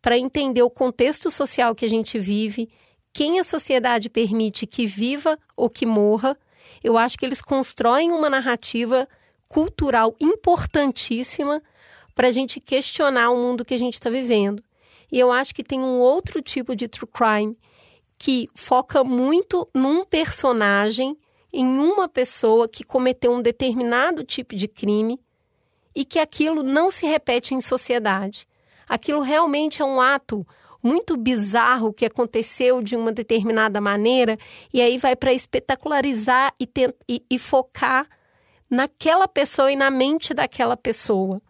para 0.01 0.17
entender 0.17 0.63
o 0.63 0.71
contexto 0.71 1.31
social 1.31 1.75
que 1.75 1.85
a 1.85 1.89
gente 1.89 2.19
vive, 2.19 2.71
quem 3.17 3.41
a 3.41 3.45
sociedade 3.45 4.11
permite 4.11 4.67
que 4.67 4.85
viva 4.85 5.39
ou 5.57 5.71
que 5.71 5.87
morra. 5.87 6.37
Eu 6.85 6.99
acho 6.99 7.17
que 7.17 7.25
eles 7.25 7.41
constroem 7.41 8.13
uma 8.13 8.29
narrativa 8.29 9.09
cultural 9.49 10.15
importantíssima 10.21 11.63
para 12.15 12.29
a 12.29 12.31
gente 12.31 12.61
questionar 12.61 13.31
o 13.31 13.39
mundo 13.39 13.65
que 13.65 13.73
a 13.73 13.79
gente 13.79 13.95
está 13.95 14.11
vivendo. 14.11 14.63
E 15.11 15.19
eu 15.19 15.33
acho 15.33 15.55
que 15.55 15.65
tem 15.65 15.81
um 15.81 15.99
outro 15.99 16.43
tipo 16.43 16.77
de 16.77 16.89
true 16.89 17.09
crime 17.11 17.57
que 18.19 18.51
foca 18.55 19.03
muito 19.03 19.67
num 19.73 20.05
personagem, 20.05 21.17
em 21.51 21.65
uma 21.65 22.11
pessoa 22.11 22.69
que 22.69 22.85
cometeu 22.85 23.33
um 23.33 23.41
determinado 23.41 24.25
tipo 24.25 24.55
de 24.55 24.69
crime 24.69 25.19
e 25.95 26.05
que 26.05 26.19
aquilo 26.19 26.63
não 26.63 26.91
se 26.91 27.07
repete 27.07 27.55
em 27.55 27.63
sociedade. 27.63 28.47
Aquilo 28.87 29.23
realmente 29.23 29.81
é 29.81 29.85
um 29.87 30.03
ato 30.03 30.47
muito 30.87 31.17
bizarro 31.17 31.93
que 31.93 32.07
aconteceu 32.07 32.81
de 32.81 32.95
uma 32.95 33.11
determinada 33.11 33.81
maneira 33.81 34.39
e 34.73 34.81
aí 34.81 34.97
vai 34.99 35.17
para 35.17 35.33
espetacularizar 35.33 36.55
e, 36.61 36.69
e, 37.09 37.23
e 37.29 37.39
focar 37.39 38.09
naquela 38.71 39.27
pessoa 39.27 39.71
e 39.73 39.77
na 39.77 39.91
mente 39.91 40.33
daquela 40.33 40.77
pessoa. 40.77 41.43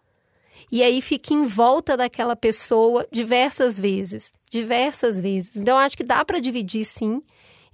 E 0.71 0.81
aí 0.83 1.01
fica 1.01 1.33
em 1.33 1.45
volta 1.45 1.95
daquela 1.95 2.35
pessoa 2.35 3.07
diversas 3.11 3.79
vezes, 3.79 4.31
diversas 4.49 5.19
vezes. 5.19 5.55
Então 5.55 5.77
acho 5.77 5.95
que 5.95 6.03
dá 6.03 6.25
para 6.25 6.39
dividir 6.39 6.83
sim 6.83 7.21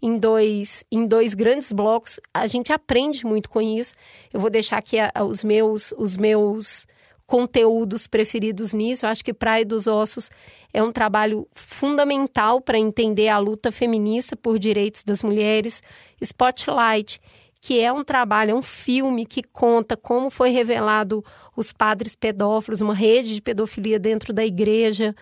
em 0.02 0.18
dois 0.18 0.84
em 0.92 1.08
dois 1.08 1.34
grandes 1.34 1.72
blocos. 1.72 2.20
A 2.34 2.46
gente 2.46 2.74
aprende 2.74 3.26
muito 3.26 3.50
com 3.50 3.62
isso. 3.62 3.96
Eu 4.34 4.40
vou 4.40 4.50
deixar 4.50 4.78
aqui 4.78 5.00
a, 5.00 5.12
a, 5.16 5.24
os 5.24 5.44
meus 5.44 5.94
os 5.98 6.18
meus 6.18 6.86
conteúdos 7.34 8.06
preferidos 8.06 8.74
nisso. 8.74 9.08
Eu 9.08 9.10
acho 9.10 9.26
que 9.26 9.34
Praia 9.34 9.66
dos 9.66 9.88
Ossos 9.88 10.30
é 10.72 10.84
um 10.84 10.92
trabalho 10.92 11.48
fundamental 11.52 12.62
para 12.62 12.78
entender 12.78 13.28
a 13.28 13.40
luta 13.40 13.72
feminista 13.72 14.36
por 14.36 14.60
direitos 14.60 15.04
das 15.04 15.24
mulheres. 15.24 15.82
Spotlight 16.22 17.20
que 17.60 17.80
é 17.80 17.92
um 17.92 18.04
trabalho, 18.04 18.52
é 18.52 18.54
um 18.54 18.62
filme 18.62 19.26
que 19.26 19.42
conta 19.42 19.98
como 19.98 20.30
foi 20.30 20.50
revelado 20.52 21.26
os 21.56 21.72
padres 21.74 22.14
pedófilos, 22.14 22.82
uma 22.82 22.94
rede 22.94 23.34
de 23.34 23.42
pedofilia 23.42 23.98
dentro 23.98 24.32
da 24.32 24.46
igreja. 24.46 25.16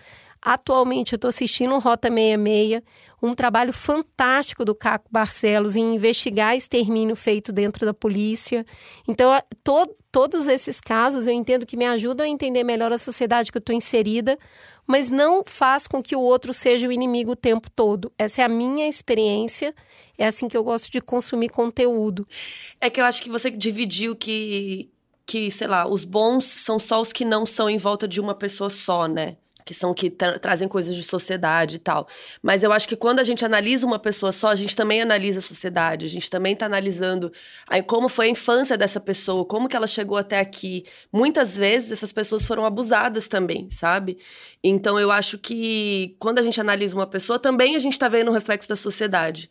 Atualmente 0.44 1.12
eu 1.12 1.16
estou 1.16 1.28
assistindo 1.28 1.78
Rota 1.78 2.08
66, 2.08 2.82
um 3.22 3.32
trabalho 3.32 3.72
fantástico 3.72 4.64
do 4.64 4.74
Caco 4.74 5.08
Barcelos 5.08 5.76
em 5.76 5.94
investigar 5.94 6.56
extermínio 6.56 7.14
feito 7.14 7.52
dentro 7.52 7.86
da 7.86 7.94
polícia. 7.94 8.66
Então, 9.06 9.30
to 9.62 9.94
todos 10.10 10.46
esses 10.46 10.78
casos 10.78 11.26
eu 11.26 11.32
entendo 11.32 11.64
que 11.64 11.76
me 11.76 11.86
ajudam 11.86 12.26
a 12.26 12.28
entender 12.28 12.64
melhor 12.64 12.92
a 12.92 12.98
sociedade 12.98 13.50
que 13.50 13.56
eu 13.56 13.60
estou 13.60 13.74
inserida, 13.74 14.36
mas 14.84 15.10
não 15.10 15.42
faz 15.46 15.86
com 15.86 16.02
que 16.02 16.16
o 16.16 16.20
outro 16.20 16.52
seja 16.52 16.88
o 16.88 16.92
inimigo 16.92 17.30
o 17.30 17.36
tempo 17.36 17.70
todo. 17.70 18.12
Essa 18.18 18.42
é 18.42 18.44
a 18.44 18.48
minha 18.48 18.88
experiência, 18.88 19.72
é 20.18 20.26
assim 20.26 20.48
que 20.48 20.56
eu 20.56 20.64
gosto 20.64 20.90
de 20.90 21.00
consumir 21.00 21.50
conteúdo. 21.50 22.26
É 22.80 22.90
que 22.90 23.00
eu 23.00 23.04
acho 23.04 23.22
que 23.22 23.30
você 23.30 23.48
dividiu 23.48 24.16
que, 24.16 24.90
que 25.24 25.50
sei 25.52 25.68
lá, 25.68 25.86
os 25.86 26.04
bons 26.04 26.44
são 26.44 26.80
só 26.80 27.00
os 27.00 27.12
que 27.12 27.24
não 27.24 27.46
são 27.46 27.70
em 27.70 27.78
volta 27.78 28.08
de 28.08 28.20
uma 28.20 28.34
pessoa 28.34 28.68
só, 28.68 29.06
né? 29.06 29.36
Que 29.64 29.74
são 29.74 29.94
que 29.94 30.10
tra 30.10 30.38
trazem 30.38 30.68
coisas 30.68 30.94
de 30.94 31.02
sociedade 31.02 31.76
e 31.76 31.78
tal. 31.78 32.08
Mas 32.42 32.62
eu 32.62 32.72
acho 32.72 32.88
que 32.88 32.96
quando 32.96 33.20
a 33.20 33.24
gente 33.24 33.44
analisa 33.44 33.86
uma 33.86 33.98
pessoa 33.98 34.32
só, 34.32 34.48
a 34.48 34.54
gente 34.54 34.76
também 34.76 35.02
analisa 35.02 35.38
a 35.38 35.42
sociedade, 35.42 36.06
a 36.06 36.08
gente 36.08 36.28
também 36.30 36.52
está 36.52 36.66
analisando 36.66 37.32
aí 37.66 37.82
como 37.82 38.08
foi 38.08 38.26
a 38.26 38.30
infância 38.30 38.76
dessa 38.76 39.00
pessoa, 39.00 39.44
como 39.44 39.68
que 39.68 39.76
ela 39.76 39.86
chegou 39.86 40.16
até 40.16 40.40
aqui. 40.40 40.84
Muitas 41.12 41.56
vezes 41.56 41.92
essas 41.92 42.12
pessoas 42.12 42.44
foram 42.44 42.64
abusadas 42.64 43.28
também, 43.28 43.68
sabe? 43.70 44.18
Então 44.62 44.98
eu 44.98 45.10
acho 45.10 45.38
que 45.38 46.16
quando 46.18 46.38
a 46.38 46.42
gente 46.42 46.60
analisa 46.60 46.94
uma 46.94 47.06
pessoa, 47.06 47.38
também 47.38 47.76
a 47.76 47.78
gente 47.78 47.92
está 47.92 48.08
vendo 48.08 48.28
o 48.30 48.34
reflexo 48.34 48.68
da 48.68 48.76
sociedade. 48.76 49.50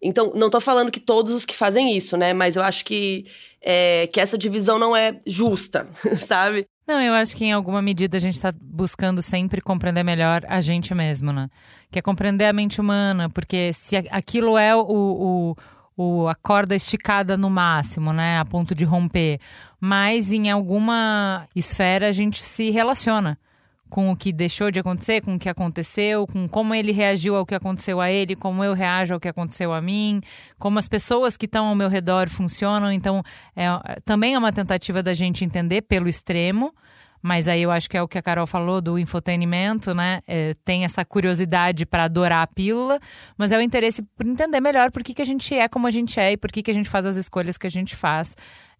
Então, 0.00 0.32
não 0.34 0.46
estou 0.46 0.60
falando 0.60 0.90
que 0.90 1.00
todos 1.00 1.32
os 1.32 1.44
que 1.44 1.56
fazem 1.56 1.96
isso, 1.96 2.16
né? 2.16 2.32
Mas 2.32 2.56
eu 2.56 2.62
acho 2.62 2.84
que, 2.84 3.24
é, 3.60 4.06
que 4.08 4.20
essa 4.20 4.36
divisão 4.36 4.78
não 4.78 4.94
é 4.94 5.18
justa, 5.26 5.88
sabe? 6.18 6.66
Não, 6.86 7.00
eu 7.00 7.14
acho 7.14 7.36
que 7.36 7.44
em 7.44 7.52
alguma 7.52 7.82
medida 7.82 8.16
a 8.16 8.20
gente 8.20 8.34
está 8.34 8.52
buscando 8.60 9.20
sempre 9.20 9.60
compreender 9.60 10.04
melhor 10.04 10.42
a 10.46 10.60
gente 10.60 10.94
mesmo, 10.94 11.32
né? 11.32 11.50
Que 11.90 11.98
é 11.98 12.02
compreender 12.02 12.44
a 12.44 12.52
mente 12.52 12.80
humana, 12.80 13.28
porque 13.28 13.72
se 13.72 13.96
aquilo 14.10 14.56
é 14.56 14.74
o, 14.76 14.86
o, 14.86 15.56
o, 15.96 16.28
a 16.28 16.34
corda 16.36 16.76
esticada 16.76 17.36
no 17.36 17.50
máximo, 17.50 18.12
né? 18.12 18.38
A 18.38 18.44
ponto 18.44 18.72
de 18.72 18.84
romper. 18.84 19.40
Mas 19.80 20.30
em 20.30 20.48
alguma 20.48 21.48
esfera 21.56 22.08
a 22.08 22.12
gente 22.12 22.42
se 22.42 22.70
relaciona 22.70 23.36
com 23.96 24.10
o 24.10 24.14
que 24.14 24.30
deixou 24.30 24.70
de 24.70 24.78
acontecer, 24.78 25.22
com 25.22 25.36
o 25.36 25.38
que 25.38 25.48
aconteceu, 25.48 26.26
com 26.26 26.46
como 26.46 26.74
ele 26.74 26.92
reagiu 26.92 27.34
ao 27.34 27.46
que 27.46 27.54
aconteceu 27.54 27.98
a 27.98 28.10
ele, 28.10 28.36
como 28.36 28.62
eu 28.62 28.74
reajo 28.74 29.14
ao 29.14 29.18
que 29.18 29.26
aconteceu 29.26 29.72
a 29.72 29.80
mim, 29.80 30.20
como 30.58 30.78
as 30.78 30.86
pessoas 30.86 31.34
que 31.34 31.46
estão 31.46 31.64
ao 31.64 31.74
meu 31.74 31.88
redor 31.88 32.28
funcionam. 32.28 32.92
Então, 32.92 33.22
é, 33.56 33.64
também 34.04 34.34
é 34.34 34.38
uma 34.38 34.52
tentativa 34.52 35.02
da 35.02 35.14
gente 35.14 35.46
entender 35.46 35.80
pelo 35.80 36.10
extremo. 36.10 36.74
Mas 37.22 37.48
aí 37.48 37.62
eu 37.62 37.70
acho 37.70 37.88
que 37.88 37.96
é 37.96 38.02
o 38.02 38.06
que 38.06 38.18
a 38.18 38.22
Carol 38.22 38.46
falou 38.46 38.82
do 38.82 38.98
infotenimento, 38.98 39.94
né? 39.94 40.20
É, 40.28 40.54
tem 40.62 40.84
essa 40.84 41.02
curiosidade 41.02 41.86
para 41.86 42.04
adorar 42.04 42.42
a 42.42 42.46
pílula, 42.46 43.00
mas 43.36 43.50
é 43.50 43.56
o 43.56 43.60
interesse 43.62 44.02
por 44.02 44.26
entender 44.26 44.60
melhor 44.60 44.92
por 44.92 45.02
que, 45.02 45.14
que 45.14 45.22
a 45.22 45.24
gente 45.24 45.54
é 45.54 45.66
como 45.66 45.86
a 45.86 45.90
gente 45.90 46.20
é 46.20 46.32
e 46.32 46.36
por 46.36 46.52
que, 46.52 46.62
que 46.62 46.70
a 46.70 46.74
gente 46.74 46.88
faz 46.88 47.06
as 47.06 47.16
escolhas 47.16 47.56
que 47.56 47.66
a 47.66 47.70
gente 47.70 47.96
faz. 47.96 48.36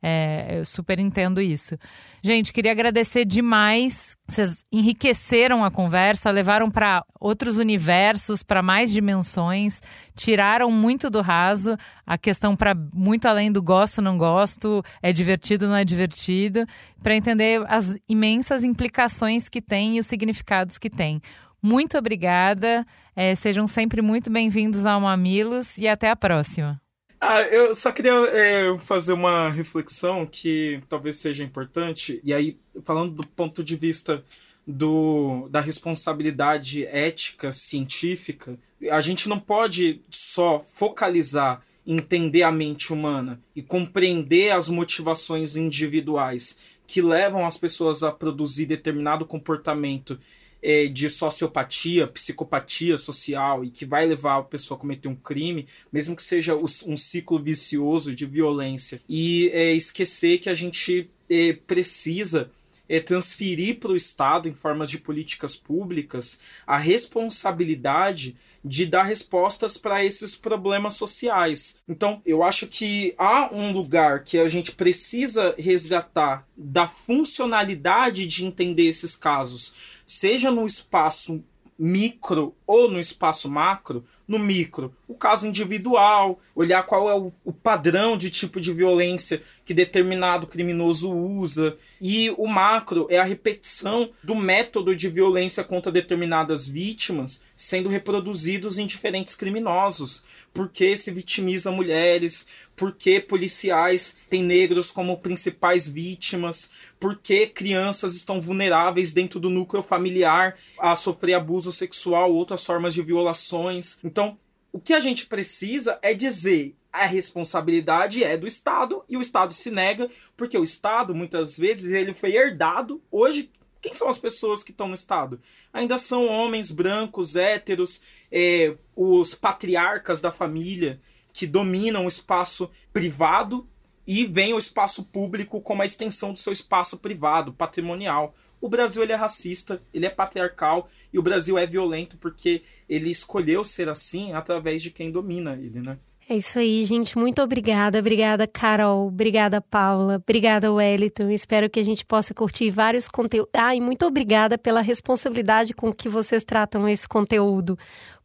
É, 0.08 0.58
eu 0.60 0.64
super 0.64 1.00
entendo 1.00 1.40
isso. 1.40 1.76
Gente, 2.22 2.52
queria 2.52 2.70
agradecer 2.70 3.24
demais. 3.24 4.16
Vocês 4.28 4.62
enriqueceram 4.70 5.64
a 5.64 5.70
conversa, 5.70 6.30
levaram 6.30 6.70
para 6.70 7.04
outros 7.18 7.58
universos, 7.58 8.40
para 8.40 8.62
mais 8.62 8.92
dimensões, 8.92 9.80
tiraram 10.14 10.70
muito 10.70 11.10
do 11.10 11.20
raso 11.20 11.76
a 12.06 12.16
questão 12.16 12.54
para 12.54 12.72
muito 12.94 13.26
além 13.26 13.50
do 13.50 13.60
gosto, 13.60 14.00
não 14.00 14.16
gosto, 14.16 14.80
é 15.02 15.12
divertido, 15.12 15.66
não 15.66 15.74
é 15.74 15.84
divertido, 15.84 16.64
para 17.02 17.16
entender 17.16 17.64
as 17.66 17.96
imensas 18.08 18.62
implicações 18.62 19.48
que 19.48 19.60
tem 19.60 19.96
e 19.96 19.98
os 19.98 20.06
significados 20.06 20.78
que 20.78 20.88
tem. 20.88 21.20
Muito 21.60 21.98
obrigada. 21.98 22.86
É, 23.16 23.34
sejam 23.34 23.66
sempre 23.66 24.00
muito 24.00 24.30
bem-vindos 24.30 24.86
ao 24.86 25.00
Mamilos 25.00 25.78
e 25.78 25.88
até 25.88 26.08
a 26.10 26.14
próxima. 26.14 26.80
Ah, 27.28 27.42
eu 27.42 27.74
só 27.74 27.90
queria 27.90 28.12
é, 28.12 28.78
fazer 28.78 29.12
uma 29.12 29.50
reflexão 29.50 30.24
que 30.24 30.80
talvez 30.88 31.16
seja 31.16 31.42
importante, 31.42 32.20
e 32.22 32.32
aí, 32.32 32.56
falando 32.84 33.16
do 33.16 33.26
ponto 33.26 33.64
de 33.64 33.74
vista 33.74 34.24
do, 34.64 35.48
da 35.50 35.60
responsabilidade 35.60 36.86
ética, 36.86 37.50
científica, 37.50 38.56
a 38.92 39.00
gente 39.00 39.28
não 39.28 39.40
pode 39.40 40.00
só 40.08 40.60
focalizar 40.60 41.60
entender 41.84 42.44
a 42.44 42.52
mente 42.52 42.92
humana 42.92 43.40
e 43.56 43.60
compreender 43.60 44.52
as 44.52 44.68
motivações 44.68 45.56
individuais 45.56 46.76
que 46.86 47.02
levam 47.02 47.44
as 47.44 47.56
pessoas 47.56 48.04
a 48.04 48.12
produzir 48.12 48.66
determinado 48.66 49.26
comportamento 49.26 50.16
é, 50.62 50.86
de 50.86 51.08
sociopatia, 51.08 52.06
psicopatia 52.06 52.98
social 52.98 53.64
e 53.64 53.70
que 53.70 53.84
vai 53.84 54.06
levar 54.06 54.38
a 54.38 54.42
pessoa 54.42 54.76
a 54.76 54.80
cometer 54.80 55.08
um 55.08 55.14
crime, 55.14 55.66
mesmo 55.92 56.16
que 56.16 56.22
seja 56.22 56.54
um 56.54 56.96
ciclo 56.96 57.42
vicioso 57.42 58.14
de 58.14 58.26
violência. 58.26 59.00
E 59.08 59.50
é, 59.52 59.72
esquecer 59.72 60.38
que 60.38 60.48
a 60.48 60.54
gente 60.54 61.10
é, 61.28 61.52
precisa 61.66 62.50
é, 62.88 63.00
transferir 63.00 63.78
para 63.78 63.92
o 63.92 63.96
Estado, 63.96 64.48
em 64.48 64.54
formas 64.54 64.90
de 64.90 64.98
políticas 64.98 65.56
públicas, 65.56 66.40
a 66.66 66.76
responsabilidade 66.76 68.36
de 68.64 68.84
dar 68.86 69.04
respostas 69.04 69.78
para 69.78 70.04
esses 70.04 70.34
problemas 70.34 70.94
sociais. 70.94 71.78
Então, 71.88 72.20
eu 72.26 72.42
acho 72.42 72.66
que 72.66 73.14
há 73.16 73.54
um 73.54 73.70
lugar 73.70 74.24
que 74.24 74.38
a 74.38 74.48
gente 74.48 74.72
precisa 74.72 75.54
resgatar 75.56 76.46
da 76.56 76.86
funcionalidade 76.86 78.26
de 78.26 78.44
entender 78.44 78.88
esses 78.88 79.14
casos, 79.14 80.02
seja 80.04 80.50
no 80.50 80.66
espaço 80.66 81.44
micro 81.78 82.55
ou 82.66 82.90
no 82.90 82.98
espaço 82.98 83.48
macro, 83.48 84.04
no 84.26 84.38
micro, 84.38 84.92
o 85.06 85.14
caso 85.14 85.46
individual, 85.46 86.38
olhar 86.54 86.82
qual 86.82 87.08
é 87.08 87.14
o, 87.14 87.52
padrão 87.52 88.16
de 88.16 88.30
tipo 88.30 88.60
de 88.60 88.72
violência 88.72 89.40
que 89.64 89.74
determinado 89.74 90.46
criminoso 90.46 91.10
usa, 91.10 91.76
e 92.00 92.30
o 92.30 92.46
macro 92.46 93.06
é 93.10 93.18
a 93.18 93.24
repetição 93.24 94.08
do 94.22 94.34
método 94.34 94.94
de 94.94 95.08
violência 95.08 95.62
contra 95.64 95.92
determinadas 95.92 96.68
vítimas 96.68 97.42
sendo 97.56 97.88
reproduzidos 97.88 98.78
em 98.78 98.86
diferentes 98.86 99.34
criminosos. 99.34 100.46
Por 100.52 100.68
que 100.68 100.94
se 100.96 101.10
vitimiza 101.10 101.70
mulheres? 101.70 102.46
Por 102.76 102.92
que 102.92 103.18
policiais 103.18 104.18
têm 104.28 104.42
negros 104.42 104.90
como 104.90 105.16
principais 105.16 105.88
vítimas? 105.88 106.70
Por 107.00 107.16
que 107.16 107.46
crianças 107.46 108.14
estão 108.14 108.40
vulneráveis 108.40 109.14
dentro 109.14 109.40
do 109.40 109.48
núcleo 109.48 109.82
familiar 109.82 110.54
a 110.78 110.94
sofrer 110.94 111.34
abuso 111.34 111.72
sexual, 111.72 112.34
outras 112.56 112.64
formas 112.64 112.94
de 112.94 113.02
violações? 113.02 113.98
Então, 114.02 114.36
o 114.72 114.80
que 114.80 114.94
a 114.94 115.00
gente 115.00 115.26
precisa 115.26 115.98
é 116.02 116.14
dizer 116.14 116.74
a 116.92 117.04
responsabilidade 117.04 118.24
é 118.24 118.36
do 118.36 118.46
Estado 118.46 119.04
e 119.08 119.16
o 119.16 119.20
Estado 119.20 119.52
se 119.52 119.70
nega 119.70 120.10
porque 120.36 120.56
o 120.56 120.64
Estado 120.64 121.14
muitas 121.14 121.58
vezes 121.58 121.92
ele 121.92 122.14
foi 122.14 122.34
herdado 122.34 123.02
hoje 123.10 123.50
Quem 123.82 123.92
são 123.92 124.08
as 124.08 124.18
pessoas 124.18 124.62
que 124.62 124.70
estão 124.70 124.88
no 124.88 124.94
Estado? 124.94 125.38
Ainda 125.72 125.98
são 125.98 126.26
homens 126.26 126.70
brancos, 126.72 127.36
héteros, 127.36 128.02
é, 128.32 128.74
os 128.96 129.34
patriarcas 129.34 130.20
da 130.22 130.32
família 130.32 130.98
que 131.32 131.46
dominam 131.46 132.06
o 132.06 132.08
espaço 132.08 132.68
privado 132.92 133.68
e 134.06 134.24
veem 134.24 134.54
o 134.54 134.58
espaço 134.58 135.04
público 135.04 135.60
como 135.60 135.82
a 135.82 135.86
extensão 135.86 136.32
do 136.32 136.38
seu 136.38 136.52
espaço 136.52 136.98
privado, 136.98 137.52
patrimonial. 137.52 138.34
O 138.60 138.68
Brasil 138.68 139.02
ele 139.02 139.12
é 139.12 139.16
racista, 139.16 139.80
ele 139.92 140.06
é 140.06 140.10
patriarcal 140.10 140.88
e 141.12 141.18
o 141.18 141.22
Brasil 141.22 141.58
é 141.58 141.66
violento 141.66 142.16
porque 142.16 142.62
ele 142.88 143.10
escolheu 143.10 143.62
ser 143.62 143.88
assim 143.88 144.32
através 144.32 144.82
de 144.82 144.90
quem 144.90 145.10
domina 145.10 145.54
ele, 145.54 145.80
né? 145.80 145.96
É 146.28 146.36
isso 146.36 146.58
aí, 146.58 146.84
gente. 146.84 147.16
Muito 147.16 147.40
obrigada. 147.40 148.00
Obrigada, 148.00 148.48
Carol. 148.48 149.06
Obrigada, 149.06 149.60
Paula. 149.60 150.16
Obrigada, 150.16 150.72
Wellington. 150.72 151.30
Espero 151.30 151.70
que 151.70 151.78
a 151.78 151.84
gente 151.84 152.04
possa 152.04 152.34
curtir 152.34 152.68
vários 152.68 153.08
conteúdos. 153.08 153.50
Ah, 153.54 153.76
e 153.76 153.80
muito 153.80 154.04
obrigada 154.04 154.58
pela 154.58 154.80
responsabilidade 154.80 155.72
com 155.72 155.92
que 155.92 156.08
vocês 156.08 156.42
tratam 156.42 156.88
esse 156.88 157.06
conteúdo, 157.06 157.78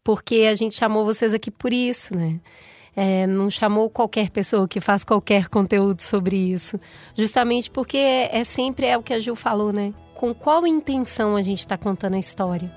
porque 0.04 0.48
a 0.52 0.56
gente 0.56 0.76
chamou 0.76 1.06
vocês 1.06 1.32
aqui 1.32 1.52
por 1.52 1.72
isso, 1.72 2.16
né? 2.16 2.40
É, 2.96 3.26
não 3.26 3.50
chamou 3.50 3.90
qualquer 3.90 4.30
pessoa 4.30 4.68
que 4.68 4.82
faz 4.82 5.04
qualquer 5.04 5.48
conteúdo 5.48 6.02
sobre 6.02 6.36
isso. 6.36 6.80
Justamente 7.16 7.72
porque 7.72 7.98
é, 7.98 8.40
é 8.40 8.44
sempre 8.44 8.86
é 8.86 8.98
o 8.98 9.04
que 9.04 9.14
a 9.14 9.20
Gil 9.20 9.36
falou, 9.36 9.72
né? 9.72 9.94
Com 10.16 10.34
qual 10.34 10.68
intenção 10.68 11.36
a 11.36 11.42
gente 11.42 11.60
está 11.60 11.78
contando 11.78 12.16
a 12.16 12.20
história. 12.20 12.70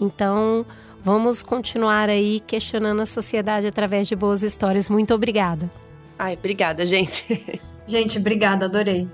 Então, 0.00 0.64
Vamos 1.06 1.40
continuar 1.40 2.08
aí 2.08 2.40
questionando 2.40 3.00
a 3.00 3.06
sociedade 3.06 3.64
através 3.64 4.08
de 4.08 4.16
boas 4.16 4.42
histórias. 4.42 4.90
Muito 4.90 5.14
obrigada. 5.14 5.70
Ai, 6.18 6.34
obrigada, 6.34 6.84
gente. 6.84 7.24
gente, 7.86 8.18
obrigada, 8.18 8.64
adorei. 8.64 9.08